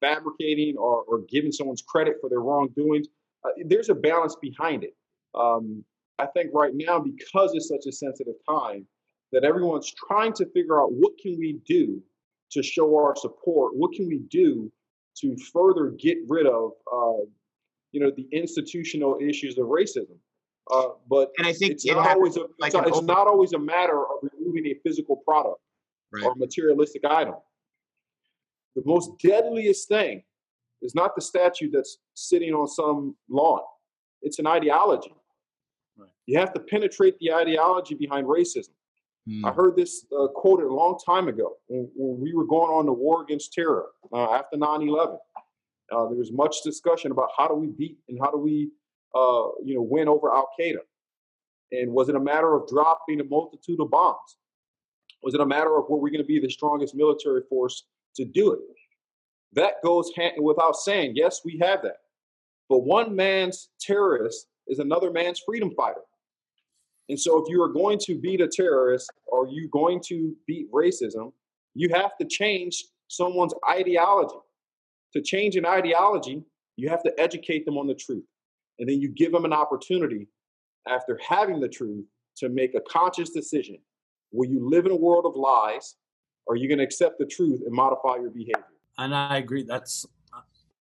fabricating 0.00 0.76
or, 0.76 1.04
or 1.06 1.20
giving 1.28 1.52
someone's 1.52 1.82
credit 1.82 2.16
for 2.20 2.28
their 2.28 2.40
wrongdoings. 2.40 3.06
Uh, 3.44 3.50
there's 3.66 3.88
a 3.88 3.94
balance 3.94 4.36
behind 4.40 4.84
it. 4.84 4.96
Um, 5.34 5.84
I 6.18 6.26
think 6.26 6.50
right 6.52 6.72
now, 6.74 6.98
because 6.98 7.54
it's 7.54 7.68
such 7.68 7.86
a 7.88 7.92
sensitive 7.92 8.34
time, 8.48 8.86
that 9.32 9.44
everyone's 9.44 9.92
trying 10.08 10.32
to 10.34 10.46
figure 10.46 10.82
out 10.82 10.92
what 10.92 11.12
can 11.22 11.38
we 11.38 11.60
do 11.64 12.02
to 12.50 12.62
show 12.62 12.96
our 12.96 13.14
support. 13.14 13.76
What 13.76 13.92
can 13.92 14.08
we 14.08 14.18
do 14.28 14.70
to 15.18 15.36
further 15.52 15.90
get 15.90 16.18
rid 16.28 16.46
of, 16.46 16.72
uh, 16.92 17.24
you 17.92 18.00
know, 18.00 18.10
the 18.10 18.28
institutional 18.32 19.18
issues 19.20 19.58
of 19.58 19.66
racism. 19.66 20.16
Uh, 20.70 20.88
but 21.08 21.30
and 21.38 21.46
I 21.46 21.52
think 21.52 21.72
it's, 21.72 21.84
it 21.84 21.94
not, 21.94 22.10
always 22.10 22.36
a, 22.36 22.44
like 22.58 22.74
it's, 22.74 22.88
it's 22.88 23.02
not 23.02 23.26
always 23.26 23.52
a 23.54 23.58
matter 23.58 24.02
of 24.02 24.18
removing 24.22 24.66
a 24.66 24.74
physical 24.84 25.16
product 25.16 25.60
right. 26.12 26.24
or 26.24 26.34
materialistic 26.36 27.04
item 27.04 27.34
the 28.76 28.82
most 28.84 29.18
deadliest 29.22 29.88
thing 29.88 30.22
is 30.82 30.94
not 30.94 31.14
the 31.14 31.20
statue 31.20 31.70
that's 31.70 31.98
sitting 32.14 32.54
on 32.54 32.68
some 32.68 33.16
lawn. 33.28 33.60
It's 34.22 34.38
an 34.38 34.46
ideology. 34.46 35.14
Right. 35.96 36.08
You 36.26 36.38
have 36.38 36.52
to 36.54 36.60
penetrate 36.60 37.18
the 37.18 37.32
ideology 37.32 37.94
behind 37.94 38.26
racism. 38.26 38.70
Mm. 39.28 39.44
I 39.44 39.52
heard 39.52 39.76
this 39.76 40.06
uh, 40.18 40.28
quoted 40.28 40.66
a 40.66 40.72
long 40.72 40.98
time 41.04 41.28
ago 41.28 41.56
when, 41.66 41.90
when, 41.94 42.20
we 42.20 42.32
were 42.32 42.46
going 42.46 42.72
on 42.72 42.86
the 42.86 42.92
war 42.92 43.22
against 43.22 43.52
terror 43.52 43.88
uh, 44.12 44.32
after 44.32 44.56
9 44.56 44.88
11. 44.88 45.18
Uh, 45.90 46.06
there 46.06 46.16
was 46.16 46.32
much 46.32 46.56
discussion 46.64 47.10
about 47.10 47.30
how 47.36 47.48
do 47.48 47.54
we 47.54 47.68
beat 47.68 47.98
and 48.08 48.18
how 48.20 48.30
do 48.30 48.38
we, 48.38 48.70
uh, 49.14 49.48
you 49.64 49.74
know, 49.74 49.82
win 49.82 50.08
over 50.08 50.32
Al 50.32 50.48
Qaeda. 50.58 50.78
And 51.72 51.92
was 51.92 52.08
it 52.08 52.16
a 52.16 52.20
matter 52.20 52.54
of 52.54 52.68
dropping 52.68 53.20
a 53.20 53.24
multitude 53.24 53.80
of 53.80 53.90
bombs? 53.90 54.36
Was 55.22 55.34
it 55.34 55.40
a 55.40 55.46
matter 55.46 55.76
of 55.76 55.84
were 55.88 55.98
we 55.98 56.10
going 56.10 56.22
to 56.22 56.26
be 56.26 56.40
the 56.40 56.50
strongest 56.50 56.94
military 56.94 57.42
force 57.48 57.84
to 58.16 58.24
do 58.24 58.52
it. 58.52 58.60
That 59.52 59.74
goes 59.82 60.10
hand, 60.16 60.34
without 60.40 60.76
saying. 60.76 61.12
Yes, 61.16 61.40
we 61.44 61.58
have 61.62 61.82
that. 61.82 61.96
But 62.68 62.84
one 62.84 63.16
man's 63.16 63.68
terrorist 63.80 64.46
is 64.68 64.78
another 64.78 65.10
man's 65.10 65.40
freedom 65.44 65.72
fighter. 65.76 66.02
And 67.08 67.18
so 67.18 67.42
if 67.42 67.48
you 67.48 67.60
are 67.62 67.72
going 67.72 67.98
to 68.06 68.14
beat 68.14 68.40
a 68.40 68.48
terrorist 68.48 69.10
or 69.26 69.48
you 69.48 69.68
going 69.72 70.00
to 70.06 70.34
beat 70.46 70.70
racism, 70.72 71.32
you 71.74 71.88
have 71.92 72.16
to 72.18 72.26
change 72.26 72.84
someone's 73.08 73.54
ideology. 73.68 74.36
To 75.14 75.22
change 75.22 75.56
an 75.56 75.66
ideology, 75.66 76.42
you 76.76 76.88
have 76.88 77.02
to 77.02 77.12
educate 77.18 77.64
them 77.64 77.76
on 77.78 77.86
the 77.86 77.94
truth. 77.94 78.24
And 78.78 78.88
then 78.88 79.00
you 79.00 79.08
give 79.08 79.32
them 79.32 79.44
an 79.44 79.52
opportunity 79.52 80.28
after 80.88 81.18
having 81.26 81.60
the 81.60 81.68
truth 81.68 82.04
to 82.36 82.48
make 82.48 82.74
a 82.74 82.80
conscious 82.80 83.30
decision. 83.30 83.78
Will 84.32 84.48
you 84.48 84.68
live 84.68 84.86
in 84.86 84.92
a 84.92 84.96
world 84.96 85.26
of 85.26 85.36
lies? 85.36 85.96
Or 86.46 86.54
are 86.54 86.56
you 86.56 86.68
going 86.68 86.78
to 86.78 86.84
accept 86.84 87.18
the 87.18 87.26
truth 87.26 87.60
and 87.64 87.72
modify 87.72 88.16
your 88.16 88.30
behavior? 88.30 88.64
And 88.98 89.14
I 89.14 89.36
agree. 89.36 89.62
That's, 89.62 90.06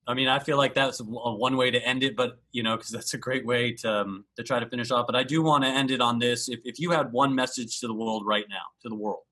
I 0.07 0.13
mean, 0.13 0.27
I 0.27 0.39
feel 0.39 0.57
like 0.57 0.73
that's 0.73 0.99
one 0.99 1.57
way 1.57 1.69
to 1.71 1.79
end 1.85 2.03
it, 2.03 2.15
but 2.15 2.39
you 2.51 2.63
know, 2.63 2.77
because 2.77 2.91
that's 2.91 3.13
a 3.13 3.17
great 3.17 3.45
way 3.45 3.73
to 3.73 3.91
um, 3.91 4.25
to 4.37 4.43
try 4.43 4.59
to 4.59 4.67
finish 4.67 4.89
off. 4.89 5.05
But 5.05 5.15
I 5.15 5.23
do 5.23 5.43
want 5.43 5.63
to 5.63 5.69
end 5.69 5.91
it 5.91 6.01
on 6.01 6.17
this. 6.17 6.49
If 6.49 6.59
if 6.63 6.79
you 6.79 6.91
had 6.91 7.11
one 7.11 7.35
message 7.35 7.79
to 7.81 7.87
the 7.87 7.93
world 7.93 8.25
right 8.25 8.45
now, 8.49 8.63
to 8.83 8.89
the 8.89 8.95
world, 8.95 9.23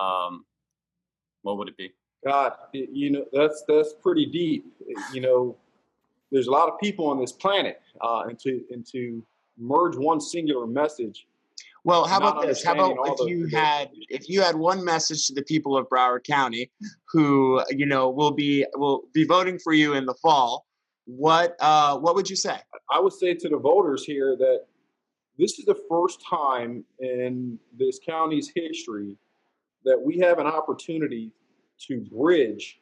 um, 0.00 0.44
what 1.42 1.58
would 1.58 1.68
it 1.68 1.76
be? 1.76 1.92
God, 2.24 2.52
you 2.72 3.10
know, 3.10 3.24
that's 3.32 3.64
that's 3.66 3.94
pretty 4.00 4.26
deep. 4.26 4.66
You 5.12 5.20
know, 5.20 5.56
there's 6.30 6.46
a 6.46 6.50
lot 6.50 6.68
of 6.68 6.78
people 6.78 7.08
on 7.08 7.20
this 7.20 7.32
planet, 7.32 7.80
uh, 8.00 8.24
and 8.28 8.38
to 8.40 8.62
and 8.70 8.86
to 8.92 9.22
merge 9.58 9.96
one 9.96 10.20
singular 10.20 10.66
message 10.66 11.26
well, 11.84 12.06
how 12.06 12.18
about 12.18 12.42
this? 12.42 12.62
How 12.62 12.74
about 12.74 12.96
if 13.18 13.28
you 13.28 13.46
had 13.46 13.90
if 14.08 14.28
you 14.28 14.40
had 14.40 14.54
one 14.54 14.84
message 14.84 15.26
to 15.26 15.34
the 15.34 15.42
people 15.42 15.76
of 15.76 15.88
Broward 15.88 16.24
County, 16.24 16.70
who 17.06 17.60
you 17.70 17.86
know 17.86 18.08
will 18.08 18.30
be 18.30 18.64
will 18.74 19.02
be 19.12 19.24
voting 19.24 19.58
for 19.58 19.72
you 19.72 19.94
in 19.94 20.06
the 20.06 20.14
fall? 20.14 20.66
What 21.06 21.56
uh, 21.58 21.98
what 21.98 22.14
would 22.14 22.30
you 22.30 22.36
say? 22.36 22.58
I 22.90 23.00
would 23.00 23.12
say 23.12 23.34
to 23.34 23.48
the 23.48 23.58
voters 23.58 24.04
here 24.04 24.36
that 24.36 24.66
this 25.38 25.58
is 25.58 25.64
the 25.64 25.76
first 25.88 26.20
time 26.28 26.84
in 27.00 27.58
this 27.76 27.98
county's 28.06 28.52
history 28.54 29.16
that 29.84 30.00
we 30.00 30.18
have 30.18 30.38
an 30.38 30.46
opportunity 30.46 31.32
to 31.88 32.00
bridge 32.00 32.80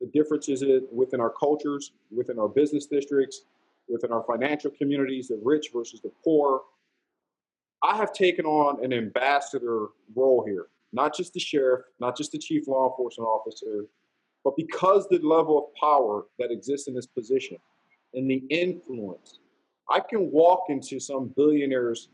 the 0.00 0.06
differences 0.08 0.64
within 0.92 1.20
our 1.20 1.30
cultures, 1.30 1.92
within 2.14 2.38
our 2.38 2.48
business 2.48 2.86
districts, 2.86 3.42
within 3.88 4.12
our 4.12 4.24
financial 4.24 4.70
communities, 4.70 5.28
the 5.28 5.40
rich 5.42 5.68
versus 5.72 6.00
the 6.00 6.10
poor, 6.24 6.62
I 7.82 7.96
have 7.96 8.12
taken 8.12 8.46
on 8.46 8.84
an 8.84 8.92
ambassador 8.92 9.88
role 10.14 10.44
here, 10.46 10.66
not 10.92 11.16
just 11.16 11.32
the 11.32 11.40
sheriff, 11.40 11.82
not 12.00 12.16
just 12.16 12.32
the 12.32 12.38
chief 12.38 12.68
law 12.68 12.90
enforcement 12.90 13.28
officer, 13.28 13.86
but 14.44 14.56
because 14.56 15.08
the 15.08 15.18
level 15.18 15.58
of 15.58 15.64
power 15.80 16.26
that 16.38 16.50
exists 16.50 16.88
in 16.88 16.94
this 16.94 17.06
position 17.06 17.58
and 18.14 18.30
the 18.30 18.42
influence, 18.50 19.40
I 19.90 20.00
can 20.00 20.30
walk 20.30 20.64
into 20.68 21.00
some 21.00 21.32
billionaire's 21.36 22.08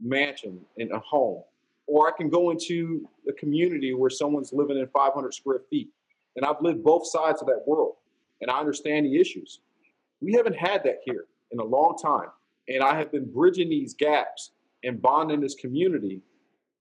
mansion 0.00 0.60
in 0.76 0.90
a 0.92 0.98
home, 0.98 1.42
or 1.86 2.08
I 2.08 2.12
can 2.16 2.28
go 2.28 2.50
into 2.50 3.08
a 3.28 3.32
community 3.32 3.92
where 3.94 4.10
someone's 4.10 4.52
living 4.52 4.78
in 4.78 4.86
500 4.88 5.34
square 5.34 5.60
feet. 5.70 5.88
And 6.36 6.44
I've 6.44 6.60
lived 6.60 6.82
both 6.82 7.06
sides 7.06 7.40
of 7.40 7.48
that 7.48 7.62
world, 7.66 7.94
and 8.40 8.50
I 8.50 8.58
understand 8.58 9.06
the 9.06 9.20
issues. 9.20 9.60
We 10.20 10.32
haven't 10.32 10.56
had 10.56 10.82
that 10.84 11.00
here 11.04 11.26
in 11.50 11.60
a 11.60 11.64
long 11.64 11.96
time. 12.02 12.28
And 12.68 12.82
I 12.82 12.96
have 12.96 13.12
been 13.12 13.30
bridging 13.30 13.68
these 13.68 13.94
gaps 13.94 14.50
and 14.82 15.00
bonding 15.00 15.40
this 15.40 15.54
community 15.54 16.22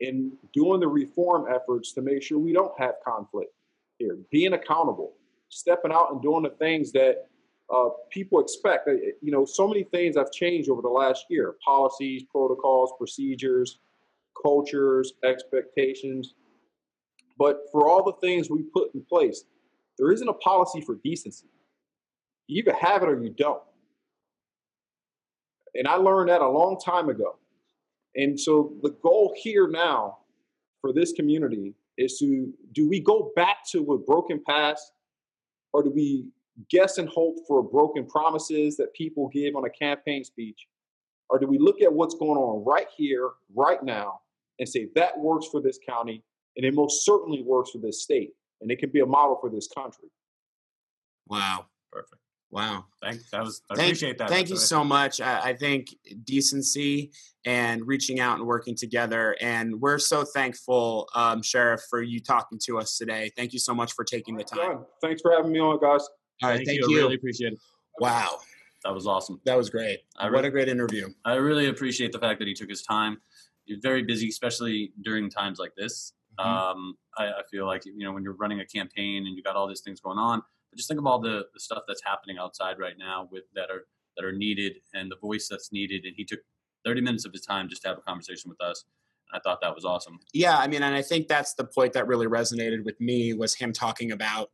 and 0.02 0.32
doing 0.54 0.80
the 0.80 0.88
reform 0.88 1.46
efforts 1.54 1.94
to 1.94 2.02
make 2.02 2.24
sure 2.24 2.40
we 2.40 2.54
don't 2.54 2.78
have 2.80 2.96
conflict 3.06 3.52
here, 3.98 4.18
being 4.32 4.54
accountable, 4.54 5.14
stepping 5.50 5.92
out 5.92 6.12
and 6.12 6.22
doing 6.22 6.44
the 6.44 6.50
things 6.50 6.92
that 6.94 7.28
uh, 7.74 7.90
people 8.10 8.40
expect. 8.40 8.88
You 8.88 9.32
know, 9.32 9.46
so 9.46 9.68
many 9.68 9.84
things 9.84 10.18
have 10.18 10.32
changed 10.32 10.70
over 10.70 10.82
the 10.82 10.90
last 10.90 11.26
year 11.30 11.56
policies, 11.64 12.24
protocols, 12.24 12.94
procedures, 12.98 13.80
cultures, 14.42 15.14
expectations. 15.24 16.36
But 17.38 17.62
for 17.72 17.88
all 17.88 18.04
the 18.04 18.14
things 18.22 18.50
we 18.50 18.64
put 18.64 18.94
in 18.94 19.04
place, 19.04 19.44
there 19.98 20.12
isn't 20.12 20.28
a 20.28 20.34
policy 20.34 20.82
for 20.82 20.96
decency. 21.04 21.48
You 22.48 22.60
either 22.60 22.78
have 22.80 23.04
it 23.04 23.10
or 23.10 23.22
you 23.22 23.30
don't. 23.30 23.62
And 25.76 25.88
I 25.88 25.96
learned 25.96 26.30
that 26.30 26.42
a 26.42 26.48
long 26.48 26.80
time 26.84 27.10
ago. 27.10 27.38
And 28.16 28.40
so 28.40 28.74
the 28.84 28.96
goal 29.02 29.34
here 29.36 29.68
now 29.68 30.20
for 30.82 30.94
this 30.94 31.14
community 31.14 31.74
is 31.98 32.18
to 32.20 32.52
do 32.74 32.88
we 32.88 33.00
go 33.00 33.32
back 33.36 33.58
to 33.72 33.94
a 33.94 33.98
broken 33.98 34.42
past 34.48 34.94
or 35.72 35.84
do 35.84 35.90
we 35.90 36.28
guess 36.70 37.00
and 37.00 37.10
hope 37.10 37.36
for 37.48 37.64
broken 37.64 38.06
promises 38.06 38.78
that 38.78 38.94
people 38.94 39.30
give 39.30 39.56
on 39.56 39.66
a 39.66 39.70
campaign 39.70 40.24
speech? 40.24 40.68
Or 41.30 41.40
do 41.40 41.48
we 41.48 41.58
look 41.58 41.82
at 41.82 41.92
what's 41.92 42.14
going 42.16 42.38
on 42.38 42.64
right 42.64 42.88
here, 42.96 43.32
right 43.56 43.82
now, 43.82 44.20
and 44.60 44.68
say 44.68 44.88
that 44.96 45.18
works 45.20 45.48
for 45.52 45.62
this 45.62 45.80
county 45.88 46.24
and 46.56 46.66
it 46.66 46.74
most 46.74 47.06
certainly 47.06 47.44
works 47.44 47.72
for 47.72 47.80
this 47.80 48.04
state 48.04 48.32
and 48.62 48.72
it 48.72 48.80
can 48.80 48.90
be 48.90 49.00
a 49.00 49.06
model 49.06 49.38
for 49.40 49.50
this 49.50 49.68
country? 49.68 50.10
Wow. 51.28 51.66
Perfect. 51.92 52.22
Wow. 52.52 52.86
Thank 53.02 53.22
that 53.32 53.44
was 53.44 53.64
I 53.70 53.76
thank, 53.76 53.88
appreciate 53.88 54.18
that. 54.20 54.30
Thank 54.30 54.50
you 54.50 54.58
so 54.58 54.84
much. 54.84 55.20
I, 55.20 55.40
I, 55.40 55.54
think 55.56 55.88
decency 56.24 57.12
and 57.46 57.86
reaching 57.88 58.20
out 58.20 58.38
and 58.38 58.46
working 58.46 58.76
together. 58.76 59.36
And 59.42 59.82
we're 59.82 59.98
so 59.98 60.24
thankful, 60.24 61.10
um, 61.16 61.42
Sheriff, 61.42 61.82
for 61.90 62.04
you 62.04 62.20
talking 62.20 62.60
to 62.66 62.78
us 62.78 62.96
today. 62.96 63.32
Thank 63.36 63.54
you 63.54 63.60
so 63.60 63.74
much 63.74 63.94
for 63.94 64.04
taking 64.06 64.38
the 64.38 64.44
time. 64.44 64.86
Thanks 65.02 65.24
for 65.24 65.32
having 65.32 65.52
me 65.52 65.60
on, 65.60 65.80
guys. 65.80 66.08
All 66.44 66.50
right, 66.50 66.58
thank, 66.58 66.68
thank 66.68 66.82
you. 66.82 66.90
you. 66.90 66.98
I 67.00 67.02
really 67.02 67.16
appreciate 67.16 67.54
it. 67.54 67.60
Wow. 68.00 68.38
That 68.84 68.94
was 68.94 69.08
awesome. 69.08 69.42
That 69.46 69.58
was 69.58 69.70
great. 69.70 70.02
I 70.18 70.30
what 70.30 70.46
a 70.46 70.52
great 70.52 70.68
interview. 70.68 71.10
I 71.26 71.36
really 71.36 71.68
appreciate 71.70 72.12
the 72.12 72.20
fact 72.20 72.38
that 72.40 72.48
he 72.48 72.54
took 72.54 72.70
his 72.70 72.84
time. 72.84 73.18
Very 73.82 74.04
busy, 74.04 74.30
especially 74.30 74.92
during 75.02 75.30
times 75.30 75.60
like 75.60 75.74
this. 75.76 76.14
Mm-hmm. 76.40 76.50
Um, 76.50 76.98
I, 77.18 77.26
I 77.26 77.42
feel 77.50 77.66
like 77.66 77.86
you 77.86 78.04
know 78.04 78.12
when 78.12 78.24
you're 78.24 78.34
running 78.34 78.60
a 78.60 78.66
campaign 78.66 79.28
and 79.28 79.36
you 79.38 79.44
got 79.44 79.56
all 79.56 79.68
these 79.68 79.82
things 79.82 80.00
going 80.00 80.18
on, 80.18 80.42
but 80.70 80.78
just 80.78 80.88
think 80.88 81.00
of 81.00 81.06
all 81.06 81.20
the, 81.20 81.46
the 81.54 81.60
stuff 81.60 81.84
that's 81.88 82.02
happening 82.04 82.38
outside 82.38 82.80
right 82.80 82.98
now 82.98 83.30
with 83.32 83.44
that 83.56 83.70
are 83.70 83.86
that 84.18 84.26
are 84.26 84.32
needed 84.32 84.78
and 84.94 85.12
the 85.12 85.18
voice 85.18 85.48
that's 85.50 85.72
needed. 85.72 86.06
And 86.06 86.14
he 86.16 86.24
took 86.24 86.40
30 86.86 87.02
minutes 87.02 87.26
of 87.26 87.32
his 87.32 87.42
time 87.42 87.70
just 87.70 87.82
to 87.84 87.88
have 87.90 87.98
a 87.98 88.02
conversation 88.02 88.50
with 88.50 88.62
us. 88.62 88.86
I 89.34 89.40
thought 89.40 89.60
that 89.62 89.74
was 89.74 89.86
awesome. 89.86 90.20
Yeah, 90.34 90.58
I 90.58 90.68
mean, 90.68 90.84
and 90.84 90.94
I 90.94 91.02
think 91.02 91.28
that's 91.28 91.56
the 91.56 91.64
point 91.64 91.94
that 91.94 92.08
really 92.08 92.28
resonated 92.28 92.84
with 92.84 93.00
me 93.02 93.34
was 93.34 93.56
him 93.56 93.74
talking 93.74 94.12
about 94.12 94.52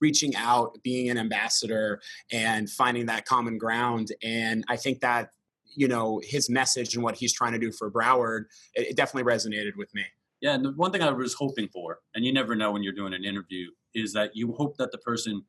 reaching 0.00 0.36
out, 0.36 0.78
being 0.84 1.10
an 1.10 1.18
ambassador, 1.18 2.00
and 2.30 2.70
finding 2.70 3.06
that 3.06 3.24
common 3.24 3.58
ground. 3.58 4.12
And 4.22 4.64
I 4.68 4.76
think 4.76 5.00
that 5.00 5.30
you 5.74 5.88
know 5.88 6.20
his 6.24 6.48
message 6.50 6.94
and 6.94 7.02
what 7.02 7.16
he's 7.16 7.32
trying 7.32 7.52
to 7.52 7.58
do 7.58 7.72
for 7.72 7.90
Broward, 7.90 8.44
it, 8.74 8.88
it 8.88 8.96
definitely 8.96 9.30
resonated 9.30 9.76
with 9.76 9.92
me. 9.94 10.04
Yeah, 10.40 10.54
and 10.54 10.64
the 10.64 10.70
one 10.72 10.92
thing 10.92 11.02
I 11.02 11.10
was 11.10 11.34
hoping 11.34 11.68
for, 11.68 11.98
and 12.14 12.24
you 12.24 12.32
never 12.32 12.54
know 12.54 12.70
when 12.70 12.82
you're 12.82 12.92
doing 12.92 13.12
an 13.12 13.24
interview, 13.24 13.70
is 13.94 14.12
that 14.12 14.36
you 14.36 14.52
hope 14.52 14.76
that 14.76 14.92
the 14.92 14.98
person, 14.98 15.42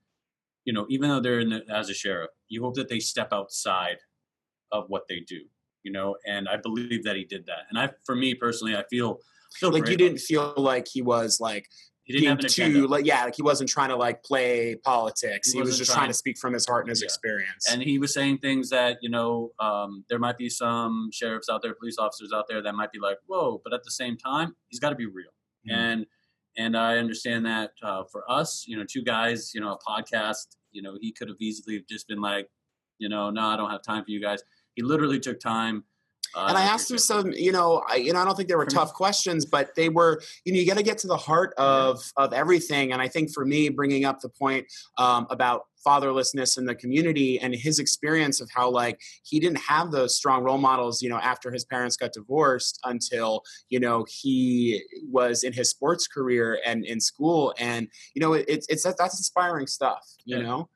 you 0.65 0.73
know, 0.73 0.88
even 0.89 1.10
though 1.10 1.19
they're 1.19 1.39
in 1.39 1.49
the, 1.49 1.63
as 1.71 1.89
a 1.89 1.93
sheriff, 1.93 2.32
you 2.47 2.63
hope 2.63 2.75
that 2.75 2.89
they 2.89 2.99
step 2.99 3.32
outside 3.32 3.97
of 4.71 4.86
what 4.88 5.03
they 5.08 5.19
do, 5.19 5.41
you 5.84 5.91
know. 5.91 6.15
And 6.25 6.49
I 6.49 6.58
believe 6.58 7.03
that 7.03 7.15
he 7.15 7.23
did 7.23 7.45
that. 7.45 7.65
And 7.69 7.77
I, 7.77 7.91
for 8.03 8.15
me 8.15 8.34
personally, 8.34 8.75
I 8.75 8.84
feel, 8.89 9.19
feel 9.53 9.71
like 9.71 9.88
you 9.88 9.97
didn't 9.97 10.19
feel 10.19 10.53
like 10.58 10.88
he 10.88 11.01
was 11.01 11.39
like 11.39 11.67
he 12.10 12.19
didn't 12.19 12.41
have 12.41 12.52
too 12.52 12.88
like 12.88 13.06
yeah 13.06 13.26
like 13.26 13.36
he 13.36 13.41
wasn't 13.41 13.69
trying 13.69 13.89
to 13.89 13.95
like 13.95 14.24
play 14.24 14.76
politics 14.84 15.52
he, 15.52 15.60
he 15.60 15.62
was 15.62 15.78
just 15.78 15.91
trying, 15.91 16.02
trying, 16.02 16.10
to 16.10 16.13
speak 16.13 16.38
from 16.38 16.54
his 16.54 16.65
heart 16.65 16.86
and 16.86 16.89
his 16.89 17.02
yeah. 17.02 17.06
experience 17.06 17.72
and 17.72 17.82
he 17.82 18.00
was 18.00 18.13
saying 18.13 18.38
things 18.39 18.69
that 18.69 18.98
you 19.02 19.10
know 19.10 19.52
um, 19.60 20.04
there 20.10 20.19
might 20.19 20.38
be 20.38 20.50
some 20.50 21.10
sheriffs 21.13 21.50
out 21.50 21.62
there 21.62 21.74
police 21.74 21.98
officers 21.98 22.32
out 22.34 22.45
there 22.50 22.62
that 22.62 22.74
might 22.74 22.91
be 22.91 23.00
like 23.00 23.17
whoa 23.28 23.62
but 23.63 23.74
at 23.74 23.84
the 23.84 23.91
same 23.91 24.17
time 24.17 24.56
he's 24.69 24.80
got 24.80 24.89
to 24.89 24.95
be 24.95 25.06
real 25.06 25.32
mm-hmm. 25.67 25.76
and 25.76 26.06
and 26.58 26.76
I 26.76 26.98
understand 26.98 27.45
that 27.45 27.72
uh, 27.82 28.04
for 28.12 28.30
us, 28.30 28.65
you 28.67 28.78
know, 28.78 28.84
two 28.84 29.02
guys, 29.02 29.52
you 29.54 29.62
know, 29.62 29.74
a 29.74 29.80
podcast, 29.80 30.58
you 30.72 30.82
know, 30.82 30.98
he 31.00 31.12
could 31.12 31.30
have 31.30 31.38
easily 31.39 31.84
just 31.89 32.08
been 32.08 32.19
like, 32.19 32.50
you 32.98 33.08
know, 33.08 33.30
no, 33.30 33.48
I 33.48 33.56
don't 33.56 33.69
have 33.69 33.82
time 33.82 34.04
for 34.04 34.12
you 34.12 34.22
guys. 34.22 34.43
He 34.76 34.84
literally 34.84 35.19
took 35.19 35.39
time. 35.39 35.86
Uh, 36.35 36.45
and 36.49 36.57
I 36.57 36.63
asked 36.63 36.91
him 36.91 36.97
some, 36.97 37.31
you 37.31 37.51
know, 37.51 37.83
I, 37.87 37.95
you 37.95 38.13
know, 38.13 38.19
I 38.19 38.25
don't 38.25 38.35
think 38.35 38.49
they 38.49 38.55
were 38.55 38.65
tough 38.65 38.93
questions, 38.93 39.45
but 39.45 39.75
they 39.75 39.89
were, 39.89 40.21
you 40.45 40.53
know, 40.53 40.59
you 40.59 40.65
got 40.65 40.77
to 40.77 40.83
get 40.83 40.97
to 40.99 41.07
the 41.07 41.17
heart 41.17 41.53
of 41.57 42.01
of 42.17 42.34
everything. 42.34 42.91
And 42.91 43.01
I 43.01 43.07
think 43.07 43.34
for 43.34 43.45
me, 43.45 43.69
bringing 43.69 44.05
up 44.05 44.19
the 44.19 44.30
point 44.30 44.65
um, 44.97 45.27
about 45.30 45.63
fatherlessness 45.86 46.57
in 46.57 46.65
the 46.65 46.75
community 46.75 47.39
and 47.39 47.55
his 47.55 47.80
experience 47.80 48.41
of 48.41 48.49
how 48.53 48.69
like 48.69 48.99
he 49.23 49.39
didn't 49.39 49.59
have 49.59 49.91
those 49.91 50.15
strong 50.15 50.43
role 50.43 50.57
models 50.57 51.01
you 51.01 51.09
know 51.09 51.17
after 51.17 51.51
his 51.51 51.63
parents 51.63 51.95
got 51.95 52.11
divorced 52.11 52.80
until 52.84 53.41
you 53.69 53.80
know 53.80 54.05
he 54.09 54.84
was 55.09 55.43
in 55.43 55.53
his 55.53 55.69
sports 55.69 56.07
career 56.07 56.59
and 56.65 56.86
in 56.86 56.99
school 56.99 57.53
and 57.57 57.88
you 58.13 58.19
know 58.19 58.34
it's 58.34 58.67
it's 58.67 58.84
that's 58.84 59.17
inspiring 59.17 59.67
stuff 59.67 60.05
you 60.25 60.38
yeah. 60.38 60.43
know 60.43 60.69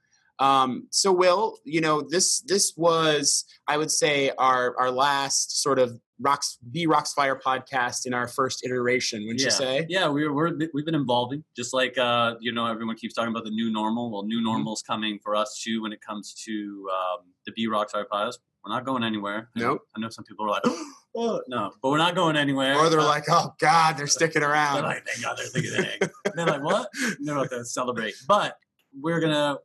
um, 0.44 0.88
so 0.92 1.12
will 1.12 1.58
you 1.64 1.82
know 1.82 2.02
this 2.02 2.42
this 2.42 2.74
was 2.76 3.46
i 3.68 3.78
would 3.78 3.92
say 3.92 4.32
our 4.38 4.76
our 4.80 4.92
last 4.92 5.62
sort 5.62 5.80
of 5.80 6.00
Rocks 6.20 6.58
the 6.72 6.88
Rocks 6.88 7.14
Fire 7.14 7.36
podcast 7.36 8.06
in 8.06 8.14
our 8.14 8.28
first 8.28 8.64
iteration, 8.64 9.24
wouldn't 9.24 9.42
yeah. 9.42 9.46
you 9.46 9.52
say? 9.52 9.86
Yeah, 9.90 10.08
we're, 10.08 10.32
we're 10.32 10.52
we've 10.74 10.86
been 10.86 10.96
evolving, 10.96 11.44
just 11.56 11.74
like 11.74 11.98
uh, 11.98 12.36
you 12.40 12.54
know 12.54 12.66
everyone 12.66 12.96
keeps 12.96 13.14
talking 13.14 13.32
about 13.32 13.44
the 13.44 13.52
new 13.52 13.72
normal. 13.72 14.12
Well, 14.12 14.24
new 14.24 14.42
normal 14.42 14.74
is 14.74 14.82
mm-hmm. 14.84 14.94
coming 14.94 15.20
for 15.24 15.36
us 15.36 15.62
too 15.62 15.82
when 15.82 15.92
it 15.92 16.00
comes 16.02 16.34
to 16.46 16.90
um, 16.92 17.26
the 17.46 17.52
B 17.54 17.68
Rocks 17.68 17.92
Fire 17.92 18.06
podcast. 18.12 18.36
We're 18.64 18.74
not 18.74 18.86
going 18.86 19.04
anywhere. 19.04 19.50
Nope. 19.58 19.82
I 19.96 20.00
know 20.00 20.08
some 20.08 20.24
people 20.24 20.46
are 20.46 20.50
like, 20.50 20.64
oh, 21.18 21.42
no, 21.50 21.72
but 21.82 21.90
we're 21.90 21.98
not 21.98 22.16
going 22.16 22.38
anywhere. 22.38 22.78
Or 22.78 22.90
they're 22.90 23.02
Uh, 23.02 23.06
like, 23.06 23.26
oh 23.30 23.54
God, 23.60 23.98
they're 23.98 24.08
sticking 24.08 24.44
around 24.44 24.76
they're 24.76 24.84
like, 24.84 25.06
thank 25.06 25.22
God 25.22 25.38
they're 25.38 25.48
thinking 25.48 25.86
egg. 25.86 26.12
they're 26.36 26.46
like, 26.46 26.64
what? 26.64 26.88
They're 27.20 27.36
about 27.36 27.50
to 27.50 27.66
celebrate. 27.66 28.14
But 28.26 28.56
we're 28.98 29.20
gonna 29.20 29.58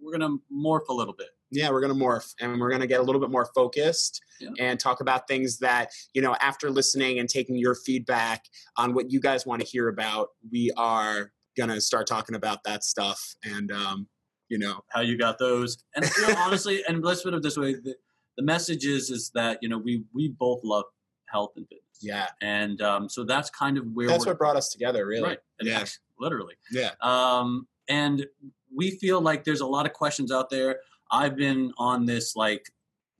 we're 0.00 0.12
gonna 0.12 0.36
morph 0.52 0.88
a 0.88 0.92
little 0.92 1.14
bit. 1.14 1.28
yeah, 1.50 1.70
we're 1.70 1.80
gonna 1.80 1.94
morph 1.94 2.34
and 2.40 2.60
we're 2.60 2.70
gonna 2.70 2.86
get 2.86 3.00
a 3.00 3.02
little 3.02 3.20
bit 3.20 3.30
more 3.30 3.46
focused 3.54 4.20
Yeah. 4.40 4.50
and 4.58 4.80
talk 4.80 5.00
about 5.00 5.28
things 5.28 5.58
that 5.58 5.90
you 6.14 6.20
know 6.22 6.34
after 6.40 6.70
listening 6.70 7.18
and 7.18 7.28
taking 7.28 7.56
your 7.56 7.74
feedback 7.74 8.44
on 8.76 8.94
what 8.94 9.10
you 9.10 9.20
guys 9.20 9.46
want 9.46 9.60
to 9.62 9.66
hear 9.66 9.88
about. 9.88 10.28
We 10.50 10.72
are 10.76 11.32
gonna 11.56 11.80
start 11.80 12.06
talking 12.06 12.34
about 12.34 12.64
that 12.64 12.82
stuff 12.84 13.36
and 13.44 13.70
um, 13.70 14.08
you 14.48 14.58
know 14.58 14.80
how 14.90 15.00
you 15.00 15.16
got 15.16 15.38
those. 15.38 15.78
And 15.94 16.04
you 16.16 16.26
know, 16.28 16.34
honestly, 16.38 16.82
and 16.88 17.02
let's 17.04 17.22
put 17.22 17.34
it 17.34 17.42
this 17.42 17.56
way: 17.56 17.74
the, 17.74 17.94
the 18.36 18.42
message 18.42 18.84
is 18.84 19.10
is 19.10 19.30
that 19.34 19.58
you 19.62 19.68
know 19.68 19.78
we 19.78 20.04
we 20.12 20.28
both 20.28 20.60
love 20.64 20.84
health 21.26 21.52
and 21.56 21.66
fitness, 21.68 21.98
yeah, 22.02 22.28
and 22.42 22.82
um, 22.82 23.08
so 23.08 23.24
that's 23.24 23.48
kind 23.50 23.78
of 23.78 23.84
where 23.94 24.08
that's 24.08 24.26
what 24.26 24.38
brought 24.38 24.56
us 24.56 24.68
together, 24.70 25.06
really. 25.06 25.22
right. 25.28 25.38
Yeah. 25.62 25.78
actually, 25.80 26.02
literally. 26.18 26.54
Yeah. 26.72 26.90
Um, 27.00 27.66
and 27.88 28.26
we 28.74 28.92
feel 28.92 29.20
like 29.20 29.44
there's 29.44 29.60
a 29.60 29.66
lot 29.66 29.86
of 29.86 29.92
questions 29.92 30.32
out 30.32 30.50
there. 30.50 30.80
I've 31.10 31.36
been 31.36 31.72
on 31.78 32.06
this 32.06 32.34
like 32.36 32.70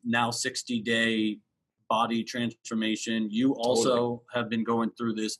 now 0.04 0.30
60 0.30 0.80
day 0.80 1.38
body 1.88 2.24
transformation. 2.24 3.28
You 3.30 3.52
also 3.54 4.22
have 4.32 4.48
been 4.48 4.64
going 4.64 4.90
through 4.96 5.14
this 5.14 5.38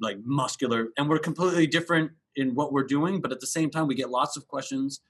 like 0.00 0.18
muscular, 0.24 0.88
and 0.98 1.08
we're 1.08 1.18
completely 1.18 1.66
different 1.66 2.10
in 2.36 2.54
what 2.54 2.72
we're 2.72 2.84
doing, 2.84 3.20
but 3.20 3.32
at 3.32 3.40
the 3.40 3.46
same 3.46 3.70
time, 3.70 3.86
we 3.86 3.94
get 3.94 4.10
lots 4.10 4.36
of 4.36 4.46
questions. 4.46 5.00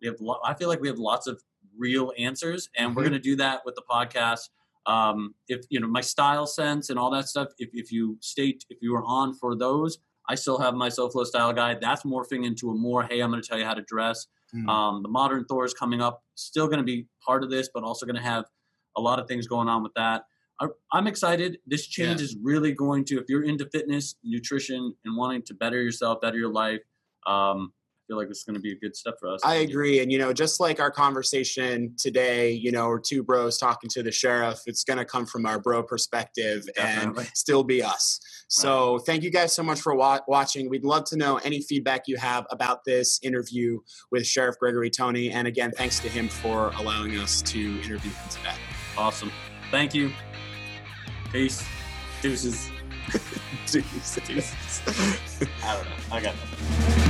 We 0.00 0.06
have, 0.06 0.16
lo- 0.20 0.38
I 0.44 0.54
feel 0.54 0.68
like 0.68 0.80
we 0.80 0.88
have 0.88 0.98
lots 0.98 1.26
of 1.26 1.42
real 1.76 2.12
answers, 2.18 2.68
and 2.76 2.94
we're 2.94 3.02
Mhm. 3.02 3.06
going 3.06 3.12
to 3.22 3.28
do 3.30 3.36
that 3.36 3.62
with 3.64 3.74
the 3.74 3.82
podcast. 3.90 4.48
Um, 4.86 5.34
if 5.48 5.66
you 5.70 5.80
know 5.80 5.88
my 5.88 6.00
style 6.00 6.46
sense 6.46 6.88
and 6.88 6.98
all 6.98 7.10
that 7.10 7.28
stuff, 7.28 7.48
if, 7.58 7.68
if 7.74 7.90
you 7.92 8.16
state 8.20 8.64
if 8.70 8.78
you 8.80 8.92
were 8.92 9.04
on 9.04 9.34
for 9.34 9.54
those, 9.56 9.98
I 10.28 10.34
still 10.34 10.58
have 10.58 10.74
my 10.74 10.88
SoFlo 10.88 11.24
style 11.24 11.52
guide. 11.52 11.78
That's 11.80 12.02
morphing 12.02 12.44
into 12.44 12.70
a 12.70 12.74
more, 12.74 13.02
hey, 13.02 13.20
I'm 13.20 13.30
going 13.30 13.42
to 13.42 13.48
tell 13.48 13.58
you 13.58 13.64
how 13.64 13.74
to 13.74 13.82
dress. 13.82 14.26
Mm. 14.54 14.68
Um, 14.68 15.02
the 15.02 15.08
modern 15.08 15.44
Thor 15.44 15.64
is 15.64 15.74
coming 15.74 16.00
up, 16.00 16.22
still 16.34 16.66
going 16.66 16.78
to 16.78 16.84
be 16.84 17.06
part 17.24 17.42
of 17.42 17.50
this, 17.50 17.68
but 17.72 17.82
also 17.82 18.06
going 18.06 18.16
to 18.16 18.22
have 18.22 18.44
a 18.96 19.00
lot 19.00 19.18
of 19.18 19.26
things 19.28 19.46
going 19.46 19.68
on 19.68 19.82
with 19.82 19.92
that. 19.94 20.24
I, 20.60 20.66
I'm 20.92 21.06
excited. 21.06 21.58
This 21.66 21.86
change 21.86 22.20
Yeah. 22.20 22.24
is 22.24 22.36
really 22.42 22.72
going 22.72 23.04
to, 23.06 23.18
if 23.18 23.24
you're 23.28 23.44
into 23.44 23.68
fitness, 23.72 24.16
nutrition, 24.24 24.94
and 25.04 25.16
wanting 25.16 25.42
to 25.46 25.54
better 25.54 25.80
yourself, 25.80 26.20
better 26.20 26.36
your 26.36 26.52
life, 26.52 26.80
um, 27.26 27.72
feel 28.08 28.16
like 28.16 28.28
it's 28.30 28.42
going 28.42 28.54
to 28.54 28.60
be 28.60 28.72
a 28.72 28.78
good 28.78 28.96
step 28.96 29.14
for 29.20 29.28
us. 29.28 29.40
I 29.44 29.56
agree. 29.56 30.00
And, 30.00 30.10
you 30.10 30.18
know, 30.18 30.32
just 30.32 30.58
like 30.58 30.80
our 30.80 30.90
conversation 30.90 31.94
today, 31.96 32.50
you 32.50 32.72
know, 32.72 32.88
we're 32.88 32.98
two 32.98 33.22
bros 33.22 33.58
talking 33.58 33.88
to 33.90 34.02
the 34.02 34.10
sheriff, 34.10 34.62
it's 34.66 34.82
going 34.82 34.98
to 34.98 35.04
come 35.04 35.26
from 35.26 35.46
our 35.46 35.60
bro 35.60 35.82
perspective 35.82 36.66
Definitely. 36.74 37.24
and 37.24 37.30
still 37.34 37.62
be 37.62 37.82
us. 37.82 38.18
So 38.48 38.98
thank 39.00 39.22
you 39.22 39.30
guys 39.30 39.54
so 39.54 39.62
much 39.62 39.80
for 39.80 39.94
wa- 39.94 40.20
watching. 40.26 40.70
We'd 40.70 40.84
love 40.84 41.04
to 41.06 41.16
know 41.16 41.36
any 41.38 41.60
feedback 41.60 42.08
you 42.08 42.16
have 42.16 42.46
about 42.50 42.82
this 42.84 43.20
interview 43.22 43.78
with 44.10 44.26
Sheriff 44.26 44.58
Gregory 44.58 44.90
Tony. 44.90 45.30
And 45.30 45.46
again, 45.46 45.70
thanks 45.70 46.00
to 46.00 46.08
him 46.08 46.28
for 46.28 46.72
allowing 46.78 47.18
us 47.18 47.42
to 47.42 47.60
interview 47.82 48.10
him 48.10 48.28
today. 48.30 48.56
Awesome. 48.96 49.30
Thank 49.70 49.94
you. 49.94 50.10
Peace. 51.30 51.62
Deuces. 52.22 52.70
Deuces. 53.66 54.82
I 55.62 55.74
don't 55.74 55.84
know. 55.84 55.90
I 56.10 56.20
got 56.22 56.34
that. 56.34 57.07